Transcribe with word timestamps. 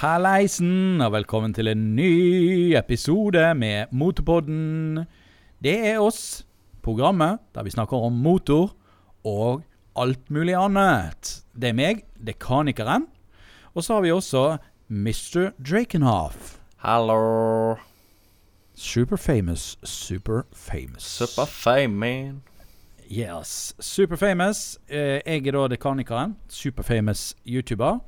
Halleisen, 0.00 1.00
og 1.04 1.12
velkommen 1.12 1.52
til 1.52 1.68
en 1.68 1.80
ny 1.92 2.72
episode 2.78 3.42
med 3.54 3.90
Motorpodden. 3.92 5.02
Det 5.60 5.74
er 5.90 5.98
oss, 6.00 6.46
programmet 6.80 7.36
der 7.54 7.66
vi 7.66 7.70
snakker 7.74 8.06
om 8.06 8.12
motor 8.12 8.72
og 9.28 9.60
alt 10.00 10.30
mulig 10.30 10.54
annet. 10.56 11.42
Det 11.52 11.68
er 11.68 11.76
meg, 11.76 12.00
dekanikeren. 12.16 13.04
Og 13.74 13.84
så 13.84 13.98
har 13.98 14.00
vi 14.00 14.14
også 14.16 14.56
Mr. 14.88 15.52
Drakenhoff. 15.60 16.56
Hallo. 16.76 17.76
Superfamous, 18.74 19.76
superfamous. 19.84 20.32
super 20.32 20.48
famous. 20.54 21.02
Super 21.02 21.44
fame, 21.44 21.94
man. 21.94 22.42
Yes. 23.12 23.74
Superfamous. 23.80 24.78
Eh, 24.88 25.20
jeg 25.26 25.46
er 25.46 25.52
da 25.52 25.68
dekanikeren. 25.68 26.36
Superfamous 26.48 27.34
YouTuber. 27.46 27.98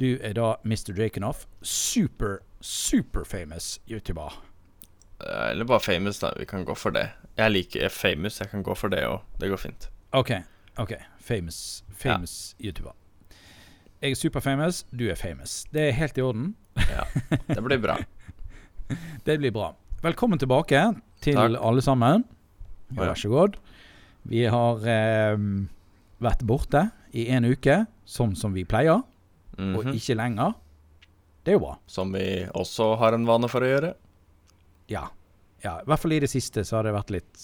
Du 0.00 0.18
er 0.22 0.32
da 0.32 0.54
Mr. 0.64 0.92
Drakenhoff. 0.96 1.46
Super, 1.62 2.38
super 2.60 3.24
famous 3.24 3.80
YouTuber. 3.90 4.32
Eh, 5.20 5.50
Eller 5.50 5.64
bare 5.64 5.80
famous, 5.80 6.18
da. 6.18 6.32
Vi 6.38 6.44
kan 6.44 6.64
gå 6.64 6.74
for 6.76 6.90
det. 6.90 7.08
Jeg 7.38 7.50
liker 7.52 7.88
famous. 7.88 8.40
Jeg 8.40 8.50
kan 8.50 8.62
gå 8.62 8.74
for 8.76 8.88
det 8.92 9.04
òg. 9.06 9.20
Det 9.40 9.50
går 9.52 9.60
fint. 9.60 9.90
OK. 10.12 10.30
ok 10.78 10.92
Famous, 11.20 11.84
famous 11.96 12.54
YouTuber. 12.60 12.92
Jeg 14.02 14.10
er 14.10 14.14
superfamous, 14.18 14.82
du 14.90 15.04
er 15.10 15.14
famous. 15.14 15.64
Det 15.72 15.88
er 15.88 15.92
helt 15.94 16.18
i 16.18 16.20
orden. 16.26 16.56
Ja, 16.76 17.04
Det 17.54 17.62
blir 17.62 17.78
bra. 17.78 17.96
Det 19.26 19.38
blir 19.38 19.52
bra. 19.54 19.68
Velkommen 20.02 20.38
tilbake 20.38 20.80
til 21.22 21.34
Takk. 21.38 21.54
alle 21.62 21.82
sammen. 21.82 22.24
Ja, 22.90 23.02
Ja. 23.04 23.06
vær 23.08 23.14
så 23.14 23.28
god. 23.30 23.54
Vi 24.24 24.42
har 24.50 24.82
eh, 24.84 25.38
vært 26.20 26.42
borte 26.46 26.90
i 27.14 27.28
en 27.30 27.44
uke, 27.44 27.86
sånn 28.04 28.34
som 28.36 28.52
vi 28.54 28.64
pleier, 28.64 29.02
og 29.58 29.84
Mhm. 29.84 29.94
ikke 29.94 30.16
lenger. 30.16 30.54
Det 31.44 31.52
er 31.52 31.58
jo 31.58 31.64
bra. 31.66 31.78
Som 31.86 32.12
vi 32.12 32.46
også 32.54 32.96
har 32.98 33.12
en 33.14 33.26
vane 33.26 33.48
for 33.48 33.60
å 33.60 33.68
gjøre. 33.68 33.94
Ja. 34.88 35.08
ja. 35.64 35.78
I 35.80 35.84
hvert 35.84 35.98
fall 35.98 36.12
i 36.12 36.20
det 36.20 36.30
siste 36.30 36.62
så 36.64 36.76
har 36.76 36.84
det 36.84 36.92
vært 36.94 37.10
litt, 37.10 37.42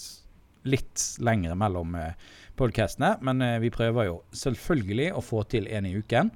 litt 0.65 1.03
lengre 1.19 1.55
mellom 1.55 1.95
eh, 1.95 2.13
podcastene. 2.55 3.17
Men 3.21 3.41
eh, 3.41 3.59
vi 3.59 3.69
prøver 3.69 4.05
jo 4.05 4.21
selvfølgelig 4.31 5.11
å 5.13 5.21
få 5.23 5.43
til 5.49 5.67
en 5.67 5.85
i 5.85 5.93
uken. 5.99 6.31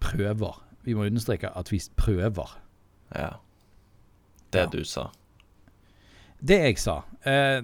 Prøver. 0.00 0.58
Vi 0.84 0.94
må 0.94 1.06
understreke 1.06 1.52
at 1.54 1.68
vi 1.70 1.78
prøver. 1.96 2.56
Ja. 3.14 3.34
Det 4.50 4.60
Ja. 4.64 4.66
du 4.66 4.82
sa. 4.84 5.10
Det 6.44 6.58
jeg 6.58 6.78
sa 6.78 7.04
eh, 7.24 7.60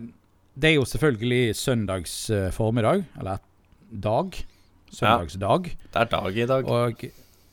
Det 0.57 0.71
er 0.71 0.75
jo 0.77 0.85
selvfølgelig 0.85 1.55
søndags 1.57 2.31
eh, 2.31 2.51
formiddag, 2.51 3.05
eller 3.19 3.39
dag. 3.93 4.35
Søndagsdag. 4.91 5.73
Det 5.93 6.01
er 6.03 6.13
dag 6.13 6.39
i 6.39 6.47
dag. 6.49 6.69
Og 6.69 7.05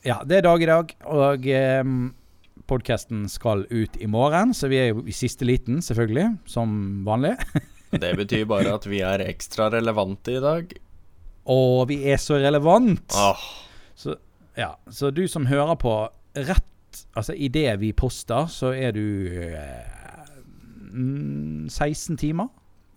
ja, 0.05 0.19
det 0.25 0.37
er 0.37 0.45
dag 0.45 0.61
i 0.61 0.69
dag. 0.69 0.93
Og 1.09 1.47
um, 1.81 2.13
podkasten 2.69 3.25
skal 3.29 3.65
ut 3.71 3.97
i 3.99 4.09
morgen, 4.09 4.53
så 4.53 4.69
vi 4.71 4.79
er 4.81 4.91
jo 4.91 5.05
i 5.05 5.15
siste 5.15 5.47
liten, 5.47 5.81
selvfølgelig, 5.85 6.29
som 6.49 6.75
vanlig. 7.07 7.35
Det 7.95 8.11
betyr 8.17 8.45
bare 8.49 8.73
at 8.75 8.85
vi 8.89 8.99
er 9.05 9.23
ekstra 9.23 9.69
relevante 9.71 10.33
i 10.35 10.41
dag. 10.43 10.73
Og 11.51 11.87
vi 11.89 12.01
er 12.11 12.17
så 12.19 12.39
relevant! 12.41 13.13
Oh. 13.15 13.43
Så, 13.95 14.17
ja, 14.57 14.73
så 14.91 15.11
du 15.15 15.27
som 15.31 15.45
hører 15.47 15.77
på 15.79 15.97
rett 16.35 16.71
Altså 17.15 17.33
idet 17.35 17.73
vi 17.81 17.89
poster, 17.91 18.47
så 18.47 18.69
er 18.71 18.93
du 18.95 19.27
eh, 19.27 20.29
mm, 20.95 21.67
16 21.67 22.15
timer 22.21 22.47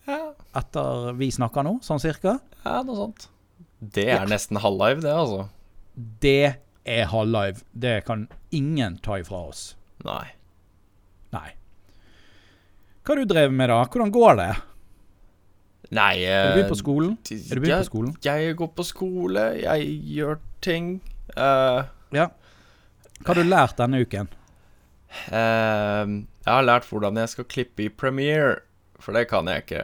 ja, 0.06 0.20
etter 0.54 1.16
vi 1.18 1.32
snakker 1.34 1.66
nå, 1.66 1.72
sånn 1.82 1.98
cirka. 1.98 2.36
ja, 2.62 2.76
noe 2.86 2.94
sånt. 2.94 3.26
Det 3.80 4.08
er 4.08 4.22
Ja. 4.22 4.24
nesten 4.26 4.58
halvlive, 4.60 5.00
det, 5.04 5.12
altså. 5.12 5.48
Det 6.20 6.56
er 6.86 7.06
halvlive. 7.06 7.62
Det 7.78 8.04
kan 8.06 8.28
ingen 8.50 8.98
ta 8.98 9.18
ifra 9.18 9.48
oss. 9.48 9.76
Nei. 10.04 10.32
Nei. 11.32 11.52
Hva 13.04 13.14
har 13.14 13.16
du 13.22 13.24
drevet 13.34 13.52
med, 13.52 13.68
da? 13.68 13.84
Hvordan 13.84 14.10
går 14.12 14.36
det? 14.36 14.50
Nei 15.90 16.18
Er 16.28 16.50
du 16.50 16.58
begynt 16.58 16.68
på 16.74 16.76
skolen? 16.82 17.12
Er 17.32 17.54
du 17.54 17.60
begynt 17.62 17.80
på 17.86 17.90
skolen? 17.90 18.16
Jeg, 18.24 18.42
jeg 18.50 18.56
går 18.56 18.68
på 18.76 18.84
skole, 18.84 19.44
jeg 19.62 19.86
gjør 20.04 20.38
ting. 20.60 21.00
Uh, 21.36 21.84
Ja. 22.12 22.28
Hva 23.22 23.32
har 23.34 23.34
du 23.34 23.48
lært 23.48 23.76
denne 23.78 24.00
uken? 24.04 24.28
Uh, 25.32 26.04
jeg 26.44 26.52
har 26.52 26.62
lært 26.66 26.84
hvordan 26.90 27.16
jeg 27.16 27.28
skal 27.32 27.44
klippe 27.44 27.86
i 27.86 27.88
Premiere, 27.88 28.58
for 29.00 29.12
det 29.16 29.28
kan 29.30 29.46
jeg 29.48 29.64
ikke. 29.64 29.82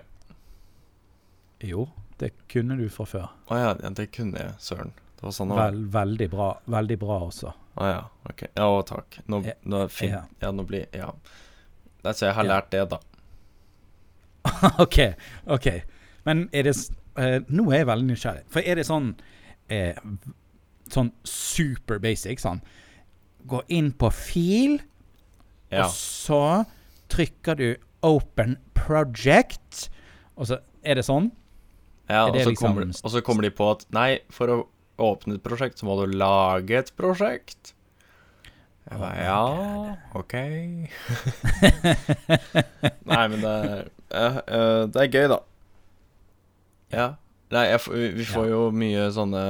Jo, 1.65 1.89
det 2.25 2.33
kunne 2.49 2.77
du 2.81 2.87
fra 2.93 3.05
før. 3.09 3.27
Å 3.53 3.61
ja, 3.61 3.73
ja, 3.77 3.91
det 3.99 4.09
kunne 4.15 4.41
jeg, 4.41 4.57
søren. 4.65 4.93
Det 5.19 5.27
var 5.27 5.35
sånn 5.37 5.53
det. 5.53 5.59
Vel, 5.61 5.81
veldig 5.93 6.29
bra. 6.33 6.51
Veldig 6.75 6.97
bra 7.01 7.19
også. 7.29 7.53
Å 7.75 7.89
ja, 7.91 8.01
ok. 8.31 8.45
Ja, 8.55 8.69
å, 8.71 8.83
takk. 8.87 9.19
Nå, 9.31 9.41
nå 9.69 9.83
fin, 9.93 10.15
ja. 10.41 10.53
nå 10.55 10.65
blir 10.69 10.87
Ja. 10.95 11.11
Så 12.05 12.27
jeg 12.27 12.37
har 12.37 12.45
lært 12.45 12.71
det, 12.73 12.83
da. 12.93 12.99
OK. 14.85 14.99
ok 15.49 15.69
Men 16.29 16.43
er 16.53 16.67
det 16.69 16.75
eh, 17.17 17.39
Nå 17.49 17.71
er 17.73 17.79
jeg 17.81 17.89
veldig 17.89 18.09
nysgjerrig. 18.11 18.43
For 18.53 18.61
er 18.61 18.77
det 18.77 18.85
sånn 18.89 19.15
eh, 19.73 19.97
Sånn 20.93 21.09
super 21.25 22.03
basic, 22.05 22.43
sånn 22.45 22.61
Gå 23.49 23.63
inn 23.73 23.91
på 23.97 24.11
fil, 24.13 24.79
Ja. 25.73 25.87
og 25.87 25.93
så 25.97 26.43
trykker 27.13 27.57
du 27.59 27.67
'open 28.05 28.57
project', 28.77 29.89
og 30.37 30.47
så 30.49 30.59
er 30.85 30.97
det 30.97 31.05
sånn? 31.05 31.31
Ja 32.09 32.25
er 32.27 32.31
og, 32.31 32.37
så 32.41 32.49
liksom- 32.53 32.69
kommer, 32.69 32.85
og 33.05 33.11
så 33.15 33.21
kommer 33.25 33.43
de 33.47 33.51
på 33.55 33.65
at 33.73 33.81
nei, 33.97 34.11
for 34.31 34.47
å 34.53 34.67
åpne 35.05 35.35
et 35.39 35.43
prosjekt, 35.43 35.79
så 35.81 35.85
må 35.89 35.93
du 35.99 36.07
lage 36.15 36.75
et 36.79 36.93
prosjekt. 36.99 37.63
Jeg 38.85 38.99
bare, 39.01 39.21
ja, 39.25 39.45
OK. 40.15 40.35
nei, 43.11 43.25
men 43.33 43.39
det, 43.41 43.55
eh, 44.13 44.39
det 44.93 45.01
er 45.01 45.09
gøy, 45.09 45.27
da. 45.33 45.39
Ja. 46.93 47.09
Nei, 47.55 47.67
jeg, 47.71 47.79
vi 48.19 48.25
får 48.27 48.47
jo 48.49 48.61
mye 48.75 49.03
sånne 49.15 49.41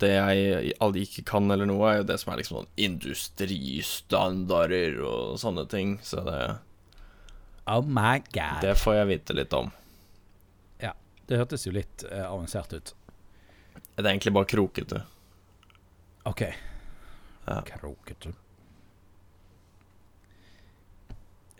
Det 0.00 0.08
jeg 0.12 0.72
aldri 0.80 1.00
ikke 1.04 1.24
kan 1.32 1.50
eller 1.52 1.66
noe, 1.68 1.84
er 1.90 1.96
jo 2.00 2.06
det 2.08 2.16
som 2.22 2.32
er 2.32 2.38
liksom 2.40 2.56
sånn 2.60 2.70
industristandarder 2.80 4.90
og 5.04 5.20
sånne 5.42 5.64
ting. 5.70 5.88
Så 6.06 6.16
det, 6.26 6.38
Oh 7.70 7.82
my 7.84 8.18
god. 8.32 8.60
det 8.64 8.74
får 8.80 8.94
jeg 9.00 9.06
vite 9.12 9.32
litt 9.38 9.52
om. 9.58 9.68
Det 11.32 11.38
hørtes 11.40 11.62
jo 11.64 11.72
litt 11.72 12.02
eh, 12.10 12.26
avansert 12.28 12.74
ut. 12.76 12.90
Det 13.96 14.02
er 14.04 14.10
egentlig 14.10 14.32
bare 14.36 14.48
krokete. 14.52 14.98
OK. 16.28 16.42
Ja. 17.46 17.62
Krokete. 17.70 18.34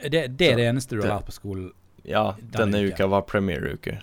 Det, 0.03 0.27
det 0.37 0.51
er 0.51 0.59
det 0.61 0.67
eneste 0.67 0.99
du 0.99 1.01
har 1.01 1.15
lært 1.17 1.29
på 1.31 1.35
skolen. 1.39 1.71
Ja, 2.05 2.35
Denne 2.37 2.67
denne 2.75 2.93
uka 2.93 3.07
var 3.09 3.25
premiereuke. 3.25 3.97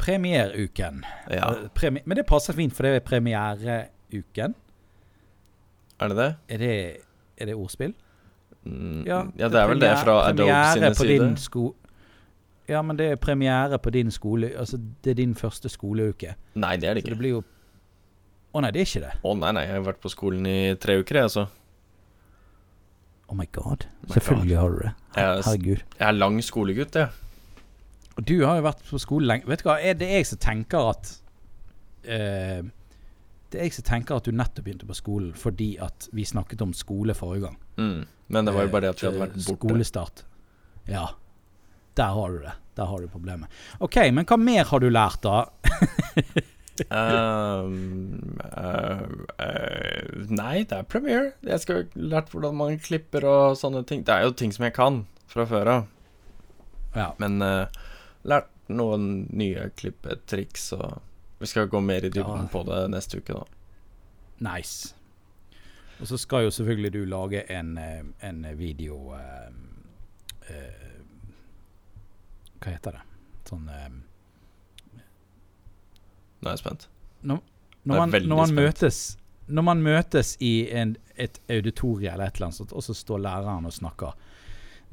Premiereuken. 0.00 1.02
Ja, 1.28 1.50
Premier, 1.50 1.68
Premi 1.74 2.02
men 2.06 2.16
det 2.22 2.26
passer 2.30 2.56
fint, 2.56 2.72
for 2.74 2.86
det 2.86 2.94
er 3.02 3.04
premiereuken. 3.04 4.54
er 6.00 6.08
det 6.08 6.16
det? 6.22 6.30
Er 6.48 6.58
det, 6.64 6.74
er 7.36 7.52
det 7.52 7.54
ordspill? 7.54 7.94
Mm, 8.64 9.04
Ja, 9.04 9.24
ja, 9.36 9.48
det 9.52 9.60
er 9.60 9.68
vel 9.68 9.80
det 9.82 9.96
fra 10.00 10.20
Adobe 10.30 10.48
premiere 10.48 10.72
sine 10.72 10.94
på 10.96 11.04
din 11.10 11.36
sko 11.36 11.74
ja, 12.68 12.80
men 12.82 12.96
det 12.96 13.10
er 13.12 13.16
premiere 13.20 13.78
på 13.78 13.90
din 13.92 14.10
skole 14.10 14.52
Altså, 14.58 14.78
det 15.04 15.10
er 15.10 15.14
din 15.18 15.34
første 15.34 15.68
skoleuke. 15.68 16.34
Nei, 16.54 16.76
det 16.80 16.88
er 16.88 16.94
det 16.94 17.02
Så 17.04 17.10
det 17.10 17.12
ikke. 17.12 17.18
blir 17.20 17.30
jo 17.38 17.42
Å 18.54 18.60
nei, 18.62 18.70
det 18.70 18.80
er 18.80 18.86
ikke 18.88 19.02
det. 19.04 19.12
Å 19.26 19.34
nei, 19.36 19.50
nei, 19.56 19.64
jeg 19.66 19.74
har 19.74 19.84
vært 19.88 20.00
på 20.04 20.10
skolen 20.12 20.46
i 20.46 20.58
tre 20.80 20.94
uker, 21.02 21.16
jeg, 21.18 21.24
altså. 21.28 21.46
Oh 23.28 23.34
my 23.36 23.46
god. 23.52 23.86
my 24.06 24.14
Selvfølgelig 24.14 24.56
har 24.60 24.70
du 24.70 24.78
det. 24.84 24.92
Er 25.16 25.42
Herregud. 25.42 25.82
Jeg 25.98 26.06
er 26.08 26.12
lang 26.12 26.38
skolegutt, 26.44 26.94
jeg. 26.94 27.08
Og 28.16 28.22
du 28.28 28.34
har 28.46 28.60
jo 28.60 28.62
vært 28.68 28.84
på 28.86 29.00
skole 29.02 29.26
lenge. 29.26 29.48
Vet 29.50 29.64
du 29.64 29.68
hva, 29.68 29.78
er 29.82 29.96
det 29.98 30.06
jeg 30.12 30.26
som 30.28 30.38
tenker 30.44 30.90
at 30.92 31.10
uh, 32.06 32.60
Det 33.50 33.58
er 33.58 33.66
jeg 33.66 33.74
som 33.74 33.86
tenker 33.88 34.20
at 34.20 34.28
du 34.28 34.30
nettopp 34.36 34.64
begynte 34.68 34.86
på 34.86 34.94
skolen 34.98 35.32
fordi 35.34 35.72
at 35.82 36.06
vi 36.14 36.22
snakket 36.26 36.62
om 36.62 36.72
skole 36.76 37.14
forrige 37.18 37.48
gang. 37.48 37.58
Mm. 37.80 38.04
Men 38.28 38.46
det 38.46 38.54
var 38.54 38.68
jo 38.68 38.72
bare 38.76 38.86
det 38.86 38.92
at 38.94 39.02
vi 39.02 39.08
hadde 39.08 39.18
Eh, 39.18 39.24
vært 39.26 39.34
borte. 39.40 39.58
Skolestart. 39.58 40.24
Ja. 40.86 41.08
Der 41.94 42.16
har 42.16 42.34
du 42.34 42.42
det. 42.42 42.56
Der 42.74 42.90
har 42.90 43.00
du 43.00 43.08
problemet. 43.08 43.50
OK, 43.78 43.96
men 44.12 44.26
hva 44.26 44.38
mer 44.40 44.66
har 44.70 44.82
du 44.82 44.90
lært, 44.90 45.22
da? 45.22 45.44
Um, 46.90 48.34
uh, 48.42 49.06
uh, 49.38 50.24
nei, 50.26 50.64
det 50.66 50.74
er 50.74 50.88
premiere. 50.90 51.28
Jeg 51.46 51.62
skal 51.62 51.76
ha 51.76 52.06
lært 52.16 52.32
hvordan 52.34 52.56
man 52.58 52.80
klipper 52.82 53.26
og 53.30 53.58
sånne 53.60 53.84
ting. 53.86 54.02
Det 54.06 54.10
er 54.10 54.26
jo 54.26 54.34
ting 54.34 54.50
som 54.54 54.66
jeg 54.66 54.74
kan 54.74 55.04
fra 55.30 55.46
før 55.46 55.70
av. 55.70 55.84
Ja. 56.96 57.12
Men 57.22 57.38
uh, 57.46 57.70
lært 58.26 58.50
noen 58.74 59.28
nye 59.30 59.68
klippetriks, 59.78 60.72
og 60.74 60.98
vi 61.38 61.50
skal 61.50 61.70
gå 61.70 61.78
mer 61.84 62.08
i 62.08 62.10
dybden 62.10 62.48
Ja. 62.48 62.50
på 62.50 62.64
det 62.66 62.82
neste 62.90 63.22
uke, 63.22 63.38
da. 63.38 63.46
Nice. 64.50 64.94
Og 66.00 66.10
så 66.10 66.18
skal 66.18 66.48
jo 66.48 66.54
selvfølgelig 66.54 66.92
du 66.96 67.04
lage 67.06 67.44
en, 67.54 67.78
en 67.78 68.46
video 68.58 69.14
uh, 69.14 69.46
eh, 70.50 70.83
Hva 72.64 72.72
heter 72.72 72.96
det? 72.98 73.02
Sånn 73.48 73.68
eh, 73.68 73.88
Nå 76.42 76.48
er 76.50 76.54
jeg 76.56 76.62
spent. 76.64 76.88
Når 77.24 77.40
Jeg 77.40 77.92
er 77.94 77.98
man, 78.00 78.10
når 78.28 78.36
man 78.40 78.48
spent. 78.52 78.60
møtes 78.60 79.02
når 79.46 79.62
man 79.66 79.82
møtes 79.84 80.28
i 80.40 80.50
en, 80.72 80.94
et 81.20 81.36
auditorium 81.52 82.14
eller 82.14 82.30
et 82.30 82.38
eller 82.38 82.46
annet 82.46 82.56
sånt, 82.56 82.70
og 82.72 82.80
så 82.86 82.94
står 82.96 83.18
læreren 83.20 83.66
og 83.68 83.74
snakker 83.76 84.14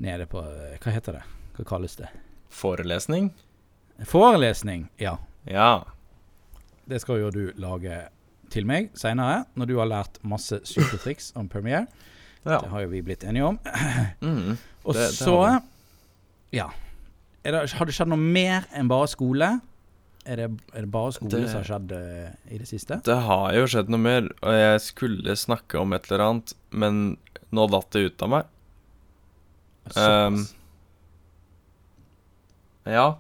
nede 0.04 0.26
på 0.28 0.42
eh, 0.44 0.74
Hva 0.84 0.92
heter 0.92 1.16
det? 1.16 1.22
Hva 1.56 1.64
kalles 1.70 1.96
det? 1.96 2.10
Forelesning? 2.52 3.30
Forelesning, 4.10 4.90
ja. 5.00 5.14
Ja. 5.48 5.70
Det 6.84 7.00
skal 7.00 7.22
jo 7.22 7.30
du 7.32 7.46
lage 7.64 8.02
til 8.52 8.68
meg 8.68 8.90
seinere, 9.00 9.46
når 9.56 9.70
du 9.72 9.78
har 9.80 9.88
lært 9.88 10.20
masse 10.28 10.60
supertriks 10.68 11.32
om 11.40 11.48
Premiere. 11.48 11.88
ja. 12.44 12.60
Det 12.60 12.70
har 12.74 12.82
jo 12.84 12.90
vi 12.92 13.02
blitt 13.08 13.24
enige 13.24 13.46
om. 13.54 13.60
Mm. 14.20 14.58
Det- 14.58 14.60
og 14.84 14.96
så 15.16 15.38
det 15.48 15.62
Ja. 16.60 16.68
Er 17.44 17.52
det, 17.56 17.72
har 17.74 17.86
det 17.90 17.94
skjedd 17.98 18.12
noe 18.12 18.22
mer 18.22 18.68
enn 18.78 18.88
bare 18.92 19.08
skole? 19.10 19.48
Er 20.30 20.38
det, 20.38 20.46
er 20.78 20.82
det 20.86 20.92
bare 20.94 21.12
skole 21.16 21.32
Det- 21.34 21.48
som 21.50 21.64
har 21.64 21.70
skjedd 21.72 21.92
eh, 21.98 22.32
i 22.54 22.58
det 22.62 22.68
siste? 22.70 23.00
Det 23.04 23.16
har 23.26 23.54
jo 23.58 23.64
skjedd 23.66 23.90
noe 23.90 23.98
mer, 24.04 24.28
og 24.44 24.54
jeg 24.54 24.82
skulle 24.86 25.34
snakke 25.36 25.80
om 25.82 25.94
et 25.98 26.06
eller 26.12 26.26
annet, 26.28 26.54
men 26.72 27.18
nå 27.52 27.66
datt 27.74 27.90
det 27.98 28.04
ut 28.12 28.22
av 28.28 28.30
meg. 28.30 28.46
Um, 29.98 30.44
Ja. 32.86 33.18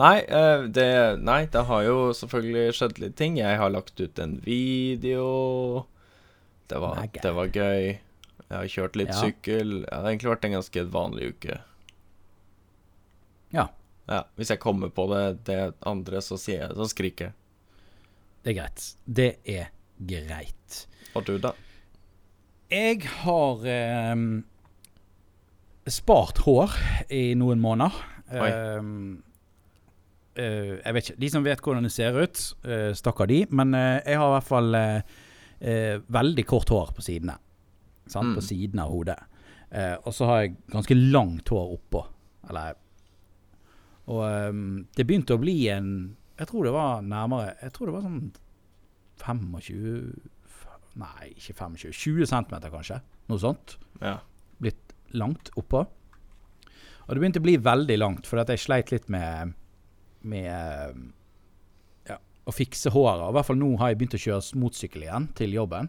Nei, 0.00 0.20
eh, 0.24 0.62
det, 0.72 0.86
nei, 1.20 1.44
det 1.52 1.64
har 1.68 1.82
jo 1.84 1.96
selvfølgelig 2.16 2.72
skjedd 2.78 2.98
litt 3.02 3.16
ting. 3.18 3.36
Jeg 3.36 3.58
har 3.60 3.70
lagt 3.70 4.00
ut 4.00 4.18
en 4.18 4.38
video. 4.44 5.86
Det 6.68 6.80
var, 6.80 7.02
det 7.12 7.34
var 7.36 7.50
gøy. 7.52 7.98
Jeg 8.48 8.56
har 8.56 8.70
kjørt 8.72 8.96
litt 8.96 9.12
Ja. 9.12 9.20
sykkel. 9.20 9.82
Det 9.84 9.92
har 9.92 10.08
egentlig 10.08 10.32
vært 10.32 10.44
en 10.48 10.56
ganske 10.56 10.84
vanlig 10.94 11.28
uke. 11.34 11.58
Ja. 13.52 13.68
Ja, 14.10 14.24
Hvis 14.36 14.50
jeg 14.50 14.60
kommer 14.60 14.90
på 14.90 15.06
det, 15.12 15.44
det 15.46 15.60
andre, 15.86 16.20
så, 16.24 16.36
jeg, 16.50 16.72
så 16.74 16.88
skriker 16.90 17.30
jeg. 17.30 17.36
Det 18.42 18.50
er 18.50 18.56
greit. 18.58 18.86
Det 19.06 19.28
er 19.46 19.68
greit. 20.02 20.80
Og 21.14 21.26
du, 21.28 21.36
da? 21.38 21.52
Jeg 22.72 23.04
har 23.22 23.66
eh, 23.68 24.24
spart 25.92 26.42
hår 26.46 26.74
i 27.14 27.22
noen 27.38 27.62
måneder. 27.62 27.94
Ehm, 28.32 29.22
eh, 30.34 30.78
jeg 30.80 30.96
vet 30.96 31.10
ikke. 31.10 31.20
De 31.22 31.30
som 31.36 31.46
vet 31.46 31.62
hvordan 31.62 31.86
det 31.86 31.94
ser 31.94 32.18
ut, 32.18 32.44
uh, 32.66 32.90
stakkar 32.98 33.30
de. 33.30 33.44
Men 33.54 33.76
eh, 33.78 34.00
jeg 34.02 34.18
har 34.18 34.32
i 34.32 34.36
hvert 34.38 34.50
fall 34.50 34.78
eh, 34.78 36.00
veldig 36.18 36.46
kort 36.48 36.72
hår 36.74 36.94
på 36.96 37.04
sidene. 37.04 37.38
Sant? 38.08 38.32
Mm. 38.32 38.38
På 38.40 38.44
siden 38.44 38.82
av 38.82 38.90
hodet. 38.90 39.20
Eh, 39.70 39.94
og 40.02 40.14
så 40.16 40.28
har 40.28 40.42
jeg 40.42 40.56
ganske 40.72 40.96
langt 40.98 41.52
hår 41.52 41.76
oppå. 41.78 42.02
Eller 42.50 42.74
Og 44.10 44.22
um, 44.50 44.82
det 44.96 45.06
begynte 45.06 45.36
å 45.36 45.40
bli 45.42 45.68
en 45.70 45.90
Jeg 46.40 46.48
tror 46.50 46.66
det 46.66 46.72
var 46.74 47.04
nærmere 47.06 47.52
Jeg 47.62 47.70
tror 47.76 47.86
det 47.86 47.94
var 47.94 48.06
sånn 48.06 48.32
25 49.22 50.32
Nei, 50.98 51.30
ikke 51.32 51.54
25. 51.56 51.92
20 51.96 52.26
cm 52.28 52.56
kanskje. 52.68 52.98
Noe 53.32 53.40
sånt. 53.40 53.78
Ja. 54.02 54.18
Blitt 54.60 54.90
langt 55.16 55.48
oppå. 55.56 55.86
Og 57.06 57.08
det 57.08 57.22
begynte 57.22 57.40
å 57.40 57.46
bli 57.46 57.54
veldig 57.56 57.96
langt, 57.96 58.28
for 58.28 58.42
jeg 58.42 58.60
sleit 58.60 58.92
litt 58.92 59.08
med 59.08 59.54
Med 60.28 60.98
ja, 62.10 62.18
å 62.44 62.52
fikse 62.52 62.92
håret. 62.92 63.24
Og 63.24 63.32
I 63.32 63.38
hvert 63.38 63.48
fall 63.48 63.60
nå 63.62 63.72
har 63.80 63.90
jeg 63.90 64.02
begynt 64.02 64.18
å 64.18 64.22
kjøre 64.26 64.60
motsykkel 64.60 65.06
igjen 65.06 65.30
til 65.38 65.56
jobben. 65.56 65.88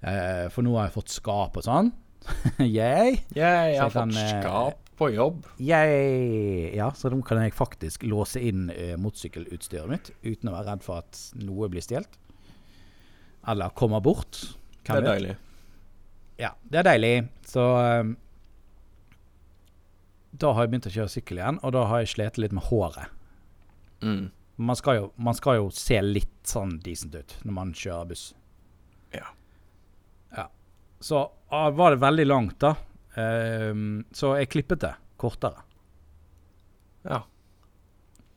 Eh, 0.00 0.46
for 0.52 0.64
nå 0.64 0.76
har 0.76 0.90
jeg 0.90 0.96
fått 0.98 1.16
skap 1.16 1.56
og 1.56 1.66
sånn. 1.66 1.90
Yay! 2.60 3.22
Jeg 3.32 3.40
Så 3.40 3.42
har 3.42 3.88
jeg 3.88 3.96
fått 3.96 4.20
eh, 4.20 4.30
skap 4.36 4.89
på 5.00 5.10
jobb. 5.14 5.44
Jeg, 5.56 6.72
Ja, 6.76 6.90
så 6.94 7.10
da 7.12 7.18
kan 7.24 7.40
jeg 7.40 7.56
faktisk 7.56 8.04
låse 8.08 8.40
inn 8.44 8.68
eh, 8.74 8.96
motorsykkelutstyret 9.00 9.88
mitt 9.90 10.10
uten 10.22 10.50
å 10.50 10.56
være 10.58 10.74
redd 10.74 10.84
for 10.84 11.00
at 11.00 11.20
noe 11.40 11.70
blir 11.72 11.84
stjålet. 11.84 12.18
Eller 13.48 13.72
kommer 13.76 14.02
bort. 14.04 14.42
Det 14.84 14.92
er 14.92 15.00
vet? 15.00 15.08
deilig. 15.08 15.36
Ja, 16.40 16.50
det 16.68 16.82
er 16.82 16.88
deilig. 16.88 17.14
Så 17.48 17.62
um, 17.62 18.12
Da 20.30 20.52
har 20.52 20.64
jeg 20.64 20.72
begynt 20.74 20.90
å 20.90 20.92
kjøre 20.94 21.12
sykkel 21.12 21.40
igjen, 21.40 21.62
og 21.64 21.72
da 21.76 21.86
har 21.88 22.02
jeg 22.02 22.12
slitt 22.14 22.40
litt 22.40 22.54
med 22.56 22.68
håret. 22.68 23.16
Mm. 24.04 24.28
Man 24.60 24.76
skal, 24.76 25.00
jo, 25.00 25.08
man 25.16 25.36
skal 25.36 25.56
jo 25.56 25.70
se 25.72 25.96
litt 26.04 26.36
sånn 26.48 26.76
decent 26.84 27.16
ut 27.16 27.34
når 27.48 27.56
man 27.56 27.72
kjører 27.76 28.12
buss. 28.12 28.26
Ja. 29.16 29.32
Ja. 30.36 30.46
Så 31.00 31.24
ah, 31.48 31.70
var 31.72 31.96
det 31.96 32.04
veldig 32.04 32.28
langt, 32.28 32.58
da. 32.60 32.74
Ehm, 33.18 34.04
så 34.14 34.34
jeg 34.38 34.50
klippet 34.52 34.80
det 34.84 34.92
kortere. 35.20 35.62
Ja. 37.04 37.22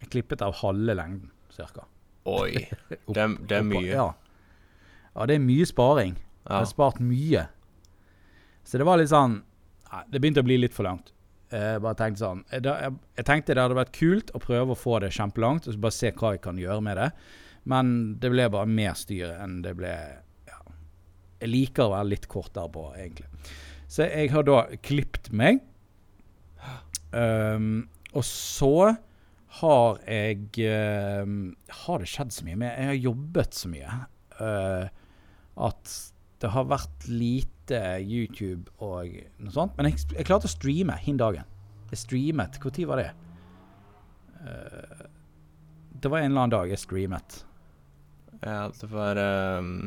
Jeg 0.01 0.09
klippet 0.17 0.41
av 0.45 0.55
halve 0.61 0.95
lengden, 0.97 1.29
cirka. 1.53 1.85
Oi. 2.25 2.55
Opp- 3.07 3.15
Det 3.15 3.27
det 3.49 3.57
er 3.59 3.67
mye. 3.67 3.87
Ja. 3.91 4.07
ja, 5.15 5.25
det 5.29 5.35
er 5.37 5.43
mye 5.43 5.65
sparing. 5.69 6.15
Jeg 6.43 6.55
har 6.57 6.65
spart 6.67 6.99
mye. 7.03 7.45
Så 8.67 8.79
det 8.79 8.87
var 8.87 8.97
litt 8.99 9.11
sånn 9.11 9.41
det 10.09 10.17
begynte 10.23 10.41
å 10.41 10.45
bli 10.47 10.55
litt 10.57 10.73
for 10.73 10.87
langt. 10.87 11.11
Jeg 11.53 11.81
bare 11.83 11.93
tenkte 11.99 12.23
sånn 12.23 12.39
jeg, 12.49 12.63
jeg, 12.65 12.93
jeg 13.19 13.25
tenkte 13.27 13.53
det 13.53 13.61
hadde 13.61 13.75
vært 13.77 13.91
kult 13.93 14.31
å 14.33 14.39
prøve 14.41 14.73
å 14.73 14.77
få 14.79 14.95
det 15.03 15.11
kjempelangt, 15.13 15.67
og 15.69 15.75
så 15.75 15.81
bare 15.83 15.93
se 15.93 16.09
hva 16.17 16.31
jeg 16.33 16.41
kan 16.41 16.57
gjøre 16.57 16.81
med 16.81 16.97
det. 16.97 17.09
Men 17.69 17.91
det 18.19 18.31
ble 18.33 18.47
bare 18.51 18.65
mer 18.67 18.95
styr 18.97 19.35
enn 19.37 19.59
det 19.63 19.75
ble 19.77 19.91
ja. 20.49 20.57
Jeg 21.43 21.51
liker 21.51 21.85
å 21.85 21.93
være 21.93 22.09
litt 22.15 22.25
kortere 22.31 22.71
på, 22.73 22.87
egentlig. 22.97 23.29
Så 23.93 24.07
jeg 24.09 24.31
har 24.33 24.45
da 24.47 24.63
klippet 24.81 25.29
meg. 25.35 25.61
Um, 27.13 27.85
og 28.17 28.25
så 28.25 28.95
har 29.59 29.99
jeg 30.09 30.47
um, 31.21 31.51
Har 31.83 32.01
det 32.01 32.07
skjedd 32.09 32.33
så 32.33 32.45
mye? 32.47 32.57
Men 32.57 32.71
jeg 32.71 32.89
har 32.89 32.97
jobbet 32.97 33.59
så 33.59 33.69
mye. 33.69 33.99
uh, 34.41 34.89
at 35.69 35.95
det 36.41 36.49
har 36.51 36.65
vært 36.65 37.05
lite 37.07 37.79
YouTube 38.01 38.71
og 38.81 39.13
noe 39.37 39.53
sånt. 39.53 39.77
Men 39.77 39.91
jeg, 39.91 40.01
jeg 40.17 40.25
klarte 40.27 40.49
å 40.49 40.51
streame 40.51 40.97
hin 40.99 41.19
dagen. 41.21 41.45
Jeg 41.93 42.01
streamet. 42.01 42.57
Når 42.63 42.87
var 42.89 42.99
det? 43.03 43.11
Uh, 44.41 45.05
det 46.01 46.11
var 46.11 46.23
en 46.23 46.31
eller 46.31 46.47
annen 46.47 46.55
dag 46.55 46.73
jeg 46.73 46.81
streamet. 46.81 47.43
Ja, 48.41 48.65
det 48.75 48.89
var 48.91 49.15
ehm, 49.21 49.85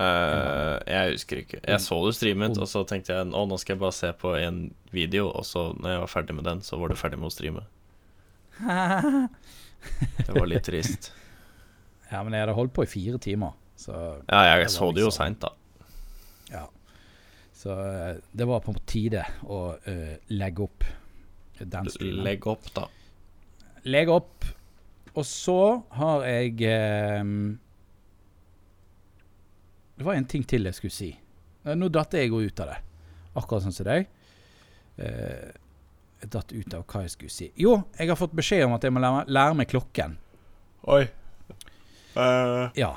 eh, 0.00 0.76
Jeg 0.90 1.12
husker 1.14 1.42
ikke. 1.44 1.60
Jeg 1.66 1.80
så 1.84 1.98
du 2.04 2.10
streamet, 2.16 2.58
og 2.58 2.68
så 2.70 2.82
tenkte 2.88 3.12
jeg 3.14 3.28
å, 3.30 3.44
nå 3.48 3.58
skal 3.60 3.76
jeg 3.76 3.82
bare 3.84 3.96
se 3.96 4.10
på 4.20 4.34
en 4.40 4.62
video, 4.94 5.28
og 5.30 5.44
så 5.46 5.68
når 5.76 5.94
jeg 5.94 6.02
var 6.06 6.12
ferdig 6.14 6.36
med 6.40 6.48
den, 6.48 6.62
så 6.66 6.78
var 6.80 6.88
du 6.92 6.98
ferdig 6.98 7.20
med 7.20 7.30
å 7.30 7.34
streame. 7.34 7.64
Det 10.26 10.34
var 10.36 10.46
litt 10.50 10.66
trist. 10.68 11.10
Ja, 12.10 12.20
men 12.26 12.34
jeg 12.34 12.42
hadde 12.44 12.56
holdt 12.58 12.74
på 12.76 12.84
i 12.84 12.90
fire 12.90 13.20
timer. 13.22 13.54
Så, 13.80 13.94
Ja, 14.28 14.42
jeg 14.50 14.66
jeg 14.66 14.70
så 14.74 14.90
det 14.92 15.00
jo 15.00 15.08
liksom- 15.08 15.16
seint, 15.16 15.40
da. 15.40 15.50
ja. 16.50 16.66
så 17.56 17.70
eh, 17.80 18.16
det 18.36 18.46
var 18.48 18.60
på 18.60 18.74
tide 18.86 19.22
å 19.44 19.60
uh, 19.86 20.16
legge 20.28 20.62
opp 20.66 20.84
den 21.60 21.88
streamen. 21.88 22.24
Legg 22.24 22.46
opp, 22.46 22.68
da. 22.76 22.86
Legge 23.84 24.12
opp. 24.12 24.44
Og 25.14 25.24
så 25.26 25.82
har 25.96 26.24
jeg 26.28 26.60
eh, 26.68 27.24
Det 30.00 30.06
var 30.06 30.16
en 30.16 30.24
ting 30.24 30.46
til 30.48 30.64
jeg 30.64 30.72
skulle 30.78 30.94
si. 30.96 31.10
Eh, 31.66 31.74
Nå 31.76 31.90
datt 31.92 32.14
jeg 32.16 32.30
jo 32.32 32.38
ut 32.40 32.60
av 32.64 32.70
det. 32.72 32.78
Akkurat 33.36 33.66
sånn 33.66 33.74
som 33.76 33.84
deg. 33.84 34.06
Eh, 34.96 35.50
jeg 36.22 36.30
datt 36.32 36.54
ut 36.56 36.74
av 36.78 36.86
hva 36.88 37.02
jeg 37.04 37.12
skulle 37.12 37.34
si. 37.34 37.50
Jo, 37.60 37.74
jeg 37.98 38.08
har 38.08 38.16
fått 38.16 38.32
beskjed 38.36 38.64
om 38.64 38.72
at 38.78 38.84
jeg 38.88 38.94
må 38.96 39.02
lære, 39.04 39.26
lære 39.28 39.58
meg 39.58 39.68
klokken. 39.68 40.14
Oi. 40.88 41.02
Uh. 42.16 42.72
Ja. 42.80 42.94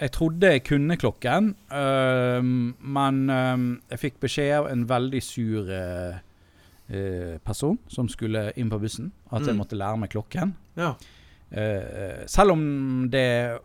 Jeg 0.00 0.12
trodde 0.14 0.52
jeg 0.54 0.62
kunne 0.64 0.96
klokken, 0.96 1.50
uh, 1.74 2.38
men 2.40 3.18
uh, 3.28 3.66
jeg 3.90 4.00
fikk 4.06 4.20
beskjed 4.22 4.54
av 4.62 4.70
en 4.70 4.86
veldig 4.88 5.20
sur 5.26 5.74
person 7.46 7.76
som 7.86 8.08
skulle 8.10 8.48
inn 8.58 8.70
på 8.72 8.78
bussen, 8.82 9.12
at 9.30 9.44
jeg 9.46 9.52
Mm. 9.54 9.58
måtte 9.60 9.76
lære 9.78 9.98
meg 10.00 10.10
klokken. 10.10 10.54
ja. 10.76 10.94
Selv 12.26 12.50
om 12.56 13.08
det 13.12 13.60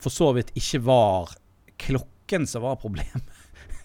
for 0.00 0.08
så 0.08 0.30
vidt 0.32 0.48
ikke 0.56 0.80
var 0.86 1.34
klokken 1.80 2.46
som 2.48 2.62
var 2.64 2.76
problemet. 2.80 3.24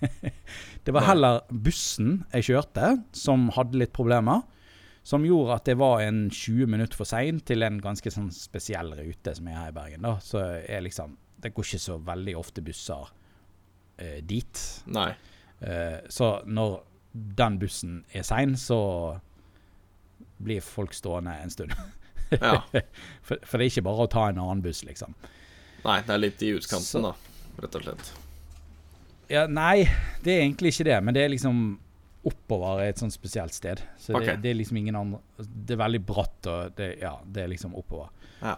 det 0.86 0.94
var 0.94 1.08
heller 1.08 1.40
bussen 1.50 2.20
jeg 2.34 2.50
kjørte 2.52 2.92
som 3.16 3.48
hadde 3.56 3.80
litt 3.82 3.94
problemer. 3.96 4.44
Som 5.06 5.26
gjorde 5.28 5.60
at 5.60 5.70
jeg 5.70 5.78
var 5.78 6.02
en 6.02 6.24
20 6.34 6.66
minutter 6.74 6.98
for 6.98 7.06
sein 7.06 7.38
til 7.46 7.62
en 7.62 7.78
ganske 7.82 8.10
sånn 8.10 8.32
spesiell 8.34 8.90
rute 8.98 9.36
som 9.38 9.48
er 9.52 9.60
her 9.60 9.70
i 9.70 9.76
Bergen. 9.76 10.02
da. 10.02 10.16
Så 10.18 10.42
liksom, 10.82 11.14
Det 11.38 11.52
går 11.54 11.68
ikke 11.68 11.84
så 11.84 12.00
veldig 12.02 12.34
ofte 12.40 12.64
busser 12.66 13.12
eh, 14.02 14.18
dit. 14.26 14.62
Nei. 14.90 15.12
Eh, 15.62 16.00
så 16.10 16.40
når 16.50 16.80
den 17.14 17.60
bussen 17.62 18.00
er 18.18 18.26
sein, 18.26 18.58
så 18.58 19.20
blir 20.42 20.66
folk 20.66 20.94
stående 20.98 21.38
en 21.44 21.54
stund. 21.54 21.72
Ja. 22.34 22.64
For, 23.26 23.38
for 23.46 23.58
det 23.62 23.68
er 23.68 23.70
ikke 23.70 23.86
bare 23.86 24.06
å 24.08 24.10
ta 24.12 24.24
en 24.32 24.40
annen 24.42 24.62
buss, 24.66 24.82
liksom. 24.84 25.14
Nei, 25.86 26.00
det 26.02 26.14
er 26.16 26.20
litt 26.24 26.42
i 26.42 26.50
utkanten, 26.58 26.88
Så- 26.90 27.02
da. 27.06 27.14
Rett 27.64 27.76
og 27.80 27.86
slett. 27.86 28.12
Ja, 29.32 29.46
nei, 29.50 29.88
det 30.26 30.36
er 30.36 30.44
egentlig 30.44 30.74
ikke 30.76 30.86
det, 30.90 30.98
men 31.04 31.16
det 31.18 31.24
er 31.26 31.32
liksom 31.34 31.80
oppover 32.26 32.82
et 32.84 32.98
sånt 33.02 33.14
spesielt 33.14 33.54
sted. 33.54 33.82
Så 34.02 34.18
det, 34.22 34.36
det 34.42 34.52
er 34.52 34.58
liksom 34.58 34.78
ingen 34.82 34.96
andre 34.98 35.20
Det 35.46 35.76
er 35.76 35.82
veldig 35.84 36.02
bratt, 36.06 36.48
og 36.50 36.76
det, 36.78 36.92
ja, 37.02 37.16
det 37.26 37.44
er 37.44 37.52
liksom 37.52 37.76
oppover. 37.78 38.10
Ja. 38.42 38.56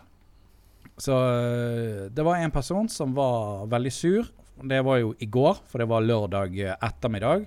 Så 0.98 1.14
øh, 1.14 2.08
det 2.12 2.26
var 2.26 2.40
en 2.42 2.52
person 2.56 2.88
som 2.90 3.14
var 3.16 3.68
veldig 3.70 3.92
sur. 3.94 4.30
Det 4.64 4.80
var 4.88 4.98
jo 5.04 5.12
i 5.22 5.28
går, 5.30 5.60
for 5.70 5.84
det 5.84 5.88
var 5.92 6.02
lørdag 6.06 6.56
ettermiddag. 6.82 7.46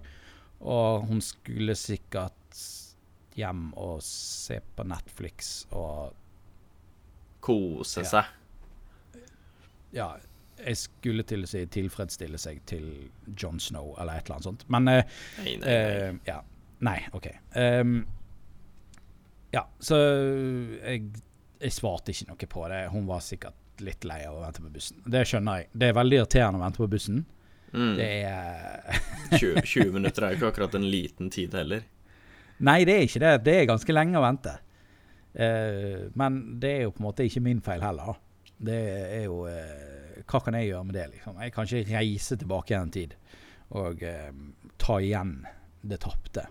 Og 0.61 1.07
hun 1.09 1.21
skulle 1.25 1.75
sikkert 1.75 2.37
hjem 3.39 3.71
og 3.81 4.03
se 4.05 4.59
på 4.77 4.85
Netflix 4.85 5.65
og 5.73 6.13
Kose 7.41 8.05
Ja. 8.05 8.11
seg. 8.11 8.37
Ja, 9.97 10.11
jeg 10.65 10.79
skulle 10.81 11.25
til 11.29 11.45
å 11.45 11.51
si 11.51 11.65
tilfredsstille 11.73 12.39
seg 12.41 12.63
til 12.69 12.87
John 13.35 13.61
Snow 13.61 13.95
eller 13.99 14.19
et 14.19 14.27
eller 14.27 14.39
annet 14.39 14.49
sånt. 14.49 14.65
Men 14.73 14.89
øh, 14.93 15.03
Nei, 15.41 15.57
nei, 15.57 15.57
nei. 15.65 15.75
Eh, 15.75 16.15
ja. 16.29 16.39
Nei, 16.81 16.97
OK. 17.17 17.27
Um, 17.57 17.99
ja, 19.53 19.65
så 19.83 19.99
jeg, 19.99 21.11
jeg 21.61 21.75
svarte 21.75 22.15
ikke 22.15 22.31
noe 22.31 22.49
på 22.55 22.69
det. 22.73 22.81
Hun 22.95 23.09
var 23.09 23.21
sikkert 23.25 23.85
litt 23.85 24.07
lei 24.09 24.23
av 24.29 24.39
å 24.39 24.43
vente 24.45 24.63
på 24.65 24.73
bussen. 24.73 25.03
Det 25.05 25.25
skjønner 25.29 25.61
jeg. 25.61 25.71
Det 25.73 25.91
er 25.91 25.99
veldig 25.99 26.19
irriterende 26.21 26.61
å 26.61 26.65
vente 26.65 26.83
på 26.83 26.89
bussen. 26.93 27.23
Mm. 27.71 27.93
Det 27.99 28.09
er 28.27 29.01
20, 29.41 29.61
20 29.65 29.93
minutter 29.99 30.27
er 30.27 30.35
jo 30.35 30.41
ikke 30.41 30.53
akkurat 30.55 30.79
en 30.79 30.89
liten 30.91 31.31
tid 31.33 31.55
heller. 31.59 31.85
Nei, 32.65 32.83
det 32.89 32.97
er 32.97 33.07
ikke 33.07 33.23
det. 33.25 33.37
Det 33.47 33.57
er 33.59 33.71
ganske 33.71 33.97
lenge 33.97 34.21
å 34.21 34.25
vente. 34.25 34.57
Uh, 35.31 36.09
men 36.19 36.41
det 36.63 36.75
er 36.79 36.83
jo 36.87 36.95
på 36.97 37.05
en 37.05 37.11
måte 37.11 37.29
ikke 37.29 37.45
min 37.45 37.63
feil 37.65 37.85
heller. 37.85 38.19
Det 38.61 38.81
er 39.17 39.23
jo 39.25 39.47
eh, 39.49 40.00
Hva 40.27 40.41
kan 40.45 40.57
jeg 40.59 40.71
gjøre 40.71 40.87
med 40.89 40.97
det, 40.99 41.07
liksom? 41.15 41.39
Jeg 41.41 41.55
kan 41.55 41.69
ikke 41.69 41.97
reise 41.97 42.37
tilbake 42.41 42.75
igjen 42.75 42.89
en 42.89 42.95
tid 42.95 43.17
og 43.71 44.03
eh, 44.03 44.31
ta 44.83 44.99
igjen 44.99 45.37
det 45.87 46.01
tapte. 46.03 46.47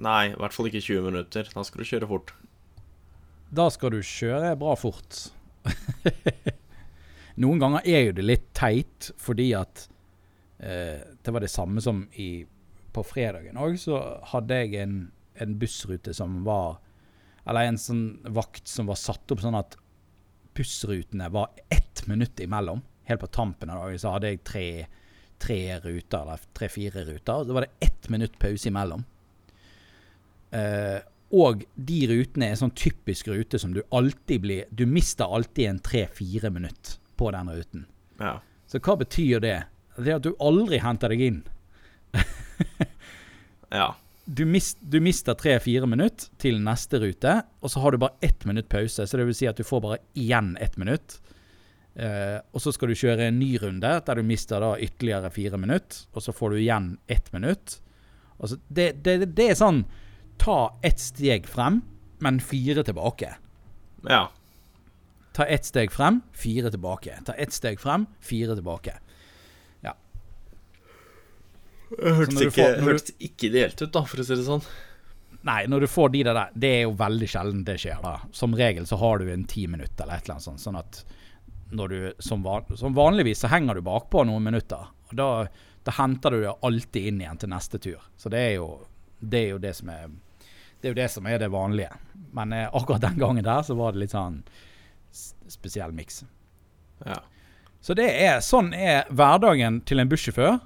Nei, 0.00 0.30
i 0.32 0.38
hvert 0.38 0.54
fall 0.54 0.70
ikke 0.70 0.82
20 0.82 1.06
minutter. 1.06 1.50
Da 1.54 1.64
skal 1.66 1.82
du 1.82 1.88
kjøre 1.88 2.08
fort. 2.10 2.32
Da 3.50 3.66
skal 3.72 3.94
du 3.94 4.00
kjøre 4.06 4.54
bra 4.58 4.74
fort. 4.78 5.26
Noen 7.42 7.62
ganger 7.62 7.86
er 7.88 8.08
jo 8.08 8.16
det 8.18 8.26
litt 8.26 8.48
teit, 8.56 9.10
fordi 9.20 9.50
at 9.58 9.86
eh, 10.58 11.02
Det 11.20 11.34
var 11.34 11.44
det 11.44 11.52
samme 11.52 11.82
som 11.84 12.06
i, 12.16 12.46
på 12.92 13.04
fredagen 13.06 13.60
òg, 13.60 13.76
så 13.80 14.00
hadde 14.32 14.56
jeg 14.62 14.80
en, 14.82 14.96
en 15.36 15.58
bussrute 15.60 16.14
som 16.16 16.40
var 16.46 16.80
Eller 17.44 17.68
en 17.68 17.80
sånn 17.80 18.04
vakt 18.32 18.68
som 18.68 18.88
var 18.90 18.98
satt 19.00 19.32
opp 19.32 19.44
sånn 19.44 19.58
at 19.58 19.76
bussrutene 20.56 21.28
var 21.32 21.52
ett 21.70 21.89
minutt 22.06 22.40
imellom. 22.40 22.82
Helt 23.04 23.20
på 23.20 23.30
tampen 23.34 23.70
av 23.70 23.84
dagen 23.84 23.98
så 23.98 24.14
hadde 24.14 24.32
jeg 24.32 24.42
tre, 24.46 24.66
tre 25.42 25.60
ruter, 25.84 26.22
eller 26.22 26.44
tre-fire 26.56 27.04
ruter. 27.08 27.32
og 27.34 27.46
Så 27.46 27.56
var 27.56 27.66
det 27.66 27.86
ett 27.88 28.08
minutt 28.08 28.38
pause 28.38 28.68
imellom. 28.70 29.04
Uh, 30.50 30.98
og 31.30 31.62
de 31.78 32.00
rutene 32.10 32.48
er 32.50 32.58
sånn 32.58 32.74
typisk 32.74 33.28
rute 33.30 33.58
som 33.62 33.70
du 33.70 33.84
alltid 33.94 34.42
blir 34.42 34.64
Du 34.74 34.82
mister 34.90 35.30
alltid 35.30 35.68
en 35.68 35.78
tre-fire 35.78 36.50
minutt 36.50 36.96
på 37.16 37.30
den 37.30 37.50
ruten. 37.54 37.86
Ja. 38.18 38.40
Så 38.66 38.80
hva 38.82 38.96
betyr 38.98 39.42
det? 39.42 39.58
Det 39.96 40.10
er 40.10 40.18
at 40.18 40.26
du 40.26 40.34
aldri 40.42 40.80
henter 40.82 41.12
deg 41.12 41.22
inn. 41.26 41.40
ja. 43.80 43.92
Du, 44.24 44.44
mist, 44.46 44.78
du 44.80 45.00
mister 45.02 45.34
tre-fire 45.38 45.88
minutt 45.90 46.28
til 46.38 46.60
neste 46.62 47.00
rute, 47.02 47.40
og 47.60 47.72
så 47.72 47.82
har 47.82 47.94
du 47.94 48.02
bare 48.02 48.18
ett 48.26 48.44
minutt 48.46 48.68
pause. 48.70 49.06
Så 49.06 49.18
det 49.18 49.26
vil 49.28 49.36
si 49.36 49.48
at 49.50 49.58
du 49.58 49.66
får 49.66 49.82
bare 49.86 50.00
igjen 50.18 50.54
ett 50.62 50.78
minutt. 50.80 51.18
Eh, 51.94 52.38
og 52.52 52.62
så 52.62 52.72
skal 52.72 52.90
du 52.90 52.98
kjøre 52.98 53.28
en 53.28 53.38
ny 53.40 53.54
runde 53.62 53.92
der 54.06 54.18
du 54.18 54.26
mister 54.26 54.62
da 54.62 54.74
ytterligere 54.78 55.30
fire 55.34 55.58
minutter. 55.58 56.06
og 56.14 56.22
så 56.22 56.32
får 56.32 56.50
du 56.50 56.56
igjen 56.60 56.98
ett 57.08 57.32
minutt. 57.32 57.80
Og 58.38 58.48
så 58.48 58.60
det, 58.68 58.92
det, 59.04 59.34
det 59.36 59.50
er 59.50 59.58
sånn 59.58 59.84
Ta 60.40 60.78
ett 60.82 60.96
steg 60.96 61.44
frem, 61.44 61.82
men 62.24 62.38
fire 62.40 62.80
tilbake. 62.80 63.34
Ja. 64.08 64.30
Ta 65.36 65.44
ett 65.44 65.66
steg 65.68 65.92
frem, 65.92 66.22
fire 66.32 66.70
tilbake. 66.72 67.18
Ta 67.26 67.34
ett 67.36 67.52
steg 67.52 67.76
frem, 67.80 68.06
fire 68.24 68.56
tilbake. 68.56 68.94
Det 71.90 72.12
hørtes 72.14 72.44
ikke, 72.46 72.68
hørtes 72.84 73.14
ikke 73.18 73.48
ideelt 73.50 73.80
ut, 73.82 73.90
da, 73.92 74.04
for 74.06 74.22
å 74.22 74.26
si 74.26 74.36
det 74.38 74.46
sånn. 74.46 74.62
Nei, 75.46 75.64
når 75.72 75.84
du 75.84 75.88
får 75.90 76.12
de 76.14 76.22
der, 76.28 76.38
det 76.54 76.70
er 76.76 76.82
jo 76.84 76.92
veldig 77.00 77.28
sjelden 77.32 77.64
det 77.66 77.78
skjer. 77.82 77.98
da. 78.04 78.20
Som 78.36 78.54
regel 78.56 78.86
så 78.86 78.98
har 79.00 79.18
du 79.18 79.30
en 79.32 79.46
ti 79.48 79.66
minutter 79.70 80.04
eller 80.04 80.20
et 80.20 80.28
eller 80.28 80.36
annet 80.36 80.46
sånt. 80.46 80.62
Sånn 80.62 80.78
at 80.78 81.00
når 81.70 81.92
du, 81.92 81.98
som, 82.18 82.42
van, 82.42 82.66
som 82.76 82.94
vanligvis 82.96 83.44
så 83.44 83.50
henger 83.52 83.78
du 83.78 83.84
bakpå 83.86 84.24
noen 84.26 84.44
minutter. 84.46 84.88
Og 85.10 85.14
da, 85.18 85.28
da 85.86 85.94
henter 85.98 86.34
du 86.34 86.42
det 86.44 86.56
alltid 86.66 87.10
inn 87.10 87.20
igjen 87.22 87.40
til 87.40 87.52
neste 87.52 87.80
tur. 87.82 88.02
Så 88.18 88.32
det 88.32 88.42
er 88.48 88.56
jo 88.58 88.72
det, 89.20 89.44
er 89.44 89.48
jo 89.54 89.62
det 89.62 89.74
som 89.76 89.92
er 89.92 90.10
det 90.80 90.88
er 90.88 90.94
jo 90.94 90.96
det 91.02 91.10
som 91.12 91.26
er 91.28 91.40
det 91.40 91.50
vanlige. 91.52 91.92
Men 92.32 92.54
eh, 92.56 92.68
akkurat 92.72 93.02
den 93.04 93.18
gangen 93.20 93.44
der 93.44 93.62
så 93.66 93.76
var 93.76 93.92
det 93.92 94.00
litt 94.06 94.14
sånn 94.14 94.40
spesiell 95.50 95.92
miks. 95.92 96.22
Ja. 97.04 97.18
Så 97.84 97.96
det 97.96 98.08
er, 98.12 98.40
sånn 98.44 98.72
er 98.76 99.08
hverdagen 99.12 99.80
til 99.88 100.00
en 100.00 100.08
bussjåfør. 100.08 100.58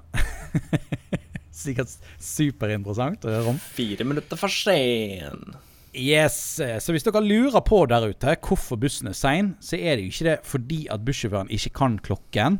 Sikkert 1.65 1.91
superinteressant 2.19 3.27
å 3.27 3.33
høre 3.33 3.53
om. 3.55 3.59
Fire 3.75 4.07
minutter 4.07 4.39
for 4.39 4.51
sen. 4.51 5.55
Yes, 5.95 6.59
eh, 6.59 6.77
Så 6.83 6.91
hvis 6.91 7.05
dere 7.07 7.21
lurer 7.23 7.61
på 7.63 7.85
der 7.87 8.09
ute 8.11 8.35
hvorfor 8.43 8.79
bussen 8.79 9.07
er 9.07 9.15
sein, 9.15 9.53
så 9.63 9.77
er 9.77 9.95
det 9.95 10.05
jo 10.05 10.11
ikke 10.11 10.27
det 10.29 10.39
fordi 10.43 10.79
at 10.91 11.05
bussjåføren 11.07 11.51
ikke 11.55 11.71
kan 11.77 11.97
klokken. 12.03 12.59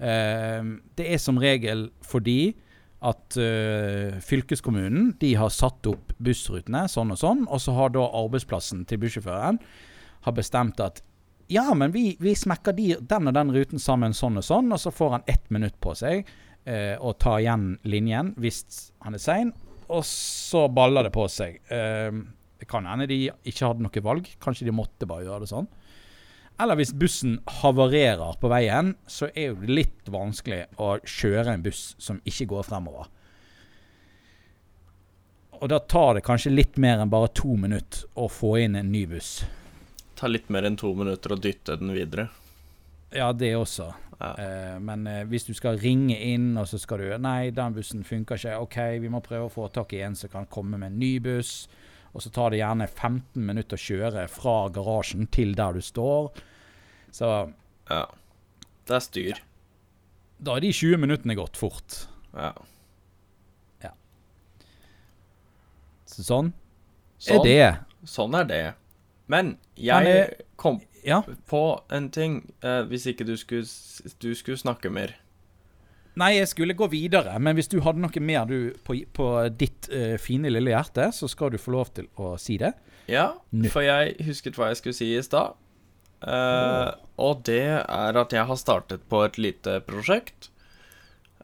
Eh, 0.00 0.62
Det 0.96 1.06
er 1.14 1.18
som 1.18 1.38
regel 1.40 1.88
fordi 2.02 2.54
at 3.04 3.36
eh, 3.36 4.20
fylkeskommunen 4.24 5.14
de 5.20 5.34
har 5.36 5.50
satt 5.52 5.86
opp 5.90 6.12
bussrutene 6.24 6.86
sånn 6.88 7.12
og 7.12 7.18
sånn, 7.20 7.42
og 7.48 7.60
så 7.60 7.74
har 7.76 7.90
da 7.92 8.04
arbeidsplassen 8.08 8.86
til 8.88 8.98
bussjåføren 9.02 9.58
har 10.24 10.32
bestemt 10.32 10.80
at 10.80 11.02
ja, 11.52 11.66
men 11.76 11.92
vi, 11.92 12.14
vi 12.20 12.32
smekker 12.32 12.72
de, 12.72 12.94
den 13.04 13.28
og 13.28 13.34
den 13.36 13.52
ruten 13.52 13.78
sammen 13.82 14.14
sånn 14.16 14.40
og 14.40 14.46
sånn, 14.46 14.72
og 14.72 14.80
så 14.80 14.90
får 14.94 15.10
han 15.18 15.26
ett 15.28 15.50
minutt 15.52 15.76
på 15.84 15.92
seg 15.98 16.24
eh, 16.64 16.96
å 16.96 17.12
ta 17.20 17.36
igjen 17.42 17.74
linjen 17.84 18.32
hvis 18.40 18.62
han 19.04 19.18
er 19.18 19.20
sein, 19.20 19.52
og 19.92 20.00
så 20.08 20.64
baller 20.72 21.04
det 21.04 21.12
på 21.12 21.26
seg. 21.28 21.60
Eh, 21.68 22.08
det 22.60 22.68
kan 22.70 22.86
hende 22.86 23.08
de 23.10 23.26
ikke 23.44 23.66
hadde 23.66 23.84
noe 23.84 24.04
valg, 24.04 24.28
kanskje 24.42 24.68
de 24.68 24.74
måtte 24.74 25.08
bare 25.10 25.26
gjøre 25.26 25.44
det 25.44 25.50
sånn. 25.50 25.68
Eller 26.62 26.78
hvis 26.78 26.94
bussen 26.94 27.40
havarerer 27.62 28.38
på 28.38 28.50
veien, 28.52 28.92
så 29.10 29.26
er 29.34 29.56
det 29.58 29.74
litt 29.74 30.10
vanskelig 30.12 30.62
å 30.78 30.94
kjøre 31.02 31.56
en 31.56 31.64
buss 31.64 31.82
som 31.98 32.20
ikke 32.22 32.46
går 32.52 32.68
fremover. 32.68 33.10
Og 35.58 35.70
da 35.70 35.80
tar 35.80 36.18
det 36.18 36.24
kanskje 36.26 36.54
litt 36.54 36.78
mer 36.82 37.02
enn 37.02 37.10
bare 37.10 37.32
to 37.34 37.56
minutter 37.58 38.06
å 38.20 38.28
få 38.30 38.56
inn 38.62 38.78
en 38.78 38.92
ny 38.92 39.04
buss. 39.10 39.40
Ta 40.14 40.30
litt 40.30 40.50
mer 40.52 40.66
enn 40.68 40.78
to 40.78 40.92
minutter 40.94 41.34
å 41.34 41.38
dytte 41.40 41.78
den 41.80 41.94
videre. 41.94 42.28
Ja, 43.14 43.32
det 43.32 43.54
også. 43.56 43.88
Ja. 44.18 44.30
Eh, 44.38 44.76
men 44.82 45.06
eh, 45.10 45.22
hvis 45.30 45.46
du 45.48 45.54
skal 45.54 45.78
ringe 45.82 46.16
inn, 46.22 46.52
og 46.58 46.68
så 46.70 46.78
skal 46.78 47.02
du 47.02 47.14
Nei, 47.22 47.50
den 47.54 47.74
bussen 47.74 48.04
funker 48.06 48.38
ikke. 48.38 48.58
OK, 48.62 48.78
vi 49.02 49.10
må 49.10 49.22
prøve 49.24 49.48
å 49.48 49.52
få 49.52 49.68
tak 49.74 49.94
i 49.94 50.04
en 50.06 50.14
som 50.18 50.30
kan 50.30 50.46
komme 50.50 50.78
med 50.78 50.92
en 50.92 51.00
ny 51.02 51.16
buss. 51.22 51.64
Og 52.14 52.22
så 52.22 52.30
tar 52.30 52.50
det 52.54 52.60
gjerne 52.60 52.86
15 52.88 53.42
minutter 53.46 53.76
å 53.76 53.84
kjøre 53.84 54.28
fra 54.30 54.68
garasjen 54.70 55.26
til 55.34 55.54
der 55.58 55.72
du 55.74 55.80
står. 55.82 56.30
Så 57.14 57.30
ja. 57.90 58.04
Det 58.86 58.94
er 58.94 59.00
styr. 59.02 59.38
da 60.44 60.56
er 60.56 60.60
de 60.60 60.70
20 60.72 60.98
minuttene 61.00 61.34
gått 61.38 61.56
fort. 61.56 62.06
Ja. 62.34 62.52
Så 66.06 66.22
sånn 66.22 66.52
Sånn, 67.18 67.40
er 67.40 67.44
det. 67.48 68.08
sånn 68.10 68.34
er 68.36 68.44
det. 68.44 68.62
Men 69.26 69.46
Men, 69.46 69.58
jeg 69.76 70.04
Men, 70.04 70.46
kom 70.56 70.80
Ja. 71.04 71.22
på 71.48 71.82
en 71.90 72.10
ting, 72.10 72.52
eh, 72.62 72.82
hvis 72.84 73.06
ikke 73.06 73.24
du 73.26 73.36
skulle, 73.36 73.64
du 74.20 74.34
skulle 74.34 74.56
snakke 74.58 74.90
mer. 74.92 75.14
Nei, 76.20 76.36
jeg 76.36 76.46
skulle 76.52 76.76
gå 76.78 76.86
videre, 76.92 77.34
men 77.42 77.56
hvis 77.58 77.70
du 77.72 77.80
hadde 77.82 78.02
noe 78.02 78.22
mer 78.22 78.46
du, 78.46 78.58
på, 78.86 79.00
på 79.16 79.28
ditt 79.58 79.88
uh, 79.90 80.14
fine 80.22 80.52
lille 80.52 80.70
hjerte, 80.70 81.08
så 81.16 81.26
skal 81.30 81.50
du 81.54 81.58
få 81.58 81.74
lov 81.74 81.90
til 81.96 82.06
å 82.22 82.36
si 82.38 82.58
det. 82.60 82.70
Ja, 83.10 83.32
for 83.72 83.84
jeg 83.84 84.14
husket 84.24 84.56
hva 84.56 84.70
jeg 84.70 84.80
skulle 84.80 84.96
si 84.96 85.10
i 85.12 85.22
stad. 85.24 85.58
Eh, 86.24 86.90
og 87.20 87.44
det 87.44 87.66
er 87.84 88.18
at 88.18 88.32
jeg 88.32 88.48
har 88.48 88.58
startet 88.60 89.04
på 89.10 89.24
et 89.26 89.38
lite 89.40 89.78
prosjekt. 89.84 90.50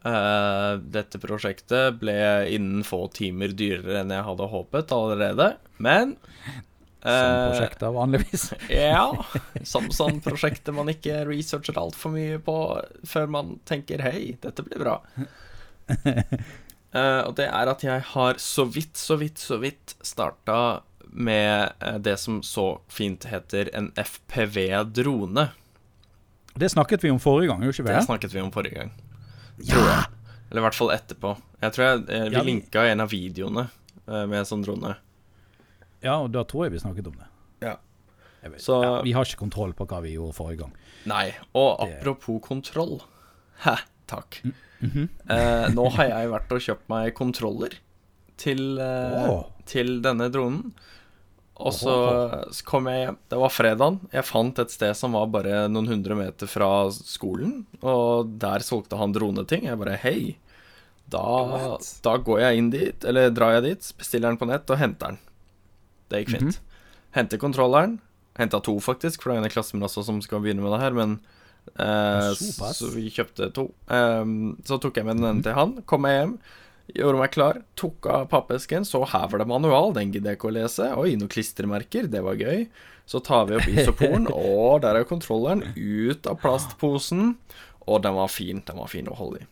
Uh, 0.00 0.80
dette 0.80 1.20
prosjektet 1.20 1.98
ble 2.00 2.16
innen 2.48 2.86
få 2.88 3.02
timer 3.12 3.52
dyrere 3.52 3.98
enn 4.00 4.14
jeg 4.14 4.24
hadde 4.24 4.48
håpet 4.48 4.94
allerede. 4.96 5.50
Men 5.76 6.16
Som 7.02 7.86
eh, 7.86 7.92
vanligvis. 7.92 8.52
Ja. 8.68 9.24
Som 9.64 9.88
prosjekter 10.20 10.74
man 10.76 10.90
ikke 10.92 11.22
researcher 11.28 11.78
altfor 11.80 12.12
mye 12.12 12.40
på 12.44 12.56
før 13.08 13.30
man 13.32 13.58
tenker 13.64 14.02
'hei, 14.04 14.36
dette 14.40 14.64
blir 14.66 14.82
bra'. 14.82 15.00
Uh, 16.94 17.22
og 17.28 17.34
det 17.40 17.48
er 17.48 17.72
at 17.72 17.84
jeg 17.84 18.04
har 18.12 18.34
så 18.38 18.64
vidt, 18.68 18.96
så 18.96 19.16
vidt, 19.16 19.38
så 19.38 19.56
vidt 19.56 19.96
starta 20.02 20.82
med 21.10 21.72
eh, 21.80 21.98
det 21.98 22.20
som 22.20 22.42
så 22.42 22.80
fint 22.86 23.24
heter 23.24 23.70
en 23.74 23.90
FPV-drone. 23.96 25.48
Det 26.54 26.68
snakket 26.68 27.04
vi 27.04 27.10
om 27.10 27.18
forrige 27.18 27.48
gang, 27.50 27.64
gjorde 27.64 27.74
ikke 27.74 27.88
vi 27.88 27.94
Det 27.96 28.04
snakket 28.06 28.34
vi 28.34 28.40
om 28.44 28.52
forrige 28.52 28.76
gang. 28.76 28.92
Tror 29.58 29.88
jeg. 29.88 30.04
Eller 30.50 30.60
i 30.60 30.64
hvert 30.68 30.76
fall 30.76 30.92
etterpå. 30.94 31.34
Jeg 31.60 31.72
tror 31.74 31.86
jeg, 31.86 32.04
vi 32.06 32.36
Ja, 32.36 32.42
linka 32.42 32.84
en 32.86 33.00
av 33.00 33.10
videoene 33.10 33.66
med 34.06 34.38
en 34.38 34.46
sånn 34.46 34.62
drone. 34.62 34.94
Ja, 36.02 36.18
og 36.24 36.30
da 36.32 36.44
tror 36.48 36.66
jeg 36.66 36.72
vi 36.76 36.82
snakket 36.82 37.06
om 37.10 37.16
det. 37.18 37.28
Ja. 37.66 37.76
vet, 38.42 38.60
Så- 38.60 38.82
ja, 38.82 39.02
vi 39.02 39.12
har 39.12 39.24
ikke 39.24 39.36
kontroll 39.42 39.72
på 39.76 39.86
hva 39.86 40.00
vi 40.02 40.14
gjorde 40.16 40.34
forrige 40.34 40.58
gang. 40.64 40.72
Nei, 41.06 41.34
og 41.54 41.80
Det- 41.86 42.00
apropos 42.00 42.40
kontroll 42.42 43.00
Hæ, 43.60 43.76
takk. 44.06 44.40
Mhm. 44.80 45.08
eh, 45.28 45.68
nå 45.68 45.90
har 45.92 46.08
jeg 46.08 46.30
vært 46.30 46.50
og 46.52 46.60
kjøpt 46.60 46.88
meg 46.88 47.14
kontroller 47.14 47.74
til, 48.38 48.78
eh, 48.78 49.28
oh. 49.28 49.44
til 49.66 50.00
denne 50.00 50.30
dronen. 50.32 50.72
Og 51.60 51.72
så 51.76 52.48
så 52.50 52.64
kom 52.64 52.86
jeg 52.86 53.06
hjem. 53.06 53.18
Det 53.28 53.38
var 53.38 53.50
fredagen. 53.52 53.98
Jeg 54.10 54.24
fant 54.24 54.58
et 54.58 54.70
sted 54.70 54.96
som 54.96 55.12
var 55.12 55.26
bare 55.26 55.68
noen 55.68 55.86
hundre 55.86 56.16
meter 56.16 56.48
fra 56.48 56.88
skolen. 56.88 57.66
Og 57.82 58.38
der 58.38 58.60
solgte 58.64 58.96
han 58.96 59.12
droneting. 59.12 59.64
Jeg 59.64 59.78
bare 59.78 59.98
hei. 59.98 60.36
Da, 61.10 61.76
da 62.02 62.16
går 62.22 62.40
jeg 62.40 62.56
inn 62.56 62.70
dit, 62.70 63.04
eller 63.04 63.30
drar 63.34 63.60
jeg 63.60 63.64
dit, 63.64 63.92
bestiller 63.98 64.30
den 64.30 64.38
på 64.38 64.46
nett 64.48 64.70
og 64.70 64.78
henter 64.78 65.06
den. 65.08 65.18
Det 66.10 66.24
gikk 66.24 66.32
fint. 66.36 66.60
Henter 67.16 67.40
kontrolleren. 67.42 67.98
Henta 68.38 68.60
to, 68.62 68.76
faktisk, 68.82 69.22
for 69.22 69.30
det 69.32 69.38
er 69.38 69.42
en 69.44 69.50
i 69.50 69.52
klassen 69.52 69.78
min 69.78 69.86
også 69.88 70.04
som 70.06 70.20
skal 70.24 70.42
begynne 70.44 70.62
med 70.64 70.72
det 70.74 70.80
her. 70.84 70.96
Men 70.96 71.16
eh, 71.74 72.30
Så 72.78 72.90
vi 72.94 73.08
kjøpte 73.12 73.50
to. 73.56 73.68
Um, 73.90 74.56
så 74.66 74.78
tok 74.80 74.96
jeg 75.00 75.06
med 75.08 75.18
den 75.20 75.28
ene 75.28 75.44
til 75.44 75.56
han. 75.56 75.74
Kom 75.90 76.04
meg 76.06 76.16
hjem, 76.16 76.36
gjorde 76.94 77.20
meg 77.20 77.34
klar, 77.34 77.60
tok 77.78 78.06
av 78.10 78.28
pappesken, 78.32 78.86
så 78.86 79.02
her 79.06 79.28
var 79.30 79.42
det 79.42 79.48
manual. 79.50 79.92
Den 79.96 80.14
gidder 80.14 80.32
jeg 80.32 80.40
ikke 80.40 80.50
å 80.52 80.56
lese. 80.56 80.88
Oi, 80.98 81.12
noen 81.18 81.30
klistremerker, 81.30 82.08
det 82.10 82.22
var 82.26 82.38
gøy. 82.40 82.66
Så 83.10 83.18
tar 83.26 83.48
vi 83.50 83.58
opp 83.58 83.66
isoporen, 83.70 84.28
og 84.34 84.82
der 84.86 85.00
er 85.00 85.08
kontrolleren 85.10 85.66
ut 85.74 86.26
av 86.30 86.38
plastposen. 86.42 87.34
Og 87.90 88.04
den 88.04 88.14
var 88.14 88.30
fin. 88.30 88.62
Den 88.66 88.78
var 88.78 88.90
fin 88.92 89.08
å 89.10 89.16
holde 89.18 89.42
i. 89.42 89.48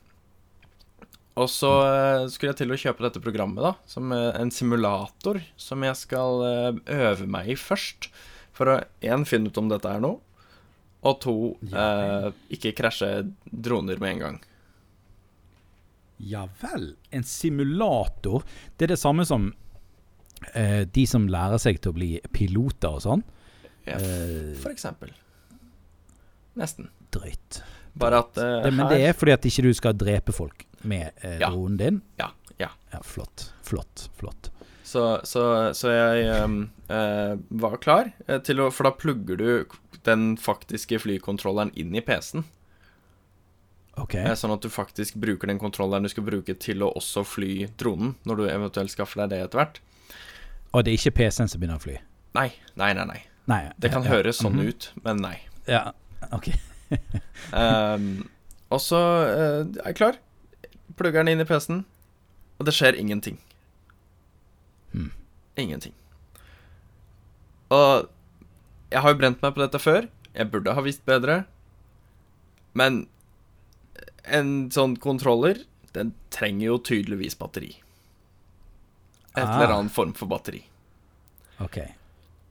Og 1.39 1.47
så 1.53 1.71
eh, 1.87 2.25
skulle 2.33 2.53
jeg 2.53 2.61
til 2.63 2.75
å 2.75 2.79
kjøpe 2.81 3.05
dette 3.05 3.23
programmet, 3.23 3.63
da, 3.63 3.75
som 3.87 4.11
eh, 4.15 4.33
en 4.41 4.51
simulator 4.55 5.39
som 5.61 5.85
jeg 5.87 5.99
skal 6.01 6.43
eh, 6.49 6.81
øve 6.99 7.29
meg 7.31 7.53
i 7.53 7.59
først. 7.59 8.11
For 8.57 8.73
å 8.73 8.79
én 9.07 9.27
finne 9.29 9.53
ut 9.53 9.61
om 9.61 9.69
dette 9.71 9.91
er 9.91 10.03
noe, 10.03 10.19
og 11.07 11.21
to 11.23 11.37
eh, 11.71 12.31
ikke 12.57 12.75
krasje 12.81 13.11
droner 13.47 14.01
med 14.03 14.17
en 14.17 14.25
gang. 14.25 14.41
Ja 16.19 16.49
vel. 16.59 16.91
En 17.15 17.23
simulator. 17.23 18.43
Det 18.75 18.89
er 18.89 18.97
det 18.97 18.99
samme 18.99 19.23
som 19.29 19.53
eh, 20.59 20.83
de 20.91 21.07
som 21.07 21.29
lærer 21.31 21.63
seg 21.63 21.79
til 21.79 21.95
å 21.95 21.99
bli 22.01 22.13
piloter 22.35 22.99
og 22.99 23.05
sånn. 23.07 23.23
Ja, 23.87 24.01
for 24.59 24.75
eksempel. 24.75 25.15
Nesten. 26.59 26.91
Drøyt. 27.15 27.63
Bare 27.99 28.25
at 28.25 28.41
eh, 28.43 28.57
Det, 28.67 28.73
men 28.75 28.91
det 28.91 28.99
er 29.07 29.15
fordi 29.17 29.37
at 29.39 29.47
ikke 29.47 29.69
du 29.69 29.71
skal 29.79 29.95
drepe 29.97 30.35
folk 30.35 30.67
med 30.83 31.11
eh, 31.21 31.39
Ja. 31.41 31.51
dronen 31.51 31.77
din. 31.77 32.01
Ja. 32.17 32.31
ja. 32.57 32.71
Ja, 32.91 33.03
flott. 33.03 33.53
Flott. 33.63 34.11
Flott. 34.17 34.51
Så, 34.89 35.21
så, 35.25 35.75
så 35.77 35.91
jeg 35.93 36.29
ehm, 36.33 36.71
eh, 36.89 37.35
var 37.61 37.77
klar 37.77 38.13
eh, 38.27 38.39
til 38.41 38.63
å 38.65 38.71
For 38.73 38.89
da 38.89 38.95
plugger 38.97 39.37
du 39.37 39.51
den 40.07 40.39
faktiske 40.41 40.97
flykontrolleren 41.03 41.75
inn 41.77 41.93
i 41.93 42.01
PC-en. 42.01 42.47
OK. 44.01 44.15
Eh, 44.15 44.33
Sånn 44.39 44.55
at 44.55 44.65
du 44.65 44.71
faktisk 44.73 45.19
bruker 45.21 45.51
den 45.51 45.61
kontrolleren 45.61 46.07
du 46.07 46.13
skal 46.13 46.25
bruke 46.25 46.55
til 46.57 46.87
å 46.87 46.93
også 46.97 47.27
fly 47.27 47.67
dronen, 47.77 48.15
når 48.25 48.41
du 48.41 48.45
eventuelt 48.49 48.95
skaffer 48.95 49.25
deg 49.25 49.35
det 49.35 49.43
etter 49.45 49.61
hvert. 49.61 49.81
Og 50.73 50.87
det 50.87 50.95
er 50.95 51.01
ikke 51.03 51.17
PC-en 51.19 51.53
som 51.53 51.61
begynner 51.61 51.81
å 51.81 51.85
fly? 51.85 51.99
Nei, 52.39 52.49
nei, 52.81 52.93
nei. 52.97 53.05
nei. 53.11 53.21
Nei. 53.49 53.61
Det 53.81 53.91
kan 53.93 54.05
ja, 54.07 54.15
høres 54.17 54.41
sånn 54.41 54.57
mhm. 54.57 54.73
ut, 54.73 54.89
men 55.05 55.21
nei. 55.25 55.37
Ja, 55.69 55.91
OK. 56.33 56.51
um, 57.53 58.09
og 58.75 58.81
så 58.85 59.03
uh, 59.29 59.61
er 59.65 59.91
jeg 59.91 60.01
klar. 60.01 60.21
Plugger 60.99 61.23
den 61.25 61.33
inn 61.37 61.45
i 61.45 61.47
PC-en, 61.49 61.85
og 62.59 62.67
det 62.67 62.75
skjer 62.75 62.97
ingenting. 62.99 63.39
Hmm. 64.93 65.11
Ingenting. 65.61 65.95
Og 67.75 68.09
jeg 68.91 69.03
har 69.05 69.13
jo 69.15 69.19
brent 69.21 69.43
meg 69.45 69.55
på 69.55 69.63
dette 69.63 69.81
før. 69.83 70.09
Jeg 70.35 70.51
burde 70.53 70.75
ha 70.75 70.83
visst 70.85 71.05
bedre. 71.09 71.43
Men 72.79 73.03
en 74.29 74.69
sånn 74.75 74.97
kontroller, 75.03 75.61
den 75.97 76.15
trenger 76.35 76.67
jo 76.73 76.79
tydeligvis 76.91 77.37
batteri. 77.41 77.75
Et 79.37 79.45
Ah. 79.45 79.55
eller 79.61 79.75
annen 79.75 79.89
form 79.93 80.13
for 80.15 80.27
batteri. 80.27 80.65
ok. 81.61 81.79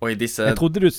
Og 0.02 0.12
i 0.12 0.16
disse 0.16 0.44
Jeg 0.46 0.56
trodde 0.58 0.80
du 0.80 0.90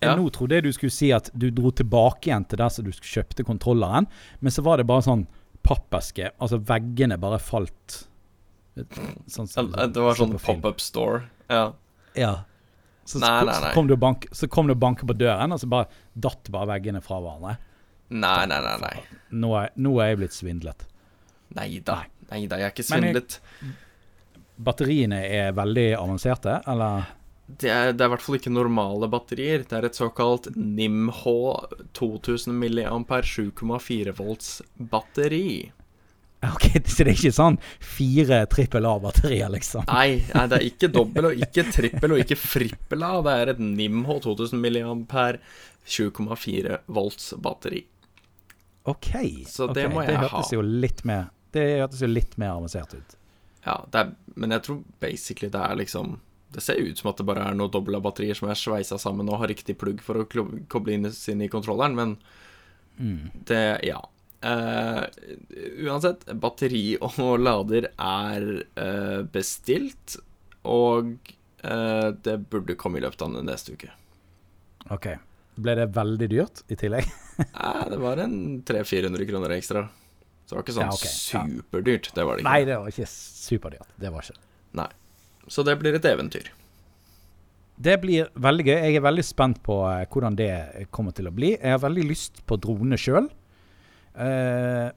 Ja. 0.00 0.14
Nå 0.14 0.30
trodde 0.30 0.54
jeg 0.54 0.62
du 0.62 0.72
skulle 0.72 0.92
si 0.92 1.10
at 1.10 1.28
du 1.36 1.50
dro 1.50 1.70
tilbake 1.72 2.28
igjen 2.28 2.44
til 2.48 2.56
der 2.58 2.68
som 2.68 2.84
du 2.84 2.92
kjøpte 2.92 3.42
kontrolleren, 3.44 4.06
men 4.40 4.52
så 4.52 4.62
var 4.62 4.76
det 4.76 4.86
bare 4.86 5.02
sånn 5.02 5.26
pappeske. 5.68 6.30
Altså 6.40 6.58
veggene 6.68 7.18
bare 7.20 7.38
falt. 7.42 8.02
Sånn 9.28 9.48
sånn, 9.50 9.72
Det 9.74 10.00
var 10.02 10.16
sånn 10.18 10.36
pop-up 10.38 10.80
store. 10.82 11.24
Ja. 11.50 11.64
Ja. 12.18 12.32
Så, 13.08 13.20
Nei, 13.22 13.30
nei, 13.40 13.54
nei. 13.54 13.70
så 13.70 13.72
kom 13.72 13.86
du 13.88 13.94
og 13.96 14.02
bank, 14.02 14.26
så 14.36 14.48
kom 14.52 14.68
du 14.68 14.74
og 14.74 14.80
banket 14.82 15.08
på 15.08 15.16
døren, 15.16 15.54
og 15.54 15.60
så 15.62 15.68
bare 15.70 15.88
datt 16.12 16.50
bare 16.52 16.68
veggene 16.74 17.00
fra 17.00 17.16
hverandre. 17.24 17.54
Nei, 18.12 18.42
nei, 18.50 18.58
nei. 18.64 18.74
nei. 18.82 19.20
Nå 19.40 19.52
er, 19.56 19.70
nå 19.80 19.94
er 20.04 20.10
jeg 20.12 20.18
blitt 20.20 20.36
svindlet. 20.36 20.84
Neida. 21.56 22.02
Nei 22.28 22.42
da, 22.48 22.58
jeg 22.60 22.68
er 22.68 22.74
ikke 22.74 22.84
Men 22.90 23.06
svindlet. 23.06 23.38
Batteriene 24.68 25.22
er 25.24 25.54
veldig 25.56 25.86
avanserte, 25.96 26.58
eller? 26.68 27.08
Det 27.48 27.70
er, 27.72 27.94
det 27.96 28.04
er 28.04 28.10
i 28.10 28.12
hvert 28.12 28.22
fall 28.24 28.36
ikke 28.36 28.52
normale 28.52 29.08
batterier. 29.08 29.64
Det 29.64 29.76
er 29.78 29.86
et 29.88 29.96
såkalt 29.96 30.50
NIMH 30.54 31.24
2000 31.96 32.52
mAh 32.52 33.22
7,4 33.24 34.12
volts 34.18 34.50
batteri. 34.76 35.72
Ok, 36.44 36.68
Så 36.86 37.02
det 37.02 37.14
er 37.14 37.16
ikke 37.16 37.34
sånn 37.34 37.56
fire 37.82 38.42
trippel 38.52 38.86
A-batterier, 38.86 39.48
liksom? 39.50 39.88
Nei, 39.88 40.20
nei, 40.34 40.44
det 40.50 40.60
er 40.60 40.66
ikke 40.68 40.92
dobbel 40.98 41.30
og 41.30 41.42
ikke 41.48 41.64
trippel 41.72 42.14
og 42.14 42.22
ikke 42.22 42.38
frippel 42.38 43.06
A. 43.08 43.14
Det 43.24 43.38
er 43.40 43.54
et 43.54 43.64
NIMH 43.64 44.12
2000 44.28 44.62
mAh 44.62 45.40
7,4 45.88 46.82
volts 46.92 47.32
batteri. 47.40 47.86
OK. 48.88 49.10
Så 49.48 49.72
det 49.72 49.88
okay, 49.88 49.94
må 49.94 50.04
jeg 50.04 50.12
det 50.14 50.22
hørtes 50.26 50.52
ha. 50.52 50.56
Jo 50.56 50.62
litt 50.84 51.04
mer, 51.08 51.30
det 51.56 51.64
hørtes 51.80 52.04
jo 52.04 52.12
litt 52.12 52.36
mer 52.40 52.54
avansert 52.58 52.94
ut. 52.94 53.18
Ja, 53.64 53.80
er, 53.96 54.14
men 54.36 54.54
jeg 54.54 54.64
tror 54.68 54.82
basically 55.02 55.50
det 55.52 55.60
er 55.64 55.80
liksom 55.80 56.18
Det 56.54 56.62
ser 56.64 56.80
ut 56.80 56.98
som 56.98 57.10
at 57.10 57.18
det 57.20 57.26
bare 57.28 57.44
er 57.44 57.56
noen 57.56 57.72
dobbel 57.72 57.98
av 57.98 58.04
batterier 58.06 58.36
som 58.38 58.48
er 58.48 58.56
sveisa 58.56 58.96
sammen 59.00 59.28
og 59.28 59.42
har 59.42 59.50
riktig 59.50 59.76
plugg 59.80 60.00
for 60.04 60.22
å 60.22 60.28
koble 60.28 60.94
inn 60.96 61.08
inn 61.08 61.42
i 61.44 61.50
kontrolleren, 61.52 61.96
men 61.98 62.14
Mm. 62.98 63.30
Det 63.44 63.80
Ja. 63.82 64.08
Uh, 64.38 65.02
uansett, 65.82 66.22
batteri 66.38 66.92
og 67.02 67.16
lader 67.42 67.88
er 67.90 68.44
uh, 68.78 69.22
bestilt, 69.26 70.14
og 70.62 71.16
uh, 71.64 72.10
det 72.14 72.36
burde 72.46 72.76
komme 72.78 73.00
i 73.00 73.02
løpet 73.02 73.24
av 73.26 73.34
neste 73.42 73.74
uke. 73.74 73.90
OK. 74.94 75.08
Ble 75.58 75.74
det 75.74 75.88
veldig 75.96 76.28
dyrt 76.30 76.62
i 76.70 76.78
tillegg? 76.78 77.10
Nei, 77.58 77.82
det 77.90 77.98
var 77.98 78.22
en 78.22 78.38
300-400 78.62 79.26
kroner 79.26 79.56
ekstra. 79.56 79.88
Så 80.46 80.54
det 80.54 80.60
var 80.60 80.64
ikke 80.68 80.76
sånn 80.76 80.86
Ja, 80.86 80.94
okay. 80.94 81.16
Superdyrt. 81.18 82.12
Det 82.14 82.22
var 82.28 82.38
det 82.38 82.44
ikke. 82.44 82.52
Nei, 82.52 82.62
det 82.70 82.78
var 82.78 82.94
ikke 82.94 83.10
superdyrt. 83.10 83.90
Det 83.98 84.14
var 84.14 84.28
ikke 84.28 84.46
Nei. 84.78 84.90
Så 85.48 85.64
det 85.66 85.78
blir 85.80 85.96
et 85.96 86.08
eventyr. 86.08 86.50
Det 87.78 87.94
blir 88.02 88.30
veldig 88.34 88.64
gøy. 88.66 88.76
Jeg 88.76 88.98
er 88.98 89.04
veldig 89.06 89.24
spent 89.26 89.60
på 89.62 89.80
eh, 89.86 90.06
hvordan 90.10 90.36
det 90.38 90.52
kommer 90.94 91.14
til 91.14 91.30
å 91.30 91.34
bli. 91.34 91.52
Jeg 91.54 91.76
har 91.76 91.82
veldig 91.84 92.06
lyst 92.08 92.42
på 92.46 92.58
drone 92.60 92.98
sjøl. 92.98 93.28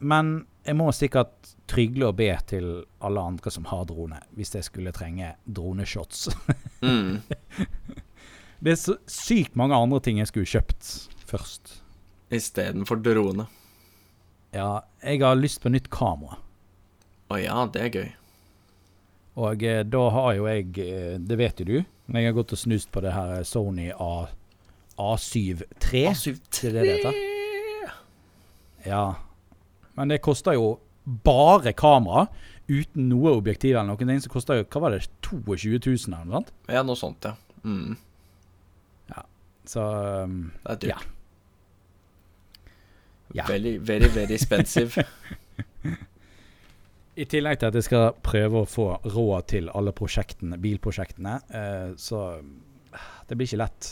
men 0.01 0.29
jeg 0.65 0.75
må 0.77 0.87
sikkert 0.93 1.51
trygle 1.69 2.07
og 2.09 2.17
be 2.17 2.29
til 2.49 2.67
alle 3.05 3.21
andre 3.21 3.51
som 3.53 3.67
har 3.69 3.85
drone, 3.89 4.17
hvis 4.37 4.55
jeg 4.55 4.65
skulle 4.65 4.93
trenge 4.95 5.35
droneshots. 5.45 6.29
Mm. 6.81 7.21
det 8.57 8.71
er 8.71 8.77
så 8.81 8.95
sykt 9.05 9.53
mange 9.53 9.77
andre 9.77 9.99
ting 10.01 10.17
jeg 10.17 10.31
skulle 10.31 10.49
kjøpt 10.49 10.87
først. 11.29 11.75
Istedenfor 12.33 12.97
drone. 13.05 13.45
Ja, 14.49 14.79
jeg 15.03 15.21
har 15.21 15.37
lyst 15.37 15.61
på 15.61 15.69
nytt 15.69 15.91
kamera. 15.93 16.39
Å 17.29 17.37
ja, 17.37 17.67
det 17.69 17.83
er 17.85 17.93
gøy. 17.93 18.09
Og 19.39 19.63
eh, 19.63 19.81
da 19.87 20.03
har 20.11 20.35
jo 20.35 20.47
jeg, 20.49 20.67
eh, 20.83 21.15
det 21.19 21.37
vet 21.39 21.63
jo 21.63 21.67
du, 21.69 21.77
men 22.11 22.21
jeg 22.21 22.31
har 22.31 22.37
gått 22.41 22.53
og 22.55 22.59
snust 22.59 22.91
på 22.91 23.03
det 23.05 23.13
her 23.15 23.43
Sony 23.47 23.89
A, 23.95 24.27
A7 24.99 25.63
III. 25.79 26.05
A7 26.11 26.35
III. 26.35 26.71
det 26.75 26.97
det? 27.05 27.15
Ja. 28.85 29.05
Men 29.95 30.11
det 30.11 30.21
koster 30.25 30.57
jo 30.57 30.79
bare 31.23 31.73
kamera, 31.77 32.27
uten 32.67 33.09
noe 33.09 33.33
objektiv 33.35 33.75
eller 33.75 33.89
noen 33.91 34.13
ting, 34.13 34.21
så 34.23 34.31
koster 34.31 34.61
jo, 34.61 34.67
hva 34.71 34.85
var 34.85 34.95
det, 34.95 35.05
22 35.27 35.79
000 35.79 36.15
eller 36.15 36.27
noe 36.27 36.39
sånt? 36.41 36.55
Ja, 36.71 36.83
noe 36.87 36.99
sånt, 36.99 37.27
ja. 37.27 37.35
Mm. 37.63 37.99
Så 39.71 39.81
um, 40.23 40.51
Det 40.63 40.71
er 40.71 40.75
dyrt. 40.75 40.87
Ja. 40.89 40.97
Ja. 43.33 43.45
Very, 43.47 43.77
very, 43.77 44.07
very 44.07 44.33
expensive. 44.33 45.03
i 47.21 47.25
tillegg 47.29 47.59
til 47.61 47.69
at 47.69 47.77
jeg 47.77 47.85
skal 47.87 48.11
prøve 48.25 48.63
å 48.63 48.67
få 48.69 48.87
råd 49.05 49.47
til 49.53 49.69
alle 49.77 49.93
prosjektene, 49.95 50.57
bilprosjektene, 50.61 51.35
eh, 51.53 51.89
så 52.01 52.21
eh, 52.39 53.09
det 53.29 53.37
blir 53.37 53.47
ikke 53.49 53.61
lett. 53.61 53.91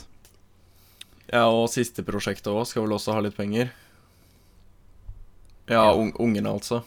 ja, 1.32 1.44
og 1.48 1.68
siste 1.70 2.02
prosjektet 2.08 2.50
òg 2.50 2.66
skal 2.66 2.88
vel 2.88 2.96
også 2.98 3.14
ha 3.14 3.22
litt 3.26 3.38
penger. 3.38 3.70
Ja, 5.70 5.84
Ja. 5.86 5.94
un 5.94 6.12
ungene, 6.20 6.50
altså. 6.50 6.82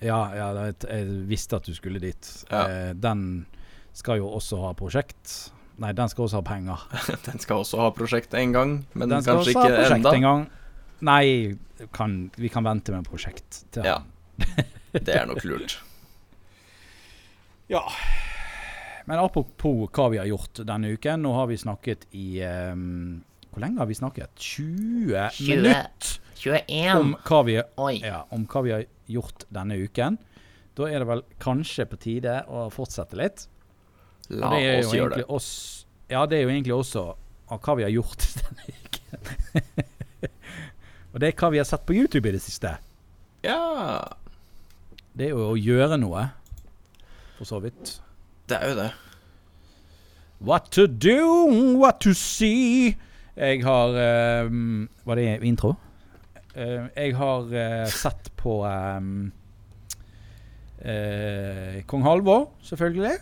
Ja, 0.00 0.20
ja 0.34 0.52
jeg 0.70 1.06
visste 1.28 1.56
at 1.58 1.64
du 1.66 1.74
skulle 1.74 1.98
dit. 2.00 2.44
Ja. 2.50 2.66
Eh, 2.68 2.92
den 2.94 3.46
skal 3.92 4.18
jo 4.22 4.28
også 4.30 4.60
ha 4.62 4.72
prosjekt. 4.78 5.50
Nei, 5.80 5.92
den 5.96 6.08
skal 6.12 6.24
også 6.28 6.36
ha 6.38 6.42
penger. 6.44 6.78
Den 7.26 7.38
skal 7.40 7.62
også 7.64 7.78
ha 7.80 7.90
prosjekt 7.90 8.34
en 8.36 8.52
gang, 8.52 8.72
men 8.92 9.08
Den 9.08 9.22
skal 9.22 9.38
kanskje 9.40 9.54
ikke 9.54 9.94
enda. 9.96 10.10
en 10.14 10.22
gang. 10.26 10.42
Nei, 11.00 11.56
kan, 11.96 12.30
vi 12.36 12.48
kan 12.52 12.64
vente 12.64 12.92
med 12.92 13.08
prosjekt 13.08 13.62
til 13.72 13.82
Ja. 13.88 14.02
han. 14.38 14.64
Det 14.92 15.14
er 15.14 15.26
nok 15.30 15.44
lurt. 15.46 15.76
Ja. 17.70 17.84
Men 19.06 19.18
apropos 19.22 19.86
hva 19.94 20.08
vi 20.10 20.18
har 20.18 20.26
gjort 20.26 20.62
denne 20.66 20.90
uken. 20.94 21.22
Nå 21.22 21.34
har 21.36 21.46
vi 21.50 21.58
snakket 21.58 22.08
i 22.18 22.42
um, 22.42 23.20
Hvor 23.50 23.62
lenge 23.62 23.82
har 23.82 23.90
vi 23.90 23.98
snakket? 23.98 24.32
20 24.34 25.28
20. 25.36 25.54
minutter 25.54 26.16
21. 26.40 26.96
om 26.96 27.14
hva, 27.26 27.40
vi, 27.46 27.56
ja, 28.00 28.24
om 28.32 28.46
hva 28.48 28.62
vi 28.64 28.74
har 28.74 28.84
gjort 29.10 29.44
denne 29.52 29.76
uken. 29.76 30.18
Da 30.78 30.88
er 30.88 31.02
det 31.02 31.08
vel 31.10 31.24
kanskje 31.42 31.86
på 31.90 31.98
tide 32.00 32.36
å 32.48 32.68
fortsette 32.72 33.18
litt. 33.18 33.46
La 34.30 34.52
oss 34.54 34.94
gjøre 34.94 35.20
det. 35.20 35.26
oss 35.28 35.50
Ja, 36.10 36.24
det 36.26 36.38
er 36.38 36.46
jo 36.46 36.52
egentlig 36.52 36.74
også 36.74 37.04
av 37.50 37.58
hva 37.66 37.76
vi 37.78 37.86
har 37.86 37.92
gjort 37.92 38.24
denne 38.42 38.78
uken. 38.78 39.86
Og 41.10 41.18
det 41.22 41.32
er 41.32 41.38
hva 41.38 41.50
vi 41.50 41.58
har 41.60 41.66
sett 41.66 41.86
på 41.86 41.96
YouTube 41.98 42.30
i 42.30 42.34
det 42.36 42.42
siste. 42.42 42.76
Ja, 43.42 44.06
Det 45.16 45.26
er 45.26 45.34
jo 45.34 45.50
å 45.52 45.58
gjøre 45.58 45.98
noe, 46.00 46.28
for 47.38 47.48
så 47.48 47.58
vidt. 47.62 47.96
det 48.50 48.58
er 48.58 48.72
jo 48.72 48.76
det. 48.78 48.90
What 50.40 50.70
to 50.72 50.86
do, 50.86 51.46
what 51.76 52.00
to 52.00 52.14
see. 52.14 52.96
Jeg 53.36 53.64
har 53.64 53.92
um, 54.46 54.88
Var 55.04 55.18
det 55.18 55.26
intro? 55.44 55.74
Uh, 56.56 56.88
jeg 56.96 57.14
har 57.16 57.50
uh, 57.52 57.86
sett 57.92 58.30
på 58.40 58.62
um, 58.64 59.30
uh, 60.80 61.82
Kong 61.86 62.06
Halvor, 62.06 62.50
selvfølgelig. 62.64 63.18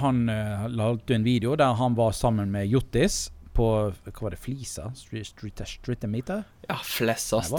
Han 0.00 0.28
uh, 0.30 0.68
la 0.72 0.92
ut 0.94 1.10
en 1.10 1.26
video 1.26 1.56
der 1.58 1.74
han 1.76 1.96
var 1.98 2.14
sammen 2.16 2.50
med 2.54 2.70
Jottis 2.70 3.32
på 3.52 3.66
Hva 3.92 4.14
var 4.22 4.32
det? 4.32 4.40
Flisa? 4.40 4.88
Street, 4.96 5.26
street, 5.34 5.60
street 5.68 6.06
meter? 6.08 6.46
Ja, 6.68 6.78
flessa 6.86 7.42
Nei, 7.42 7.50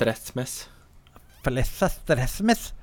hva? 1.44 1.90
stressmess. 1.90 2.74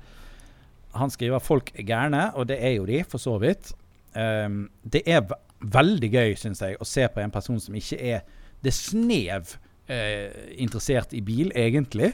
Han 0.93 1.09
skriver 1.09 1.39
'folk 1.39 1.71
er 1.75 1.83
gærne', 1.83 2.33
og 2.35 2.47
det 2.47 2.57
er 2.59 2.75
jo 2.75 2.85
de, 2.85 3.03
for 3.03 3.17
så 3.17 3.37
vidt. 3.39 3.73
Um, 4.15 4.69
det 4.83 5.03
er 5.05 5.21
veldig 5.61 6.09
gøy, 6.11 6.35
syns 6.35 6.61
jeg, 6.61 6.75
å 6.81 6.85
se 6.87 7.07
på 7.07 7.21
en 7.21 7.31
person 7.31 7.59
som 7.59 7.75
ikke 7.75 7.97
er 7.97 8.21
det 8.61 8.73
snev 8.73 9.55
eh, 9.89 10.53
interessert 10.61 11.13
i 11.13 11.21
bil, 11.25 11.51
egentlig. 11.57 12.11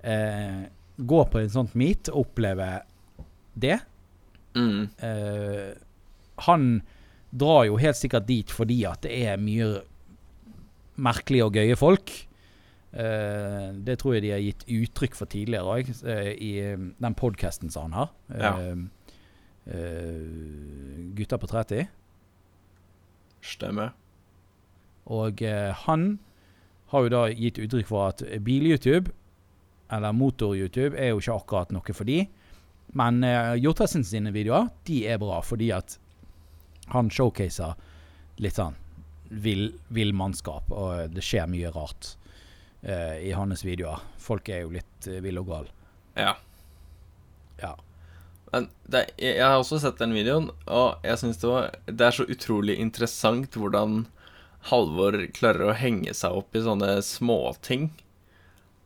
Eh, 0.00 0.62
gå 0.96 1.24
på 1.30 1.40
en 1.40 1.52
sånt 1.52 1.74
meet 1.74 2.10
og 2.12 2.26
oppleve 2.26 2.68
det. 3.54 3.78
Mm. 4.56 4.88
Eh, 5.04 5.72
han 6.46 6.68
drar 7.36 7.66
jo 7.68 7.80
helt 7.80 7.98
sikkert 7.98 8.28
dit 8.28 8.52
fordi 8.52 8.82
at 8.88 9.02
det 9.04 9.12
er 9.26 9.40
mye 9.40 9.82
merkelige 10.96 11.48
og 11.48 11.58
gøye 11.58 11.76
folk. 11.76 12.12
Eh, 12.92 13.72
det 13.86 13.98
tror 14.00 14.16
jeg 14.16 14.24
de 14.24 14.32
har 14.32 14.44
gitt 14.44 14.64
uttrykk 14.70 15.18
for 15.18 15.30
tidligere 15.32 15.78
òg, 15.78 15.90
i 16.40 16.52
eh, 16.62 16.86
den 17.02 17.18
podkasten 17.18 17.72
som 17.72 17.90
han 17.90 17.98
har. 18.00 18.12
Ja. 18.32 18.52
Eh, 18.60 18.76
eh, 19.74 21.10
Gutter 21.18 21.42
på 21.42 21.50
30. 21.50 21.86
Stemmer. 23.46 23.92
Og 25.06 25.42
eh, 25.42 25.72
han 25.86 26.16
har 26.90 27.04
jo 27.04 27.12
da 27.12 27.26
gitt 27.30 27.60
uttrykk 27.62 27.88
for 27.90 28.10
at 28.10 28.24
bil-YouTube, 28.46 29.12
eller 29.92 30.14
motor-YouTube, 30.14 30.96
er 30.98 31.12
jo 31.12 31.22
ikke 31.22 31.38
akkurat 31.40 31.74
noe 31.74 31.94
for 31.94 32.06
de. 32.08 32.24
Men 32.96 33.22
uh, 33.26 33.54
Jotasen 33.58 34.04
sine 34.06 34.32
videoer, 34.34 34.70
de 34.86 35.02
er 35.10 35.18
bra 35.20 35.40
fordi 35.44 35.72
at 35.74 35.98
han 36.94 37.10
showcaser 37.10 37.74
litt 38.42 38.58
sånn 38.58 38.76
vill, 39.42 39.72
vill 39.90 40.14
mannskap, 40.14 40.70
og 40.70 41.10
det 41.14 41.24
skjer 41.26 41.50
mye 41.50 41.72
rart 41.74 42.14
eh, 42.82 43.16
i 43.28 43.32
hans 43.36 43.64
videoer. 43.64 44.02
Folk 44.18 44.48
er 44.52 44.64
jo 44.64 44.72
litt 44.76 45.06
eh, 45.10 45.20
ville 45.24 45.40
og 45.42 45.48
gale. 45.52 45.72
Ja. 46.16 46.34
Ja. 47.62 47.74
Men 48.52 48.68
det, 48.86 49.06
jeg, 49.18 49.36
jeg 49.38 49.44
har 49.46 49.58
også 49.60 49.80
sett 49.82 49.98
den 50.00 50.14
videoen, 50.16 50.50
og 50.70 51.02
jeg 51.06 51.18
syns 51.22 51.40
det, 51.42 51.48
var- 51.50 51.74
det 51.88 52.06
er 52.06 52.14
så 52.20 52.26
utrolig 52.30 52.78
interessant 52.82 53.56
hvordan 53.58 54.04
Halvor 54.66 55.14
klarer 55.36 55.68
å 55.70 55.76
henge 55.78 56.10
seg 56.16 56.34
opp 56.40 56.56
i 56.58 56.62
sånne 56.64 56.96
småting. 57.06 57.90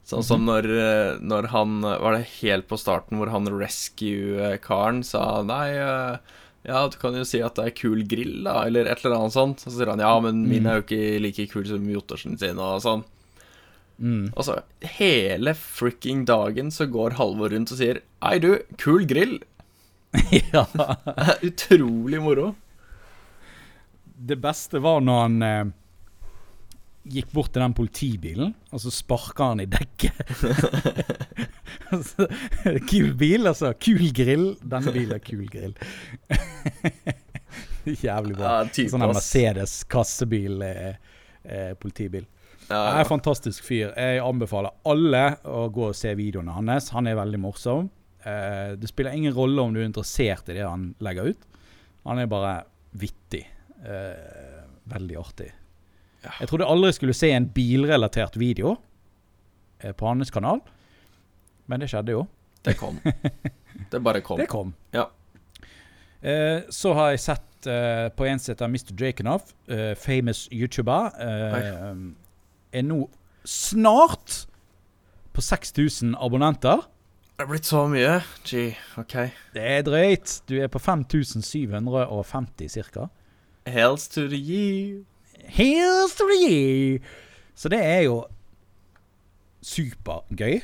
Sånn 0.04 0.24
som 0.26 0.42
når, 0.48 0.66
eh, 0.74 1.18
når 1.22 1.46
han 1.52 1.80
Var 1.84 2.16
det 2.16 2.26
helt 2.40 2.66
på 2.68 2.76
starten 2.80 3.16
hvor 3.20 3.30
han 3.30 3.46
rescue-karen 3.52 5.02
sa 5.06 5.42
nei 5.46 5.68
eh, 5.76 6.16
ja, 6.66 6.80
du 6.92 6.96
kan 7.00 7.14
jo 7.16 7.22
si 7.24 7.38
at 7.40 7.54
det 7.56 7.64
er 7.70 7.76
kul 7.78 8.02
grill, 8.04 8.42
da, 8.44 8.66
eller 8.68 8.84
et 8.90 9.00
eller 9.04 9.16
annet 9.16 9.32
sånt. 9.32 9.62
Så 9.64 9.70
sier 9.72 9.88
han 9.88 10.02
ja, 10.02 10.10
men 10.20 10.42
min 10.44 10.66
er 10.68 10.80
jo 10.80 10.82
ikke 10.84 11.20
like 11.24 11.46
kul 11.48 11.64
som 11.64 11.86
Jottersen 11.88 12.36
sin, 12.36 12.58
og 12.60 12.82
sånn. 12.84 13.04
Mm. 14.00 14.30
Altså, 14.32 14.62
hele 14.96 15.52
fricking 15.54 16.24
dagen 16.28 16.70
så 16.72 16.86
går 16.88 17.18
Halvor 17.18 17.52
rundt 17.52 17.72
og 17.74 17.80
sier 17.80 18.00
Hei, 18.24 18.38
du, 18.40 18.54
kul 18.80 19.04
grill. 19.08 19.36
ja. 20.54 20.64
Utrolig 21.48 22.22
moro. 22.24 22.54
Det 24.20 24.36
beste 24.40 24.80
var 24.84 25.04
når 25.04 25.20
han 25.22 25.44
eh, 25.44 25.70
gikk 27.14 27.30
bort 27.32 27.52
til 27.54 27.64
den 27.64 27.76
politibilen, 27.76 28.54
og 28.72 28.82
så 28.82 28.92
sparka 28.92 29.52
han 29.52 29.64
i 29.64 29.70
dekket. 29.70 30.20
Altså, 31.90 32.26
kul 32.86 33.12
bil, 33.18 33.48
altså. 33.50 33.72
Kul 33.82 34.12
grill. 34.14 34.52
Denne 34.62 34.92
bilen 34.94 35.14
er 35.16 35.22
kul 35.22 35.46
grill. 35.50 35.72
Jævlig 37.86 38.36
bra. 38.36 38.44
Ja, 38.44 38.68
type, 38.70 38.92
sånn. 38.92 39.02
Mercedes 39.10 39.74
kassebil, 39.90 40.62
eh, 40.66 41.00
eh, 41.42 41.72
politibil. 41.82 42.28
Ja, 42.70 42.76
Han 42.86 43.00
er 43.00 43.04
en 43.04 43.08
fantastisk 43.08 43.64
fyr. 43.66 43.90
Jeg 43.98 44.20
anbefaler 44.22 44.70
alle 44.86 45.24
å 45.42 45.64
gå 45.74 45.88
og 45.88 45.96
se 45.98 46.12
videoene 46.14 46.54
hans. 46.54 46.92
Han 46.94 47.08
er 47.10 47.18
veldig 47.18 47.40
morsom. 47.42 47.88
Eh, 48.22 48.76
det 48.78 48.90
spiller 48.90 49.16
ingen 49.16 49.34
rolle 49.34 49.62
om 49.62 49.74
du 49.74 49.80
er 49.80 49.88
interessert 49.88 50.48
i 50.52 50.58
det 50.58 50.66
han 50.66 50.92
legger 51.02 51.32
ut. 51.32 51.48
Han 52.06 52.20
er 52.22 52.30
bare 52.30 52.52
vittig. 53.00 53.42
Eh, 53.82 54.60
veldig 54.90 55.18
artig. 55.18 55.48
Ja. 56.22 56.36
Jeg 56.38 56.50
trodde 56.52 56.68
aldri 56.68 56.92
skulle 56.94 57.16
se 57.16 57.32
en 57.34 57.48
bilrelatert 57.50 58.38
video 58.38 58.76
eh, 59.80 59.90
på 59.96 60.06
hans 60.06 60.30
kanal, 60.30 60.60
men 61.66 61.82
det 61.82 61.90
skjedde 61.90 62.14
jo. 62.14 62.26
det 62.66 62.76
kom. 62.78 63.00
Det 63.90 64.02
bare 64.04 64.20
kom. 64.22 64.38
Det 64.42 64.46
kom. 64.50 64.74
Ja. 64.94 65.08
Så 66.70 66.92
har 66.92 67.14
jeg 67.14 67.22
sett 67.24 67.66
på 68.12 68.26
en 68.28 68.38
som 68.38 68.52
heter 68.52 68.68
Mr. 68.68 68.90
Jakenoff, 69.00 69.54
eh, 69.72 69.94
famous 69.96 70.42
YouTuber. 70.52 71.14
Eh, 71.16 71.94
er 72.72 72.82
nå 72.82 73.10
snart 73.44 74.46
på 75.32 75.40
6000 75.40 76.14
abonnenter. 76.18 76.76
Det 77.36 77.46
er 77.46 77.48
blitt 77.48 77.66
så 77.66 77.86
mye. 77.88 78.20
Gee, 78.44 78.76
OK. 79.00 79.12
Det 79.54 79.62
er 79.62 79.82
drøyt. 79.82 80.42
Du 80.48 80.58
er 80.60 80.68
på 80.68 80.78
5750 80.78 82.76
ca. 82.92 83.06
Hells 83.66 84.08
to 84.08 84.28
the 84.28 84.36
year. 84.36 85.04
Here's 85.48 86.14
the 86.18 86.28
year. 86.48 86.98
Så 87.54 87.68
det 87.68 87.84
er 87.84 88.00
jo 88.00 88.26
supergøy. 89.62 90.60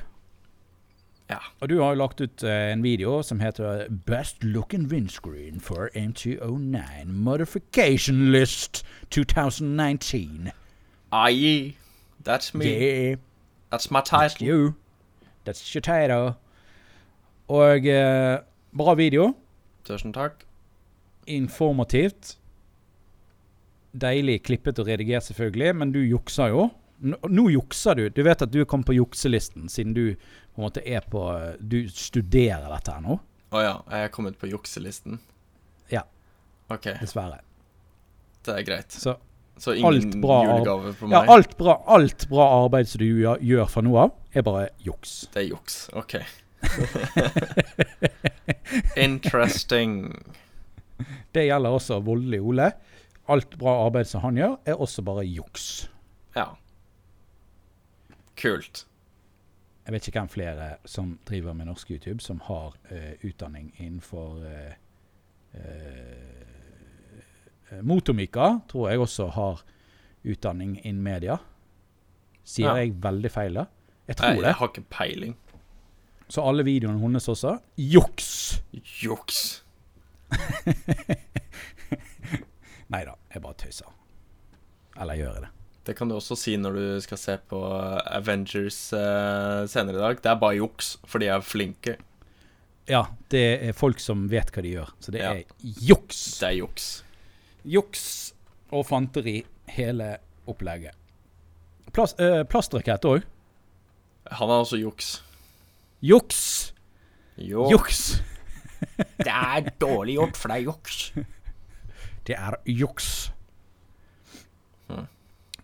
Ja. 1.31 1.39
Og 1.61 1.69
du 1.69 1.81
har 1.83 1.89
jo 1.89 1.95
lagt 1.99 2.21
ut 2.21 2.43
eh, 2.45 2.73
en 2.73 2.83
video 2.83 3.23
som 3.23 3.41
heter 3.41 3.89
'Best 3.89 4.45
looking 4.45 4.93
windscreen 4.93 5.61
for 5.61 5.89
M209 5.95 7.05
Modification 7.07 8.33
List 8.33 8.87
2019'. 9.15 10.51
Aye. 11.13 11.75
That's 12.27 12.53
me. 12.55 12.67
Yeah, 12.67 13.17
That's 13.71 13.91
my 13.91 14.01
that's 14.01 14.11
title. 14.35 14.47
you. 14.47 14.75
That's 15.45 15.63
your 15.75 15.83
title. 15.83 16.35
Og 17.49 17.87
eh, 17.87 18.39
bra 18.75 18.95
video. 18.99 19.29
Tusen 19.87 20.13
takk. 20.13 20.43
Informativt. 21.31 22.37
Deilig 23.97 24.41
klippet 24.45 24.79
og 24.83 24.87
redigert, 24.91 25.25
selvfølgelig, 25.25 25.77
men 25.77 25.93
du 25.95 26.01
jukser 26.03 26.51
jo. 26.53 26.67
Nå, 27.07 27.17
nå 27.29 27.47
jukser 27.53 27.95
du. 27.97 28.09
Du 28.13 28.23
vet 28.27 28.43
at 28.45 28.53
du 28.53 28.65
kommet 28.69 28.89
på 28.91 28.97
jukselisten, 28.97 29.69
siden 29.73 29.95
du 29.97 30.03
på 30.17 30.61
en 30.61 30.67
måte 30.67 30.83
er 30.89 31.05
på 31.13 31.23
Du 31.61 31.79
studerer 31.93 32.67
dette 32.73 32.93
her 32.93 33.05
nå. 33.05 33.19
Å 33.55 33.63
ja, 33.63 33.75
jeg 33.93 34.09
er 34.09 34.13
kommet 34.13 34.37
på 34.41 34.51
jukselisten. 34.51 35.21
Ja. 35.93 36.03
OK, 36.73 36.91
Dessverre. 37.01 37.39
det 38.45 38.57
er 38.59 38.65
greit. 38.67 38.93
Så 38.93 39.15
Så 39.57 39.73
Alt 39.73 40.05
ingen 40.05 40.21
bra 40.21 40.43
arbe- 40.43 40.59
julegave 40.59 40.93
på 40.95 41.09
ja, 41.11 41.21
meg? 41.21 41.29
alt 41.33 41.57
bra, 41.57 41.83
alt 41.87 42.29
bra 42.29 42.49
arbeid 42.65 42.89
som 42.89 43.01
du 43.01 43.07
gjør, 43.09 43.69
fra 43.73 43.83
nå 43.83 43.95
av, 43.97 44.11
er 44.37 44.43
bare 44.45 44.67
juks. 44.85 45.15
Det 45.33 45.45
er 45.45 45.49
juks. 45.49 45.79
OK. 45.97 46.19
Interesting. 49.07 50.13
Det 51.33 51.47
gjelder 51.47 51.71
også 51.79 52.01
Voldelig 52.05 52.41
Ole. 52.45 52.71
Alt 53.33 53.57
bra 53.59 53.79
arbeid 53.87 54.07
som 54.09 54.21
han 54.27 54.37
gjør, 54.39 54.59
er 54.69 54.81
også 54.81 55.03
bare 55.07 55.25
juks. 55.25 55.89
Ja. 56.37 56.51
Kult. 58.37 58.85
Jeg 59.87 59.95
vet 59.95 60.09
ikke 60.09 60.21
hvem 60.21 60.29
flere 60.33 60.69
som 60.85 61.19
driver 61.29 61.53
med 61.55 61.67
norsk 61.71 61.91
YouTube, 61.91 62.21
som 62.21 62.41
har 62.45 62.75
uh, 62.91 63.13
utdanning 63.25 63.71
innenfor 63.79 64.41
uh, 64.43 64.73
eh, 65.55 66.36
Motomika 67.83 68.61
tror 68.71 68.91
jeg 68.91 68.99
også 69.03 69.31
har 69.35 69.63
utdanning 70.27 70.77
innen 70.85 71.03
media. 71.03 71.39
Sier 72.47 72.69
Ja. 72.71 72.75
jeg 72.85 72.95
veldig 73.03 73.31
feil 73.31 73.55
da? 73.55 73.67
Jeg 74.07 74.15
Jeg, 74.15 74.17
tror 74.17 74.35
det. 74.35 74.45
jeg 74.45 74.55
har 74.55 74.69
ikke 74.69 74.85
peiling. 74.91 75.37
Så 76.29 76.43
alle 76.49 76.65
videoene 76.67 76.99
hennes 77.01 77.27
også 77.29 77.59
juks! 77.79 78.61
Juks. 79.03 79.63
Nei 82.93 83.03
da, 83.07 83.15
jeg 83.35 83.43
bare 83.43 83.55
tøyser. 83.59 83.91
Eller 85.01 85.19
gjør 85.19 85.33
jeg 85.35 85.43
det? 85.47 85.51
Det 85.87 85.95
kan 85.99 86.09
du 86.11 86.17
også 86.17 86.35
si 86.39 86.57
når 86.59 86.73
du 86.75 87.01
skal 87.05 87.19
se 87.21 87.37
på 87.51 87.61
Avengers 88.11 88.79
uh, 88.95 89.67
senere 89.71 89.95
i 89.99 90.03
dag. 90.03 90.21
Det 90.23 90.31
er 90.33 90.41
bare 90.43 90.57
juks, 90.59 90.97
for 91.07 91.23
de 91.23 91.29
er 91.31 91.45
flinke. 91.47 91.97
Ja, 92.91 93.05
det 93.31 93.43
er 93.69 93.73
folk 93.75 93.99
som 94.03 94.27
vet 94.31 94.51
hva 94.55 94.63
de 94.63 94.73
gjør. 94.77 94.91
Så 95.03 95.11
det 95.15 95.21
Ja. 95.23 95.33
er 95.35 95.45
juks! 95.63 96.39
Det 96.41 96.49
er 96.49 96.57
juks. 96.61 97.03
Juks 97.67 98.35
og 98.71 98.87
fanteri, 98.87 99.41
hele 99.75 100.17
opplegget. 100.47 100.95
Plas, 101.95 102.15
øh, 102.23 102.45
plastrakett 102.47 103.07
òg. 103.09 103.25
Han 104.31 104.51
er 104.51 104.63
også 104.63 104.79
juks. 104.79 105.17
Juks! 106.03 106.73
Jo. 107.37 107.67
Juks! 107.71 108.21
Det 109.27 109.33
er 109.33 109.71
dårlig 109.81 110.19
gjort, 110.19 110.37
for 110.37 110.53
det 110.53 110.57
er 110.57 110.67
juks. 110.67 110.99
Det 112.29 112.37
er 112.37 112.57
juks. 112.69 113.09
Hmm. 114.91 115.07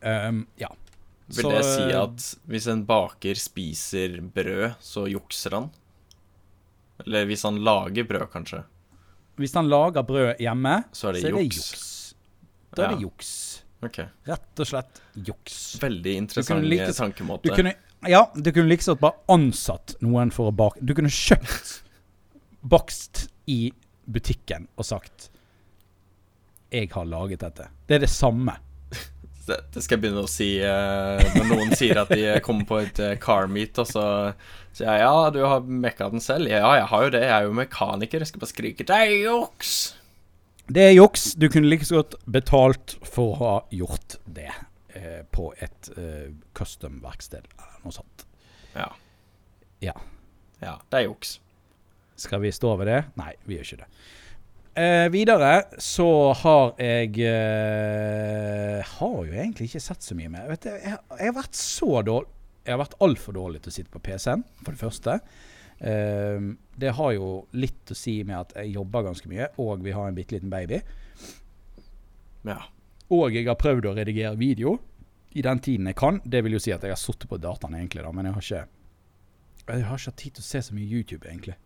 Um, 0.00 0.40
ja. 0.58 0.70
Vil 1.28 1.44
Så, 1.44 1.50
det 1.52 1.64
si 1.64 1.84
øh, 1.84 1.98
at 2.00 2.26
hvis 2.48 2.66
en 2.72 2.84
baker 2.88 3.38
spiser 3.38 4.16
brød, 4.34 4.72
så 4.80 5.04
jukser 5.06 5.54
han? 5.58 5.68
Eller 7.04 7.28
hvis 7.28 7.44
han 7.46 7.60
lager 7.64 8.08
brød, 8.08 8.26
kanskje? 8.32 8.62
Hvis 9.42 9.54
han 9.58 9.68
lager 9.70 10.04
brød 10.06 10.40
hjemme, 10.42 10.76
Så 10.94 11.10
er 11.10 11.16
det 11.18 11.22
så 11.24 11.28
er 11.32 11.36
det 11.36 11.42
juks. 11.46 11.56
juks. 11.72 11.88
Da 12.76 12.86
er 12.86 12.94
det 12.94 13.02
juks. 13.04 13.32
Okay. 13.82 14.06
Rett 14.30 14.60
og 14.62 14.68
slett 14.68 15.00
juks. 15.26 15.56
Veldig 15.82 16.12
interessant 16.20 16.64
like- 16.64 16.86
Du 16.86 16.92
tankemåte. 16.94 17.54
kunne, 17.56 17.74
ja, 18.08 18.24
du 18.34 18.52
kunne 18.52 18.68
like 18.70 18.84
godt 18.86 19.00
bare 19.02 19.18
ansatt 19.28 19.96
noen 20.00 20.30
for 20.30 20.50
å 20.50 20.54
bake 20.54 20.78
Du 20.84 20.94
kunne 20.94 21.10
kjøpt 21.10 21.80
bakst 22.62 23.26
i 23.50 23.72
butikken 24.10 24.68
og 24.78 24.84
sagt 24.86 25.28
'Jeg 26.72 26.90
har 26.92 27.04
laget 27.04 27.40
dette'. 27.40 27.68
Det 27.86 27.94
er 27.96 27.98
det 28.06 28.08
samme. 28.10 28.54
Det, 29.46 29.56
det 29.74 29.82
skal 29.82 29.98
jeg 29.98 30.02
begynne 30.04 30.22
å 30.22 30.28
si 30.30 30.60
uh, 30.62 31.18
når 31.34 31.48
noen 31.50 31.72
sier 31.74 31.98
at 31.98 32.08
de 32.14 32.38
kommer 32.46 32.64
på 32.64 32.76
et 32.80 33.00
uh, 33.02 33.16
car 33.16 33.48
meet, 33.50 33.76
og 33.82 33.88
så 33.90 34.04
sier 34.72 34.88
jeg 34.88 35.02
ja, 35.04 35.30
du 35.34 35.40
har 35.44 35.64
mekka 35.66 36.08
den 36.12 36.22
selv. 36.24 36.50
Ja, 36.50 36.74
jeg 36.78 36.88
har 36.90 37.04
jo 37.06 37.12
det, 37.14 37.22
jeg 37.26 37.34
er 37.36 37.48
jo 37.48 37.56
mekaniker. 37.56 38.22
Jeg 38.24 38.30
skal 38.30 38.44
bare 38.44 38.54
skrike 38.54 38.86
'det 38.88 38.96
er 38.96 39.14
juks'. 39.26 39.94
Det 40.72 40.82
er 40.82 40.94
juks. 40.94 41.32
Du 41.34 41.48
kunne 41.48 41.68
like 41.68 41.84
så 41.84 42.00
godt 42.00 42.14
betalt 42.24 42.96
for 43.04 43.34
å 43.34 43.38
ha 43.42 43.54
gjort 43.74 44.16
det 44.26 44.52
eh, 44.94 45.22
på 45.30 45.52
et 45.60 45.90
eh, 45.96 46.30
custom-verksted 46.54 47.44
eller 47.58 47.78
noe 47.84 47.92
sånt. 47.92 48.26
Ja. 48.74 48.88
Ja. 49.82 49.96
Ja, 50.62 50.78
det 50.90 51.00
er 51.02 51.08
juks. 51.10 51.40
Skal 52.16 52.40
vi 52.44 52.52
stå 52.54 52.76
ved 52.78 52.86
det? 52.86 53.00
Nei, 53.18 53.32
vi 53.44 53.58
gjør 53.58 53.66
ikke 53.66 53.82
det. 53.82 53.88
Eh, 54.72 55.08
videre 55.12 55.50
så 55.84 56.32
har 56.32 56.70
jeg 56.80 57.18
eh, 57.28 58.78
Har 58.88 59.18
jo 59.26 59.34
egentlig 59.34 59.66
ikke 59.68 59.82
sett 59.84 60.06
så 60.06 60.16
mye 60.16 60.30
mer. 60.32 60.46
Vet 60.48 60.64
du, 60.64 60.70
jeg, 60.72 60.96
jeg 61.18 61.28
har 61.28 61.36
vært 61.36 61.58
så 61.58 61.98
dårlig 62.06 62.30
Jeg 62.62 62.76
har 62.76 62.82
vært 62.84 62.98
altfor 63.02 63.34
dårlig 63.36 63.62
til 63.62 63.72
å 63.72 63.74
sitte 63.74 63.92
på 63.92 64.02
PC-en, 64.06 64.44
for 64.62 64.74
det 64.74 64.82
første. 64.82 65.16
Uh, 65.82 66.52
det 66.78 66.94
har 66.94 67.14
jo 67.16 67.30
litt 67.58 67.90
å 67.90 67.96
si 67.98 68.20
med 68.26 68.38
at 68.38 68.54
jeg 68.60 68.76
jobber 68.76 69.08
ganske 69.08 69.30
mye, 69.30 69.50
og 69.62 69.82
vi 69.82 69.94
har 69.96 70.08
en 70.08 70.18
bitte 70.18 70.36
liten 70.36 70.52
baby. 70.52 70.78
Ja. 72.46 72.60
Og 73.12 73.34
jeg 73.34 73.48
har 73.48 73.58
prøvd 73.60 73.90
å 73.90 73.96
redigere 73.98 74.38
video 74.38 74.76
i 75.34 75.42
den 75.44 75.60
tiden 75.64 75.88
jeg 75.90 75.98
kan. 75.98 76.20
Det 76.24 76.42
vil 76.44 76.56
jo 76.56 76.62
si 76.62 76.72
at 76.74 76.84
jeg 76.84 76.94
har 76.94 77.00
sittet 77.00 77.30
på 77.30 77.40
dataen, 77.40 77.74
egentlig, 77.78 78.04
da, 78.04 78.12
men 78.14 78.28
jeg 78.28 78.36
har 78.36 78.46
ikke 78.46 78.64
Jeg 79.62 79.84
har 79.86 79.98
ikke 79.98 80.10
hatt 80.10 80.18
tid 80.18 80.34
til 80.36 80.42
å 80.42 80.50
se 80.50 80.62
så 80.66 80.74
mye 80.74 80.86
YouTube, 80.90 81.26
egentlig. 81.28 81.56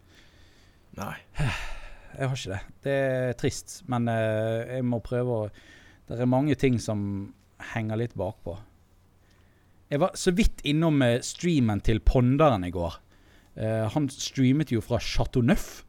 Nei. 0.96 1.16
Jeg 2.16 2.30
har 2.30 2.38
ikke 2.38 2.52
det. 2.54 2.74
Det 2.84 2.92
er 2.96 3.34
trist, 3.36 3.72
men 3.92 4.06
uh, 4.08 4.62
jeg 4.64 4.84
må 4.88 5.02
prøve 5.04 5.34
å 5.34 5.48
Det 6.08 6.16
er 6.16 6.30
mange 6.30 6.54
ting 6.56 6.78
som 6.80 7.00
henger 7.74 7.98
litt 8.00 8.14
bakpå. 8.16 8.54
Jeg 9.90 10.00
var 10.02 10.16
så 10.18 10.32
vidt 10.34 10.62
innom 10.66 11.02
eh, 11.06 11.20
streamen 11.22 11.80
til 11.86 12.00
Ponderen 12.02 12.64
i 12.66 12.72
går. 12.74 12.96
Uh, 13.56 13.86
han 13.94 14.08
streamet 14.12 14.68
jo 14.74 14.82
fra 14.84 14.98
Chateau 15.00 15.40
Neuf. 15.46 15.84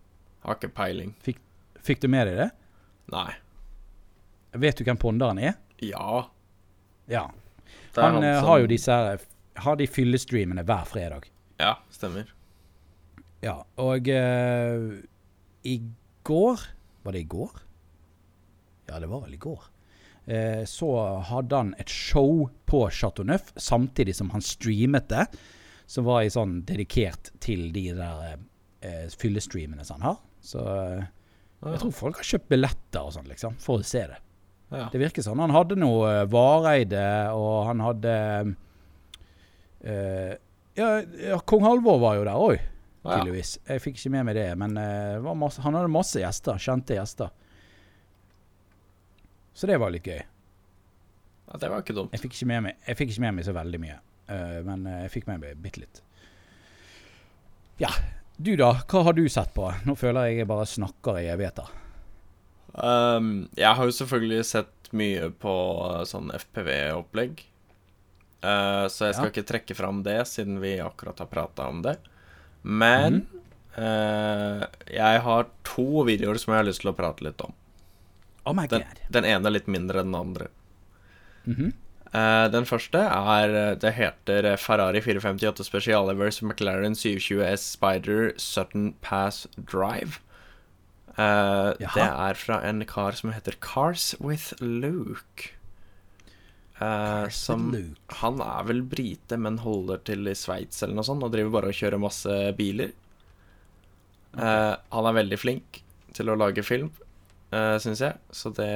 Har 0.46 0.56
ikke 0.56 0.70
peiling. 0.78 1.10
Fikk 1.84 2.00
du 2.04 2.08
med 2.12 2.30
deg 2.30 2.38
det? 2.40 2.46
Nei. 3.12 3.32
Vet 4.56 4.80
du 4.80 4.86
hvem 4.88 5.00
Ponderen 5.02 5.42
er? 5.42 5.58
Ja. 5.84 6.22
Ja. 7.12 7.26
Er 7.98 8.02
Han, 8.06 8.24
eh, 8.24 8.38
som- 8.40 8.48
har 8.48 8.60
jo 8.64 8.68
disse 8.68 8.92
her 8.94 9.20
Har 9.58 9.76
de 9.76 9.88
fyllestreamene 9.88 10.64
hver 10.64 10.86
fredag. 10.86 11.26
Ja, 11.60 11.74
stemmer. 11.92 12.30
Ja, 13.42 13.64
og 13.78 14.08
uh, 14.08 14.94
i 15.66 15.76
går 16.24 16.62
Var 17.04 17.12
det 17.16 17.22
i 17.22 17.28
går? 17.30 17.52
Ja, 18.88 19.00
det 19.00 19.10
var 19.10 19.22
vel 19.26 19.34
i 19.34 19.38
går. 19.42 19.64
Eh, 20.28 20.64
så 20.68 20.90
hadde 21.30 21.56
han 21.62 21.74
et 21.80 21.92
show 21.92 22.50
på 22.68 22.82
Chateau 22.92 23.24
Neuf 23.28 23.54
samtidig 23.56 24.16
som 24.18 24.30
han 24.34 24.44
streamet 24.44 25.08
det. 25.10 25.28
Som 25.88 26.04
var 26.08 26.26
i 26.26 26.32
sånn 26.32 26.60
dedikert 26.68 27.32
til 27.40 27.70
de 27.72 27.86
der 27.96 28.38
eh, 28.84 29.06
fyllestreamene 29.16 29.86
som 29.88 30.02
han 30.02 30.10
har. 30.12 30.18
Så 30.44 30.64
eh, 30.68 31.06
jeg 31.64 31.82
tror 31.82 31.94
folk 31.96 32.20
har 32.20 32.28
kjøpt 32.28 32.50
billetter 32.52 33.08
og 33.08 33.14
sånn, 33.16 33.30
liksom, 33.32 33.56
for 33.64 33.80
å 33.80 33.88
se 33.88 34.04
det. 34.12 34.20
Ja. 34.68 34.90
Det 34.92 35.00
virker 35.00 35.24
sånn. 35.24 35.40
Han 35.40 35.56
hadde 35.56 35.78
noe 35.80 36.10
eh, 36.12 36.26
Vareide, 36.30 37.06
og 37.34 37.70
han 37.70 37.84
hadde 37.86 38.16
eh, 39.88 40.34
ja, 40.78 40.90
ja, 41.24 41.40
kong 41.48 41.64
Halvor 41.66 42.02
var 42.04 42.20
jo 42.20 42.26
der 42.28 42.44
òg, 42.50 42.66
tydeligvis. 43.08 43.56
Jeg 43.66 43.82
fikk 43.82 43.98
ikke 43.98 44.14
med 44.18 44.28
meg 44.28 44.38
det, 44.38 44.50
men 44.60 44.76
eh, 44.82 45.32
masse, 45.40 45.64
han 45.64 45.78
hadde 45.80 45.94
masse 45.94 46.20
gjester. 46.22 46.60
Kjente 46.62 47.00
gjester. 47.00 47.32
Så 49.58 49.66
det 49.70 49.80
var 49.82 49.90
litt 49.94 50.06
gøy. 50.06 50.20
ja, 51.48 51.58
det 51.58 51.70
var 51.72 51.82
ikke 51.82 51.96
dumt. 51.98 52.14
Jeg 52.14 52.22
fikk 52.28 52.36
ikke 52.38 52.50
med 52.52 52.66
meg, 52.68 52.84
ikke 52.94 53.24
med 53.24 53.38
meg 53.40 53.48
så 53.48 53.56
veldig 53.58 53.80
mye, 53.82 53.96
uh, 54.30 54.60
men 54.68 54.84
eh, 54.86 55.00
jeg 55.08 55.14
fikk 55.16 55.28
med 55.32 55.42
meg 55.42 55.58
bitte 55.64 55.82
litt. 55.82 56.02
Ja. 57.82 57.90
Du, 58.38 58.52
da? 58.60 58.74
Hva 58.86 59.02
har 59.08 59.16
du 59.18 59.24
sett 59.34 59.50
på? 59.56 59.66
Nå 59.88 59.96
føler 59.98 60.30
jeg 60.30 60.44
jeg 60.44 60.50
bare 60.50 60.68
snakker 60.70 61.18
i 61.24 61.30
evigheter. 61.34 61.72
Um, 62.78 63.48
jeg 63.58 63.74
har 63.80 63.90
jo 63.90 63.96
selvfølgelig 63.98 64.44
sett 64.46 64.92
mye 64.94 65.32
på 65.42 65.54
uh, 65.82 66.04
sånn 66.06 66.30
FPV-opplegg. 66.38 67.42
Uh, 68.46 68.86
så 68.94 69.08
jeg 69.10 69.18
skal 69.18 69.32
Ja. 69.32 69.34
ikke 69.34 69.48
trekke 69.50 69.78
fram 69.78 70.04
det, 70.06 70.20
siden 70.30 70.60
vi 70.62 70.76
akkurat 70.84 71.18
har 71.24 71.30
prata 71.32 71.66
om 71.72 71.82
det. 71.86 71.96
Men 72.62 73.24
uh, 73.78 74.62
jeg 74.86 75.24
har 75.26 75.50
to 75.66 76.04
videoer 76.06 76.38
som 76.38 76.54
jeg 76.54 76.62
har 76.62 76.70
lyst 76.70 76.86
til 76.86 76.94
å 76.94 76.98
prate 76.98 77.26
litt 77.26 77.42
om. 77.42 77.58
Oh 78.48 78.56
my 78.56 78.68
Den, 78.72 78.86
god. 78.86 79.02
den 79.12 79.28
ene 79.28 79.50
er 79.50 79.56
litt 79.58 79.68
mindre 79.68 80.02
enn 80.02 80.14
den 80.14 80.22
andre. 80.22 80.48
Mm 81.48 81.56
-hmm. 81.56 81.74
uh, 82.14 82.52
den 82.52 82.66
første 82.66 83.00
er 83.00 83.56
eh, 83.56 83.76
Det 83.76 83.92
heter 83.94 84.46
eh, 84.46 84.58
Ferrari 84.58 85.02
458 85.02 85.64
Special 85.64 86.10
Evers 86.10 86.42
McLaren 86.42 86.96
720S 86.96 87.58
Spider 87.76 88.34
Sutton 88.38 88.94
Pass 89.02 89.48
Drive. 89.58 90.20
Uh, 91.18 91.74
det 91.80 92.08
er 92.08 92.34
fra 92.34 92.62
en 92.64 92.86
kar 92.86 93.12
som 93.12 93.32
heter 93.32 93.56
Cars 93.62 94.16
with 94.20 94.54
Luke. 94.62 95.58
Uh, 96.82 97.28
som. 97.30 97.72
Han 98.22 98.42
er 98.42 98.64
vel 98.64 98.84
brite, 98.84 99.38
men 99.38 99.58
holder 99.58 99.98
til 100.06 100.28
i 100.28 100.36
Sveits 100.38 100.84
eller 100.84 101.00
noe 101.00 101.08
sånt, 101.08 101.24
og 101.26 101.34
driver 101.34 101.50
bare 101.50 101.72
og 101.74 101.74
kjører 101.80 101.98
masse 101.98 102.54
biler. 102.58 102.92
Uh, 104.38 104.78
han 104.94 105.10
er 105.10 105.18
veldig 105.18 105.40
flink 105.42 105.82
til 106.14 106.30
å 106.30 106.38
lage 106.38 106.62
film, 106.66 106.92
uh, 107.54 107.76
syns 107.84 108.04
jeg, 108.04 108.18
så 108.34 108.52
det, 108.56 108.72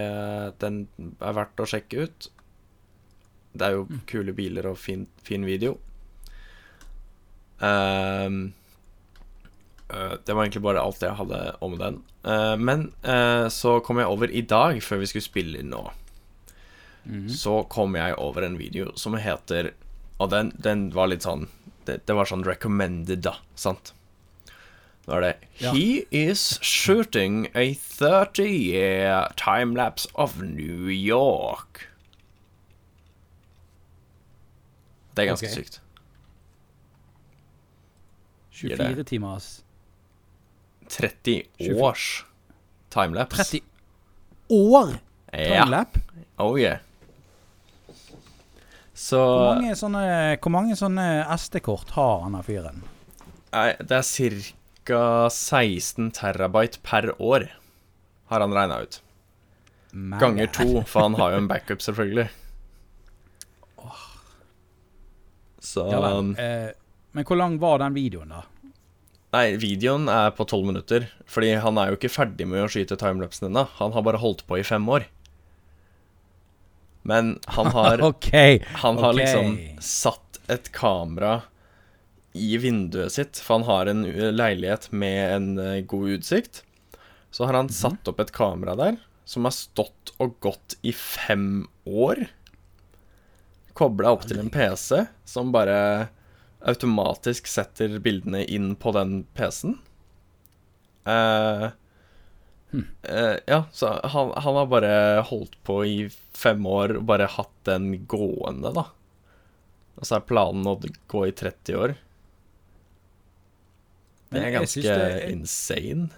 den 0.63 0.83
er 1.19 1.37
verdt 1.37 1.63
å 1.63 1.69
sjekke 1.69 2.07
ut. 2.07 2.29
Det 3.51 3.67
er 3.67 3.75
jo 3.75 4.01
kule 4.07 4.35
biler 4.35 4.69
og 4.71 4.79
fin, 4.79 5.05
fin 5.25 5.43
video. 5.47 5.75
Ehm, 7.61 8.53
uh, 9.93 10.13
det 10.25 10.33
var 10.33 10.43
egentlig 10.43 10.63
bare 10.65 10.81
alt 10.81 11.03
jeg 11.03 11.17
hadde 11.19 11.41
om 11.61 11.77
den. 11.79 12.01
Uh, 12.25 12.55
men 12.57 12.91
eh, 13.01 13.47
så 13.49 13.79
kom 13.81 13.97
jeg 13.97 14.09
over 14.09 14.29
i 14.29 14.43
dag, 14.45 14.77
før 14.83 15.01
vi 15.01 15.07
skulle 15.09 15.25
spille 15.25 15.61
inn 15.61 15.71
nå, 15.73 15.81
mm. 17.05 17.29
så 17.33 17.63
kom 17.69 17.97
jeg 17.97 18.17
over 18.21 18.45
en 18.45 18.59
video 18.61 18.91
som 18.93 19.17
heter 19.17 19.71
Og 20.21 20.29
den, 20.29 20.51
den 20.61 20.91
var 20.93 21.09
litt 21.09 21.25
sånn 21.25 21.47
det, 21.87 22.03
det 22.05 22.13
var 22.13 22.29
sånn 22.29 22.45
recommended, 22.45 23.23
da, 23.25 23.39
sant? 23.57 23.95
Da 25.05 25.17
er 25.17 25.21
det 25.25 25.35
Ja. 25.61 25.73
He 25.73 26.03
is 26.11 26.59
shooting 26.61 27.47
a 27.55 27.73
30 27.73 28.43
year 28.43 29.31
timelapse 29.37 30.07
of 30.15 30.41
New 30.41 30.89
York. 30.89 31.87
Det 35.15 35.23
er 35.23 35.27
ganske 35.33 35.47
okay. 35.47 35.55
sykt. 35.55 35.81
Gir 38.51 38.77
det. 38.77 38.87
24 38.87 39.03
timers 39.03 39.63
30 40.89 41.43
års 41.81 42.25
timelapse. 42.91 43.43
30 43.43 43.61
år! 44.49 44.95
Ja. 45.33 45.85
Oh 46.37 46.59
yeah. 46.59 46.79
Så 48.93 49.17
Hvor 49.17 49.53
mange 49.55 49.75
sånne, 49.75 50.01
hvor 50.41 50.51
mange 50.53 50.75
sånne 50.77 51.05
SD-kort 51.37 51.93
har 51.95 52.25
han 52.25 52.35
fyren? 52.45 52.83
Nei, 53.51 53.71
det 53.79 53.95
er 53.97 54.05
ca. 54.85 55.29
16 55.29 56.11
terabyte 56.17 56.81
per 56.83 57.13
år, 57.21 57.47
har 58.31 58.43
han 58.43 58.53
regna 58.53 58.81
ut. 58.81 59.01
Ganger 59.91 60.47
to, 60.47 60.83
for 60.87 61.01
han 61.07 61.17
har 61.19 61.33
jo 61.33 61.41
en 61.43 61.49
backup, 61.51 61.81
selvfølgelig. 61.83 62.29
Så 65.61 65.85
Ja, 65.91 66.01
men, 66.01 66.35
Eh, 66.39 66.71
men 67.11 67.25
hvor 67.25 67.37
lang 67.37 67.59
var 67.59 67.79
den 67.79 67.93
videoen, 67.93 68.29
da? 68.29 68.43
Nei, 69.31 69.55
videoen 69.55 70.09
er 70.11 70.33
på 70.35 70.45
tolv 70.47 70.65
minutter. 70.67 71.07
Fordi 71.29 71.53
han 71.63 71.77
er 71.77 71.91
jo 71.91 71.99
ikke 71.99 72.11
ferdig 72.11 72.47
med 72.47 72.65
å 72.65 72.69
skyte 72.71 72.97
timelapsen 72.99 73.47
ennå. 73.47 73.67
Han 73.79 73.93
har 73.95 74.03
bare 74.03 74.19
holdt 74.19 74.43
på 74.47 74.59
i 74.59 74.63
fem 74.67 74.87
år. 74.89 75.05
Men 77.07 77.39
han 77.55 77.71
har 77.71 78.01
okay. 78.11 78.59
Han 78.83 78.97
har 78.97 79.13
okay. 79.13 79.23
liksom 79.23 79.57
satt 79.79 80.41
et 80.51 80.71
kamera 80.75 81.41
i 82.33 82.57
vinduet 82.61 83.11
sitt, 83.11 83.39
for 83.43 83.59
han 83.59 83.67
har 83.67 83.89
en 83.91 84.05
uh, 84.05 84.29
leilighet 84.31 84.89
med 84.91 85.35
en 85.35 85.47
uh, 85.59 85.81
god 85.81 86.17
utsikt. 86.19 86.63
Så 87.31 87.45
har 87.47 87.53
han 87.57 87.67
Mhm. 87.71 87.75
satt 87.77 88.07
opp 88.11 88.19
et 88.19 88.31
kamera 88.35 88.75
der, 88.75 88.97
som 89.25 89.45
har 89.47 89.55
stått 89.55 90.11
og 90.19 90.37
gått 90.43 90.75
i 90.83 90.91
fem 90.91 91.67
år. 91.85 92.25
Kobla 93.73 94.11
opp 94.11 94.25
til 94.27 94.39
en 94.41 94.49
PC, 94.51 95.05
som 95.25 95.51
bare 95.53 96.09
automatisk 96.67 97.47
setter 97.47 97.99
bildene 98.03 98.43
inn 98.45 98.75
på 98.75 98.91
den 98.93 99.23
PC-en. 99.33 99.77
Eh, 101.07 101.71
uh, 102.75 103.37
ja, 103.47 103.63
så 103.71 103.93
han, 104.03 104.33
han 104.35 104.55
har 104.59 104.67
bare 104.69 105.21
holdt 105.31 105.55
på 105.63 105.79
i 105.87 105.97
fem 106.37 106.65
år 106.67 106.97
og 106.99 107.07
bare 107.09 107.31
hatt 107.31 107.55
den 107.65 108.05
gående, 108.11 108.73
da. 108.75 108.85
Og 109.97 110.05
så 110.07 110.19
er 110.19 110.27
planen 110.29 110.67
å 110.69 110.77
gå 111.11 111.25
i 111.27 111.31
30 111.31 111.79
år. 111.79 111.95
Det 114.31 114.41
er 114.45 114.51
ganske 114.55 114.81
det 114.81 114.97
er- 114.97 115.29
insane. 115.31 116.09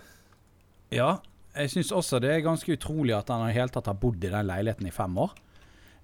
Ja, 0.93 1.17
jeg 1.56 1.69
syns 1.73 1.91
også 1.91 2.19
det 2.21 2.30
er 2.36 2.41
ganske 2.45 2.76
utrolig 2.78 3.15
at 3.17 3.28
han 3.34 3.47
i 3.49 3.54
hele 3.56 3.69
tatt 3.73 3.86
har 3.89 3.97
bodd 3.97 4.23
i 4.23 4.30
den 4.30 4.45
leiligheten 4.47 4.88
i 4.88 4.91
fem 4.93 5.17
år. 5.17 5.32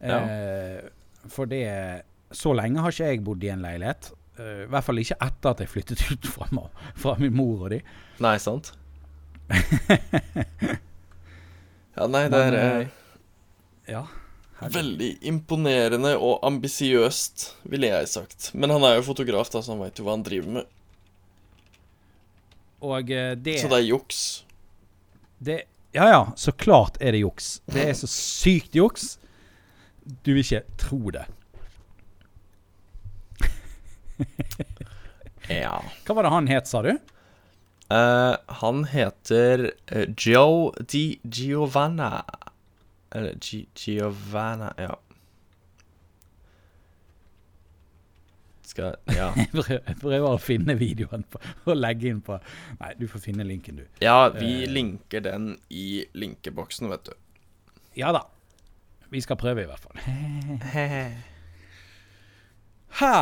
Eh, 0.02 0.80
for 1.28 1.46
det 1.46 1.66
Så 2.32 2.54
lenge 2.56 2.80
har 2.80 2.92
ikke 2.94 3.08
jeg 3.10 3.24
bodd 3.26 3.44
i 3.44 3.50
en 3.50 3.62
leilighet. 3.62 4.12
Eh, 4.40 4.64
I 4.64 4.68
hvert 4.70 4.84
fall 4.86 5.00
ikke 5.02 5.18
etter 5.26 5.50
at 5.50 5.60
jeg 5.64 5.68
flyttet 5.72 6.04
ut 6.12 6.26
fra, 6.30 6.46
fra 6.96 7.16
min 7.20 7.34
mor 7.36 7.66
og 7.66 7.70
de. 7.74 7.82
Nei, 8.22 8.38
sant? 8.38 8.72
ja, 11.98 12.08
nei, 12.08 12.26
det 12.30 12.42
er 12.48 12.58
eh, 12.58 12.80
eh, 12.80 12.88
Ja. 13.90 14.04
veldig 14.62 15.10
imponerende 15.26 16.14
og 16.20 16.40
ambisiøst, 16.46 17.48
ville 17.72 17.88
jeg 17.90 18.08
sagt. 18.12 18.52
Men 18.54 18.70
han 18.76 18.84
er 18.84 19.00
jo 19.00 19.06
fotograf, 19.10 19.50
da, 19.54 19.62
så 19.64 19.74
han 19.74 19.82
veit 19.84 19.98
jo 20.00 20.06
hva 20.06 20.14
han 20.18 20.24
driver 20.28 20.52
med. 20.60 20.66
Og 22.82 23.12
eh, 23.12 23.34
det, 23.36 23.60
Så 23.62 23.68
det 23.72 23.82
er 23.82 23.88
juks. 23.90 24.46
det 25.40 25.62
Ja 25.94 26.06
ja, 26.08 26.22
så 26.38 26.52
klart 26.52 26.98
er 27.02 27.12
det 27.12 27.24
juks. 27.24 27.62
Det 27.66 27.88
er 27.90 27.94
så 27.98 28.08
sykt 28.08 28.76
juks. 28.78 29.18
Du 30.26 30.34
vil 30.34 30.44
ikke 30.44 30.64
tro 30.78 31.10
det. 31.16 31.26
Ja. 35.50 35.80
Hva 36.06 36.14
var 36.14 36.28
det 36.28 36.30
han 36.30 36.48
het, 36.52 36.68
sa 36.70 36.84
du? 36.86 36.92
Uh, 37.90 38.36
han 38.62 38.84
heter 38.92 39.72
eh, 39.90 40.10
Joe 40.14 40.70
Di 40.78 41.18
Giovanna. 41.26 42.22
Eller 43.10 43.34
G 43.42 43.64
Giovanna, 43.74 44.74
ja. 44.78 44.94
Skal 48.70 48.96
Ja. 49.20 49.32
Jeg 49.38 49.50
prøver- 50.00 50.28
å 50.30 50.38
finne 50.42 50.76
videoen 50.78 51.24
på, 51.30 51.42
og 51.66 51.78
legge 51.80 52.10
inn 52.12 52.22
på 52.26 52.38
Nei, 52.80 52.92
du 53.00 53.08
får 53.10 53.24
finne 53.30 53.46
linken, 53.48 53.82
du. 53.82 53.86
Ja, 54.04 54.30
vi 54.36 54.68
linker 54.70 55.24
den 55.26 55.56
i 55.74 56.06
linkeboksen, 56.14 56.90
vet 56.94 57.10
du. 57.10 57.16
Ja 57.98 58.12
da. 58.16 58.24
Vi 59.10 59.22
skal 59.26 59.40
prøve, 59.42 59.64
i 59.66 59.70
hvert 59.70 59.82
fall. 59.82 59.98
Ha. 63.00 63.16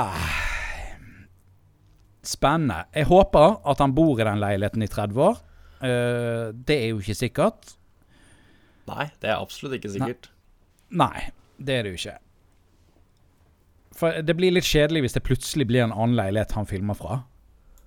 Spennende. 2.23 2.85
Jeg 2.95 3.07
håper 3.09 3.57
at 3.67 3.81
han 3.83 3.93
bor 3.95 4.19
i 4.19 4.23
den 4.27 4.39
leiligheten 4.41 4.83
i 4.83 4.87
30 4.91 5.19
år. 5.25 5.41
Uh, 5.81 6.53
det 6.67 6.77
er 6.81 6.87
jo 6.93 7.01
ikke 7.03 7.15
sikkert. 7.19 7.73
Nei, 8.87 9.09
det 9.21 9.29
er 9.29 9.41
absolutt 9.43 9.75
ikke 9.77 9.91
sikkert. 9.93 10.29
Nei, 10.97 11.27
det 11.59 11.75
er 11.75 11.83
det 11.87 11.91
jo 11.93 11.99
ikke. 11.99 12.15
For 13.97 14.21
det 14.21 14.35
blir 14.37 14.53
litt 14.53 14.67
kjedelig 14.67 15.01
hvis 15.07 15.15
det 15.17 15.23
plutselig 15.25 15.65
blir 15.69 15.83
en 15.87 15.93
annen 15.95 16.15
leilighet 16.19 16.51
han 16.57 16.67
filmer 16.69 16.97
fra. 16.97 17.23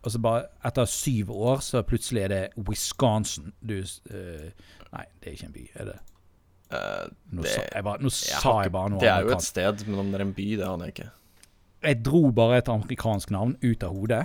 Og 0.00 0.10
så 0.14 0.18
bare 0.22 0.46
etter 0.66 0.88
syv 0.88 1.30
år, 1.30 1.60
så 1.62 1.82
plutselig 1.86 2.22
er 2.24 2.32
det 2.32 2.40
Wisconsin. 2.66 3.52
Du 3.60 3.76
uh, 3.78 4.48
Nei, 4.90 5.04
det 5.20 5.28
er 5.28 5.36
ikke 5.36 5.46
en 5.50 5.54
by, 5.54 5.64
er 5.76 5.90
det? 5.92 5.98
Eh, 6.70 7.04
Nå, 7.34 7.42
Det- 7.44 7.52
sa, 7.52 7.62
jeg 7.74 7.84
bare, 7.84 7.98
nå 8.02 8.10
jeg 8.10 8.40
sa 8.42 8.52
jeg 8.62 8.72
bare 8.74 8.90
noe 8.90 9.00
Det 9.02 9.08
er 9.10 9.24
jo 9.26 9.32
et 9.36 9.42
sted, 9.46 9.84
men 9.88 9.98
om 10.02 10.10
det 10.10 10.20
er 10.20 10.24
en 10.24 10.32
by, 10.34 10.46
det 10.58 10.66
aner 10.66 10.88
jeg 10.88 10.94
ikke. 10.94 11.08
Jeg 11.82 11.98
dro 12.06 12.20
bare 12.34 12.58
et 12.58 12.68
amerikansk 12.70 13.30
navn 13.34 13.56
ut 13.62 13.82
av 13.86 13.94
hodet. 13.94 14.22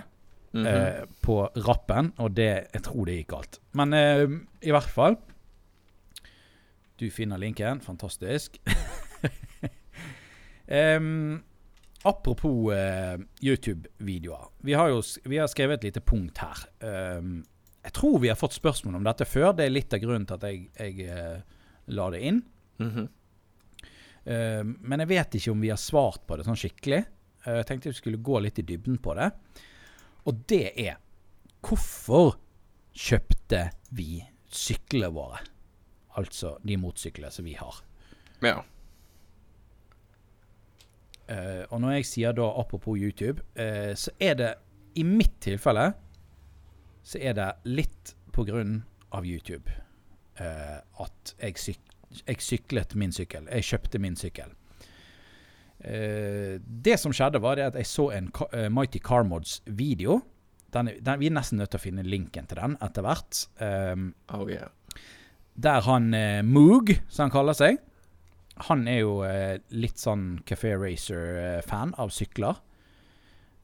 Mhm. 0.56 0.66
eh, 0.72 1.06
på 1.22 1.36
rappen, 1.68 2.14
og 2.18 2.34
det, 2.38 2.68
jeg 2.74 2.82
tror 2.86 3.06
det 3.06 3.16
gikk 3.20 3.28
galt. 3.34 3.60
Men 3.74 3.94
i 3.94 4.72
hvert 4.72 4.90
fall 4.90 5.18
Du 6.98 7.10
finner 7.12 7.38
linken. 7.38 7.82
Fantastisk. 7.84 8.56
Em, 10.68 11.44
apropos 12.06 12.72
eh, 12.72 13.18
YouTube-videoer. 13.42 14.48
Vi 14.62 14.74
vi 15.24 15.38
har 15.38 15.48
skrevet 15.48 15.80
et 15.80 15.84
lite 15.84 16.02
punkt 16.02 16.38
her. 16.38 16.66
Um, 17.18 17.44
jeg 17.84 17.94
tror 17.94 18.20
vi 18.22 18.30
har 18.30 18.38
fått 18.38 18.54
spørsmål 18.54 19.00
om 19.00 19.08
dette 19.08 19.26
før. 19.26 19.54
Det 19.58 19.66
er 19.66 19.74
litt 19.74 19.94
av 19.94 20.02
grunnen 20.04 20.28
til 20.30 20.38
at 20.38 20.46
jeg, 20.46 20.68
jeg 20.78 21.10
uh, 21.10 21.42
la 21.98 22.10
det 22.14 22.22
inn. 22.22 22.44
Mm 22.78 22.92
-hmm. 22.92 23.08
uh, 24.26 24.64
men 24.80 25.00
jeg 25.00 25.08
vet 25.08 25.36
ikke 25.36 25.52
om 25.52 25.62
vi 25.62 25.70
har 25.70 25.78
svart 25.78 26.28
på 26.28 26.38
det 26.38 26.46
sånn 26.46 26.62
skikkelig. 26.62 27.06
Uh, 27.48 27.58
Jeg 27.58 27.66
tenkte 27.66 27.90
vi 27.90 27.94
skulle 27.94 28.18
gå 28.18 28.40
litt 28.40 28.60
i 28.60 28.62
dybden 28.62 28.98
på 28.98 29.14
det. 29.14 29.32
Og 30.26 30.34
det 30.48 30.74
er 30.78 30.98
Hvorfor 31.66 32.38
kjøpte 32.94 33.72
vi 33.90 34.24
syklene 34.48 35.14
våre? 35.14 35.40
Altså 36.16 36.58
de 36.62 36.78
motorsyklene 36.78 37.32
som 37.32 37.46
vi 37.46 37.54
har. 37.54 37.76
Ja. 38.42 38.64
Eh, 41.26 41.64
og 41.74 41.80
når 41.82 41.96
jeg 41.98 42.06
sier 42.06 42.36
da 42.38 42.46
apropos 42.60 43.00
YouTube, 43.02 43.42
uh, 43.58 43.94
så 43.98 44.12
er 44.22 44.36
det 44.38 44.52
i 44.96 45.04
mitt 45.08 45.40
tilfelle 45.42 45.88
så 47.06 47.18
er 47.18 47.34
det 47.38 47.48
litt 47.66 48.14
på 48.34 48.46
grunn 48.46 48.80
av 49.16 49.26
YouTube 49.26 49.72
uh, 50.40 50.78
at 51.02 51.34
jeg, 51.42 51.58
syk 51.62 52.22
jeg 52.28 52.46
syklet 52.46 52.94
min 52.96 53.14
sykkel. 53.14 53.50
Jeg 53.50 53.66
kjøpte 53.72 54.00
min 54.00 54.16
sykkel. 54.16 54.54
Det 55.76 56.96
som 56.98 57.12
skjedde, 57.14 57.42
var 57.44 57.58
det 57.60 57.66
at 57.66 57.76
jeg 57.78 57.86
så 57.90 58.06
en 58.16 58.30
Ka- 58.34 58.48
Mighty 58.72 59.02
Car 59.04 59.26
Mods-video. 59.28 60.22
Den, 60.74 60.88
den, 61.04 61.20
vi 61.20 61.28
er 61.28 61.36
nesten 61.36 61.60
nødt 61.60 61.74
til 61.74 61.82
å 61.82 61.84
finne 61.84 62.06
linken 62.08 62.48
til 62.48 62.58
den 62.62 62.78
etter 62.82 63.04
hvert. 63.06 63.42
Um, 63.60 64.08
Oh 64.34 64.48
yeah. 64.50 64.72
der 65.54 65.84
han 65.86 66.16
Moog, 66.48 66.96
som 67.12 67.28
han 67.28 67.36
kaller 67.36 67.58
seg 67.60 67.82
Han 68.56 68.88
er 68.88 69.02
jo 69.02 69.18
eh, 69.28 69.58
litt 69.76 70.00
sånn 70.00 70.40
Café 70.48 70.76
Racer-fan 70.80 71.94
av 72.00 72.10
sykler. 72.16 72.56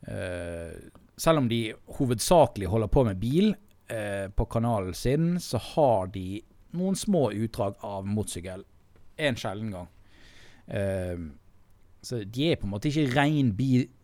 Eh, 0.07 0.73
selv 1.15 1.43
om 1.43 1.47
de 1.47 1.73
hovedsakelig 1.97 2.67
holder 2.67 2.89
på 2.91 3.03
med 3.07 3.19
bil 3.21 3.53
eh, 3.87 4.27
på 4.35 4.45
kanalen 4.51 4.93
sin, 4.97 5.39
så 5.39 5.57
har 5.71 6.11
de 6.11 6.41
noen 6.75 6.95
små 6.95 7.31
utdrag 7.31 7.75
av 7.85 8.07
motorsykkel. 8.07 8.65
En 9.21 9.35
sjelden 9.39 9.71
gang. 9.75 9.87
Eh, 10.67 11.17
så 12.01 12.23
de 12.25 12.51
er 12.51 12.55
på 12.57 12.65
en 12.65 12.73
måte 12.73 12.89
ikke 12.89 13.13
rein 13.13 13.51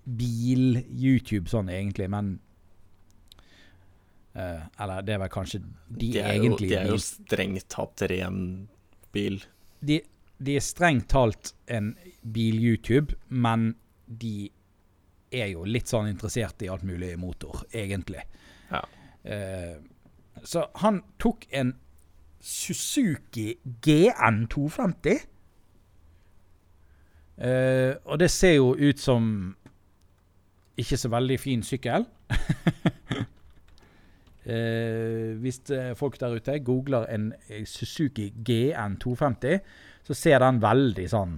bil-YouTube 0.08 1.50
sånn 1.50 1.70
egentlig, 1.74 2.10
men 2.14 2.40
eh, 4.38 4.62
Eller 4.78 5.02
det 5.06 5.14
er 5.16 5.22
vel 5.24 5.32
kanskje 5.34 5.60
de, 5.64 5.72
De 5.98 6.20
er, 6.22 6.36
jo, 6.38 6.44
egentlig 6.44 6.70
de 6.70 6.78
er 6.78 6.92
jo 6.92 7.00
strengt 7.02 7.66
tatt 7.74 8.06
ren 8.12 8.38
bil. 9.16 9.42
de, 9.82 10.02
de 10.38 10.56
er 10.58 10.64
strengt 10.64 11.10
talt 11.10 11.54
en 11.68 11.96
bil-YouTube, 12.22 13.16
men 13.30 13.72
de 14.08 14.50
er 15.34 15.52
jo 15.52 15.66
litt 15.68 15.90
sånn 15.92 16.10
interessert 16.12 16.62
i 16.64 16.70
alt 16.72 16.86
mulig 16.88 17.16
motor, 17.20 17.66
egentlig. 17.76 18.24
Ja. 18.72 18.84
Eh, 19.24 19.76
så 20.44 20.68
han 20.84 21.02
tok 21.20 21.48
en 21.52 21.74
Suzuki 22.40 23.58
GN 23.84 24.46
250. 24.54 25.26
Eh, 27.38 27.94
og 28.06 28.20
det 28.22 28.30
ser 28.32 28.56
jo 28.58 28.72
ut 28.78 29.00
som 29.02 29.56
ikke 30.78 30.98
så 30.98 31.10
veldig 31.10 31.40
fin 31.42 31.66
sykkel. 31.66 32.08
Eh, 34.48 35.34
hvis 35.44 35.58
eh, 35.76 35.90
folk 36.00 36.16
der 36.22 36.38
ute 36.40 36.54
googler 36.64 37.04
en 37.12 37.34
Suzuki 37.66 38.30
GN250, 38.32 39.58
så 40.08 40.16
ser 40.16 40.40
den 40.40 40.62
veldig 40.64 41.06
sånn 41.12 41.34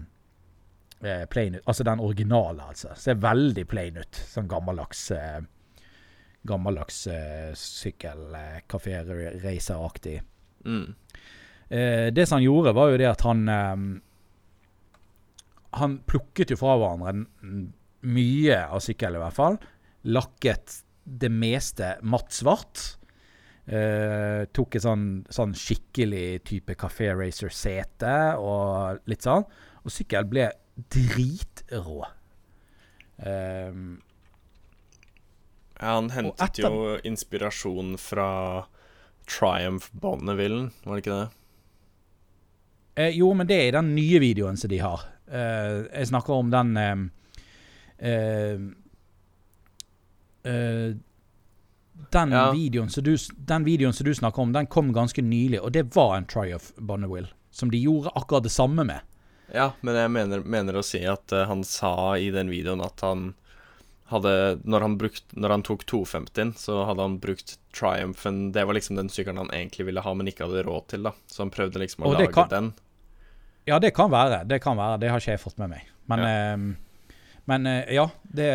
eh, 1.02 1.24
plain 1.32 1.56
ut. 1.58 1.64
Altså 1.66 1.86
den 1.88 2.04
originale, 2.06 2.68
altså. 2.70 2.94
Ser 3.00 3.18
veldig 3.22 3.66
plain 3.70 3.98
ut. 3.98 4.20
Sånn 4.30 4.50
gammeldags 4.52 5.08
eh, 5.16 5.40
Gammeldags 6.48 7.02
eh, 7.12 7.50
sykkel, 7.58 8.30
eh. 8.38 8.62
Mm. 10.64 10.86
Eh, 11.68 12.06
det 12.16 12.26
som 12.26 12.38
han 12.38 12.46
gjorde, 12.46 12.72
var 12.78 12.94
jo 12.94 13.02
det 13.02 13.10
at 13.10 13.26
han 13.28 13.42
eh, 13.50 13.82
Han 15.82 15.98
plukket 16.08 16.54
jo 16.54 16.58
fra 16.58 16.78
hverandre 16.80 17.26
mye 18.00 18.62
av 18.70 18.80
sykkelen, 18.82 19.20
i 19.20 19.24
hvert 19.26 19.36
fall. 19.36 19.60
Lakket 20.08 20.80
det 21.04 21.30
meste 21.34 21.98
matt 22.02 22.32
svart. 22.34 22.86
Eh, 23.70 24.46
tok 24.56 24.76
et 24.80 24.82
sånn, 24.82 25.04
sånn 25.30 25.52
skikkelig 25.54 26.40
type 26.50 26.74
Café 26.80 27.12
Racer-sete 27.14 28.16
og 28.42 29.04
litt 29.10 29.22
sånn. 29.28 29.46
Og 29.86 29.94
sykkelen 29.94 30.32
ble 30.32 30.48
dritrå. 30.90 32.00
Eh, 33.22 33.74
Ja, 35.80 35.94
han 35.96 36.10
hentet 36.12 36.58
jo 36.60 36.98
inspirasjon 37.08 37.94
fra 38.02 38.66
Triumph 39.30 39.88
Bonnevillen, 39.96 40.74
var 40.84 40.98
det 40.98 41.04
ikke 41.06 41.20
det? 41.20 41.30
Eh, 43.00 43.14
jo, 43.16 43.30
men 43.34 43.48
det 43.48 43.56
er 43.56 43.68
i 43.70 43.76
den 43.78 43.94
nye 43.96 44.20
videoen 44.20 44.58
som 44.60 44.68
de 44.74 44.82
har. 44.84 45.06
Eh, 45.32 45.86
jeg 45.94 46.10
snakker 46.10 46.36
om 46.36 46.50
den 46.52 46.74
eh, 46.82 47.06
eh, 48.10 48.66
eh, 50.52 50.98
den, 52.12 52.32
Ja. 52.32 52.52
videoen 52.52 52.90
du, 53.04 53.18
den 53.46 53.64
videoen 53.66 53.94
som 53.94 54.06
du 54.06 54.14
snakker 54.16 54.40
om, 54.42 54.52
den 54.54 54.68
kom 54.68 54.94
ganske 54.94 55.22
nylig, 55.22 55.60
og 55.62 55.72
det 55.72 55.84
var 55.96 56.18
en 56.18 56.26
Triumph 56.26 56.72
Bonneville. 56.78 57.30
Som 57.52 57.72
de 57.72 57.78
gjorde 57.82 58.12
akkurat 58.16 58.44
det 58.44 58.52
samme 58.52 58.84
med. 58.86 59.02
Ja, 59.54 59.72
men 59.82 59.96
jeg 59.96 60.10
mener, 60.14 60.40
mener 60.46 60.74
å 60.78 60.84
si 60.86 61.00
at 61.10 61.32
uh, 61.34 61.46
han 61.50 61.64
sa 61.64 62.16
i 62.18 62.30
den 62.32 62.50
videoen 62.50 62.82
at 62.86 63.02
han 63.02 63.34
hadde 64.10 64.60
Når 64.66 64.82
han, 64.82 64.98
brukt, 64.98 65.24
når 65.38 65.50
han 65.50 65.64
tok 65.64 65.84
250-en, 65.86 66.54
så 66.58 66.84
hadde 66.86 67.02
han 67.02 67.20
brukt 67.22 67.58
Triumphen 67.78 68.52
Det 68.52 68.64
var 68.66 68.74
liksom 68.74 68.96
den 68.98 69.10
sykkelen 69.10 69.38
han 69.38 69.52
egentlig 69.54 69.86
ville 69.86 70.02
ha, 70.02 70.14
men 70.18 70.28
ikke 70.28 70.48
hadde 70.48 70.64
råd 70.66 70.88
til, 70.90 71.04
da. 71.06 71.12
Så 71.30 71.44
han 71.44 71.52
prøvde 71.54 71.78
liksom 71.82 72.06
å 72.06 72.10
Og 72.10 72.18
lage 72.18 72.34
kan- 72.34 72.50
den. 72.50 72.74
Ja, 73.68 73.78
det 73.80 73.94
kan 73.94 74.10
være. 74.10 74.48
Det 74.48 74.62
kan 74.64 74.78
være. 74.78 75.00
Det 75.00 75.10
har 75.12 75.20
ikke 75.20 75.32
jeg 75.36 75.40
fått 75.44 75.58
med 75.60 75.70
meg. 75.70 75.82
Men 76.10 76.20
ja, 76.26 76.56
men, 77.50 77.66
eh, 77.66 77.94
ja 77.96 78.06
det, 78.24 78.50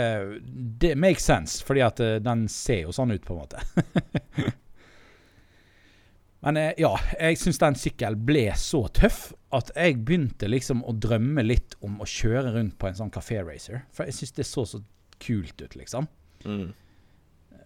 det 0.78 0.94
makes 0.94 1.24
sense, 1.26 1.58
fordi 1.66 1.82
at 1.82 2.00
eh, 2.02 2.20
den 2.22 2.46
ser 2.52 2.84
jo 2.84 2.94
sånn 2.94 3.14
ut, 3.14 3.24
på 3.26 3.34
en 3.34 3.40
måte. 3.40 4.52
men 6.46 6.60
eh, 6.60 6.70
ja, 6.78 6.92
jeg 7.18 7.40
syns 7.40 7.58
den 7.62 7.78
sykkelen 7.80 8.22
ble 8.28 8.46
så 8.60 8.84
tøff 8.94 9.32
at 9.54 9.72
jeg 9.74 9.98
begynte 10.06 10.50
liksom 10.50 10.84
å 10.86 10.94
drømme 10.94 11.42
litt 11.46 11.74
om 11.82 11.98
å 12.02 12.08
kjøre 12.08 12.54
rundt 12.54 12.76
på 12.78 12.90
en 12.90 13.00
sånn 13.00 13.10
Café 13.14 13.40
Racer. 13.42 13.82
For 13.94 14.06
jeg 14.06 14.18
syns 14.20 14.36
det 14.38 14.46
så 14.46 14.66
så 14.68 14.82
kult 15.22 15.58
ut, 15.62 15.74
liksom. 15.78 16.06
Mm. 16.44 16.70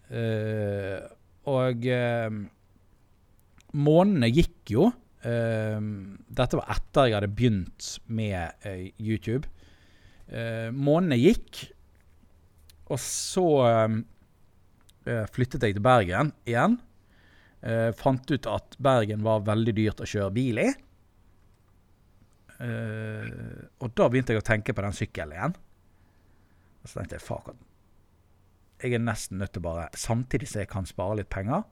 Uh, 0.09 1.05
og 1.51 1.85
uh, 1.93 2.29
månedene 3.77 4.31
gikk 4.33 4.73
jo. 4.73 4.89
Uh, 5.25 5.81
dette 6.33 6.61
var 6.61 6.77
etter 6.77 7.09
jeg 7.09 7.19
hadde 7.19 7.33
begynt 7.37 7.95
med 8.07 8.69
YouTube. 8.97 9.49
Uh, 10.29 10.69
månedene 10.77 11.21
gikk, 11.21 11.63
og 12.89 13.01
så 13.03 13.47
eh, 13.69 15.25
flyttet 15.33 15.65
jeg 15.65 15.77
til 15.77 15.85
Bergen 15.85 16.33
igjen. 16.49 16.79
Eh, 17.61 17.91
fant 17.97 18.31
ut 18.31 18.49
at 18.51 18.77
Bergen 18.83 19.25
var 19.27 19.47
veldig 19.47 19.75
dyrt 19.77 20.03
å 20.03 20.09
kjøre 20.09 20.35
bil 20.35 20.61
i. 20.63 20.69
Eh, 22.65 23.31
og 23.83 23.95
da 23.99 24.09
begynte 24.09 24.35
jeg 24.35 24.43
å 24.43 24.49
tenke 24.49 24.75
på 24.75 24.85
den 24.85 24.97
sykkelen 24.97 25.37
igjen. 25.37 25.57
Og 26.83 26.91
så 26.91 27.01
tenkte 27.01 27.19
jeg 27.19 27.27
at 27.29 27.65
jeg 28.79 28.95
er 28.95 29.03
nesten 29.03 29.41
nødt 29.43 29.57
til 29.57 29.63
bare 29.65 29.89
Samtidig 29.99 30.47
som 30.47 30.61
jeg 30.63 30.71
kan 30.71 30.87
spare 30.87 31.17
litt 31.19 31.31
penger, 31.35 31.65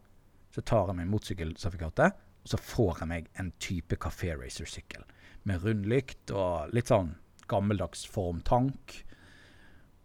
så 0.51 0.63
tar 0.67 0.89
jeg 0.91 0.99
meg 0.99 1.11
motorsykkelsertifikatet, 1.13 2.17
og 2.43 2.51
så 2.51 2.59
får 2.59 3.03
jeg 3.03 3.11
meg 3.11 3.29
en 3.39 3.53
type 3.63 3.99
Café 4.03 4.33
Racer-sykkel. 4.35 5.05
Med 5.47 5.63
rund 5.63 5.87
lykt 5.87 6.33
og 6.35 6.75
litt 6.75 6.91
sånn 6.91 7.13
gammeldags 7.51 8.07
form 8.11 8.43
tank. 8.47 9.01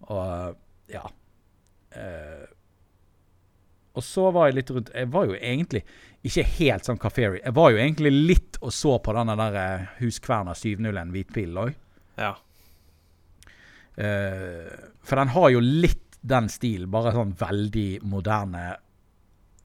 Og 0.09 0.57
ja. 0.91 1.05
Uh, 1.91 2.47
og 3.91 4.03
så 4.07 4.29
var 4.31 4.47
jeg 4.47 4.55
litt 4.55 4.69
rundt 4.71 4.89
Jeg 4.95 5.09
var 5.11 5.25
jo 5.27 5.33
egentlig 5.35 5.81
ikke 6.21 6.45
helt 6.59 6.85
sånn 6.87 6.99
Kaferi. 7.01 7.41
Jeg 7.41 7.55
var 7.57 7.71
jo 7.73 7.79
egentlig 7.81 8.11
litt 8.13 8.59
og 8.61 8.71
så 8.75 8.93
på 9.01 9.13
den 9.17 9.31
der 9.39 9.55
eh, 9.57 9.87
Huskverna 9.97 10.53
701 10.53 11.09
hvitpilen 11.15 11.57
òg. 11.57 11.71
Ja. 12.21 12.35
Uh, 13.97 14.69
for 15.03 15.17
den 15.17 15.33
har 15.33 15.49
jo 15.51 15.63
litt 15.65 16.19
den 16.21 16.47
stilen, 16.53 16.91
bare 16.93 17.11
sånn 17.15 17.33
veldig 17.37 17.89
moderne 18.07 18.63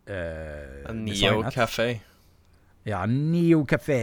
uh, 0.09 0.89
Neo 0.97 1.45
Café. 1.53 1.91
Ja, 2.89 3.05
Neo 3.05 3.63
Café. 3.69 4.01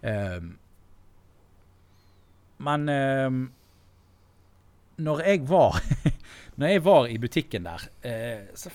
Um, 0.00 0.56
men 2.64 2.88
eh, 2.88 3.38
når 4.96 5.22
jeg 5.26 5.44
var 5.48 5.76
Når 6.56 6.70
jeg 6.72 6.82
var 6.86 7.06
i 7.12 7.18
butikken 7.20 7.66
der, 7.68 7.82
eh, 8.00 8.46
så 8.56 8.70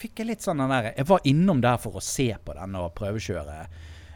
fikk 0.00 0.22
jeg 0.22 0.26
litt 0.26 0.42
sånn 0.42 0.58
den 0.58 0.72
der 0.72 0.88
Jeg 0.90 1.06
var 1.06 1.26
innom 1.28 1.60
der 1.62 1.78
for 1.78 2.00
å 2.00 2.02
se 2.02 2.32
på 2.42 2.56
den 2.56 2.74
og 2.80 2.88
prøvekjøre. 2.98 3.58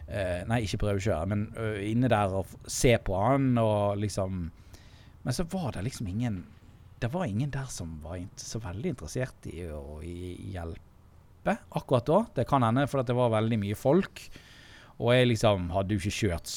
Eh, 0.09 0.41
nei, 0.51 0.65
ikke 0.65 0.81
prøvekjøre, 0.83 1.29
men 1.31 1.45
uh, 1.55 1.79
inne 1.87 2.11
der 2.13 2.35
og 2.41 2.51
se 2.67 2.97
på 3.01 3.15
han 3.17 3.55
og 3.63 4.01
liksom 4.03 4.43
Men 5.25 5.37
så 5.37 5.47
var 5.49 5.71
det 5.73 5.85
liksom 5.87 6.11
ingen 6.11 6.43
Det 7.01 7.09
var 7.15 7.25
ingen 7.25 7.53
der 7.55 7.71
som 7.73 7.95
var 8.03 8.19
så 8.37 8.61
veldig 8.61 8.93
interessert 8.93 9.47
i 9.49 9.65
å 9.71 10.01
hjelpe 10.03 11.57
akkurat 11.77 12.07
da. 12.09 12.19
Det 12.41 12.47
kan 12.49 12.65
hende 12.65 12.89
for 12.89 13.05
det 13.05 13.17
var 13.17 13.33
veldig 13.33 13.59
mye 13.61 13.77
folk. 13.77 14.23
Og 15.03 15.11
jeg 15.15 15.27
liksom 15.33 15.69
hadde 15.75 15.97
jo 15.97 16.01
ikke 16.03 16.19
kjørt, 16.21 16.53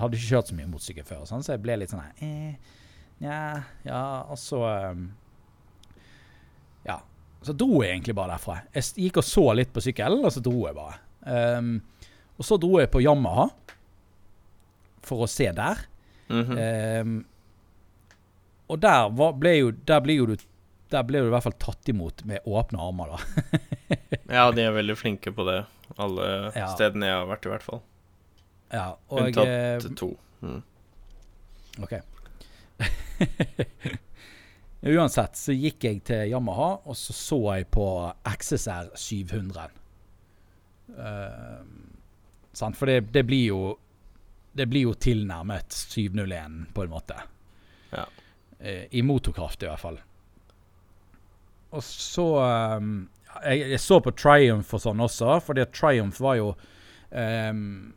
hadde 0.00 0.18
ikke 0.18 0.30
kjørt 0.32 0.50
så 0.50 0.56
mye 0.58 0.70
motorsykkel 0.70 1.06
før, 1.06 1.22
sånn, 1.28 1.44
så 1.46 1.54
jeg 1.54 1.62
ble 1.62 1.76
litt 1.78 1.92
sånn 1.92 2.02
her 2.02 2.24
eh, 2.26 2.74
Nja, 3.22 3.38
ja, 3.86 4.02
og 4.30 4.38
så 4.38 4.62
um, 4.94 5.08
Ja. 6.86 7.00
Så 7.42 7.54
dro 7.54 7.80
jeg 7.84 7.92
egentlig 7.94 8.16
bare 8.18 8.34
derfra. 8.34 8.56
Jeg 8.74 9.06
gikk 9.06 9.20
og 9.20 9.26
så 9.26 9.44
litt 9.54 9.70
på 9.74 9.82
sykkelen, 9.82 10.24
og 10.26 10.32
så 10.34 10.42
dro 10.42 10.56
jeg 10.66 10.74
bare. 10.74 10.96
Um, 11.22 11.76
og 12.38 12.46
så 12.46 12.58
dro 12.58 12.80
jeg 12.80 12.90
på 12.90 13.02
Yamaha 13.02 13.48
for 15.06 15.22
å 15.22 15.30
se 15.30 15.46
der. 15.54 15.84
Mhm. 16.30 16.58
Um, 16.58 17.18
og 18.68 18.80
der 18.82 19.06
var, 19.16 19.30
ble 19.40 19.52
jo 19.54 19.70
Der 19.88 20.02
ble 20.04 20.18
jo 20.18 20.26
du 20.28 20.34
Der 20.92 21.06
ble 21.08 21.22
du 21.22 21.30
i 21.30 21.32
hvert 21.32 21.46
fall 21.46 21.54
tatt 21.56 21.88
imot 21.88 22.20
med 22.28 22.44
åpne 22.44 22.82
armer, 22.84 23.14
da. 23.14 23.54
Ja, 24.36 24.50
de 24.52 24.66
er 24.66 24.74
veldig 24.76 24.96
flinke 25.00 25.32
på 25.32 25.46
det. 25.48 25.62
Alle 25.98 26.26
Ja. 26.54 26.68
stedene 26.74 27.06
jeg 27.10 27.16
har 27.18 27.26
vært, 27.26 27.46
i 27.46 27.52
hvert 27.52 27.66
fall. 27.66 27.80
Ja, 28.72 28.86
og 29.08 29.18
eh, 29.20 29.26
Unntatt 29.26 29.96
to. 29.98 30.10
Mm. 30.42 30.62
OK. 31.82 31.94
Uansett 34.80 35.34
så 35.36 35.52
gikk 35.56 35.84
jeg 35.88 36.02
til 36.06 36.28
Yamaha, 36.30 36.68
og 36.86 36.94
så 36.96 37.14
så 37.16 37.38
jeg 37.56 37.66
på 37.74 37.86
XSR 38.30 38.92
700. 38.94 39.72
Uh, 40.98 41.64
sant? 42.56 42.78
For 42.78 42.86
det, 42.88 43.10
det 43.12 43.24
blir 43.28 43.50
jo 43.50 43.58
Det 44.56 44.64
blir 44.66 44.86
jo 44.88 44.94
tilnærmet 44.96 45.70
701, 45.76 46.72
på 46.74 46.82
en 46.86 46.90
måte. 46.90 47.14
Ja. 47.92 48.06
Uh, 48.58 48.86
I 48.90 49.02
motorkraft, 49.06 49.62
i 49.62 49.68
hvert 49.68 49.82
fall. 49.82 49.98
Og 51.70 51.82
så 51.84 52.24
um, 52.78 53.08
jeg, 53.44 53.70
jeg 53.74 53.80
så 53.82 54.00
på 54.02 54.12
Triumph 54.16 54.74
og 54.76 54.82
sånn 54.82 55.04
også, 55.04 55.38
at 55.38 55.72
Triumph 55.76 56.20
var 56.22 56.38
jo 56.40 56.52
um, 57.10 57.94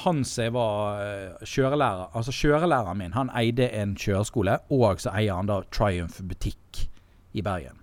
han 0.00 0.22
som 0.24 0.54
var 0.54 1.02
eh, 1.04 1.44
kjørelærer 1.44 2.14
Altså 2.16 2.32
kjørelæreren 2.32 3.00
min, 3.00 3.12
han 3.12 3.32
eide 3.36 3.68
en 3.76 3.92
kjøreskole, 3.98 4.56
og 4.72 5.02
så 5.02 5.12
eier 5.18 5.36
han 5.36 5.50
da 5.50 5.60
Triumph 5.74 6.22
butikk 6.24 6.86
i 7.36 7.44
Bergen. 7.44 7.76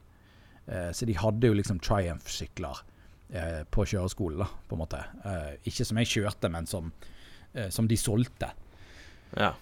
Uh, 0.67 0.89
så 0.91 1.05
de 1.07 1.15
hadde 1.15 1.47
jo 1.47 1.55
liksom 1.55 1.77
Triumph-sykler 1.79 2.81
uh, 2.81 3.61
på 3.71 3.85
kjøreskolen, 3.87 4.41
da, 4.41 4.49
på 4.67 4.75
en 4.75 4.81
måte. 4.81 5.03
Uh, 5.23 5.53
ikke 5.69 5.85
som 5.87 6.01
jeg 6.01 6.11
kjørte, 6.15 6.51
men 6.51 6.67
som, 6.67 6.89
som 7.73 7.87
de 7.89 7.95
solgte. 7.97 8.49
Ja. 9.37 9.53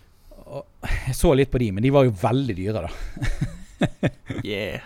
Og 0.46 0.66
jeg 0.88 1.14
så 1.16 1.34
litt 1.38 1.52
på 1.54 1.62
de, 1.62 1.70
men 1.76 1.86
de 1.86 1.94
var 1.94 2.08
jo 2.08 2.16
veldig 2.22 2.58
dyre, 2.58 2.88
da. 2.88 2.96
Yeah. 4.46 4.84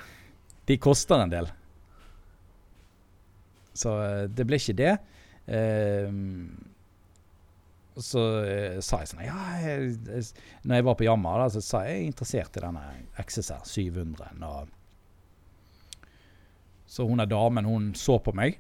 De 0.67 0.75
koster 0.81 1.21
en 1.21 1.31
del. 1.31 1.47
Så 3.79 3.95
eh, 4.03 4.25
det 4.31 4.45
ble 4.47 4.59
ikke 4.59 4.77
det. 4.79 4.95
Eh, 5.49 6.11
og 7.99 8.05
så 8.05 8.23
eh, 8.47 8.77
sa 8.85 9.01
jeg 9.01 9.09
sånn 9.11 9.25
Ja, 9.25 9.39
når 10.63 10.79
jeg 10.79 10.85
var 10.87 10.97
på 10.99 11.07
Jammer, 11.07 11.41
da, 11.41 11.47
så 11.51 11.61
sa 11.63 11.81
jeg 11.83 11.97
jeg 11.97 12.03
er 12.03 12.11
interessert 12.13 12.59
i 12.59 12.63
denne 12.63 12.83
XSR 13.19 13.65
700. 13.67 14.43
Og 14.47 14.75
så 16.89 17.05
hun 17.05 17.19
er 17.21 17.29
damen, 17.29 17.67
hun 17.67 17.91
så 17.97 18.17
på 18.23 18.33
meg. 18.37 18.57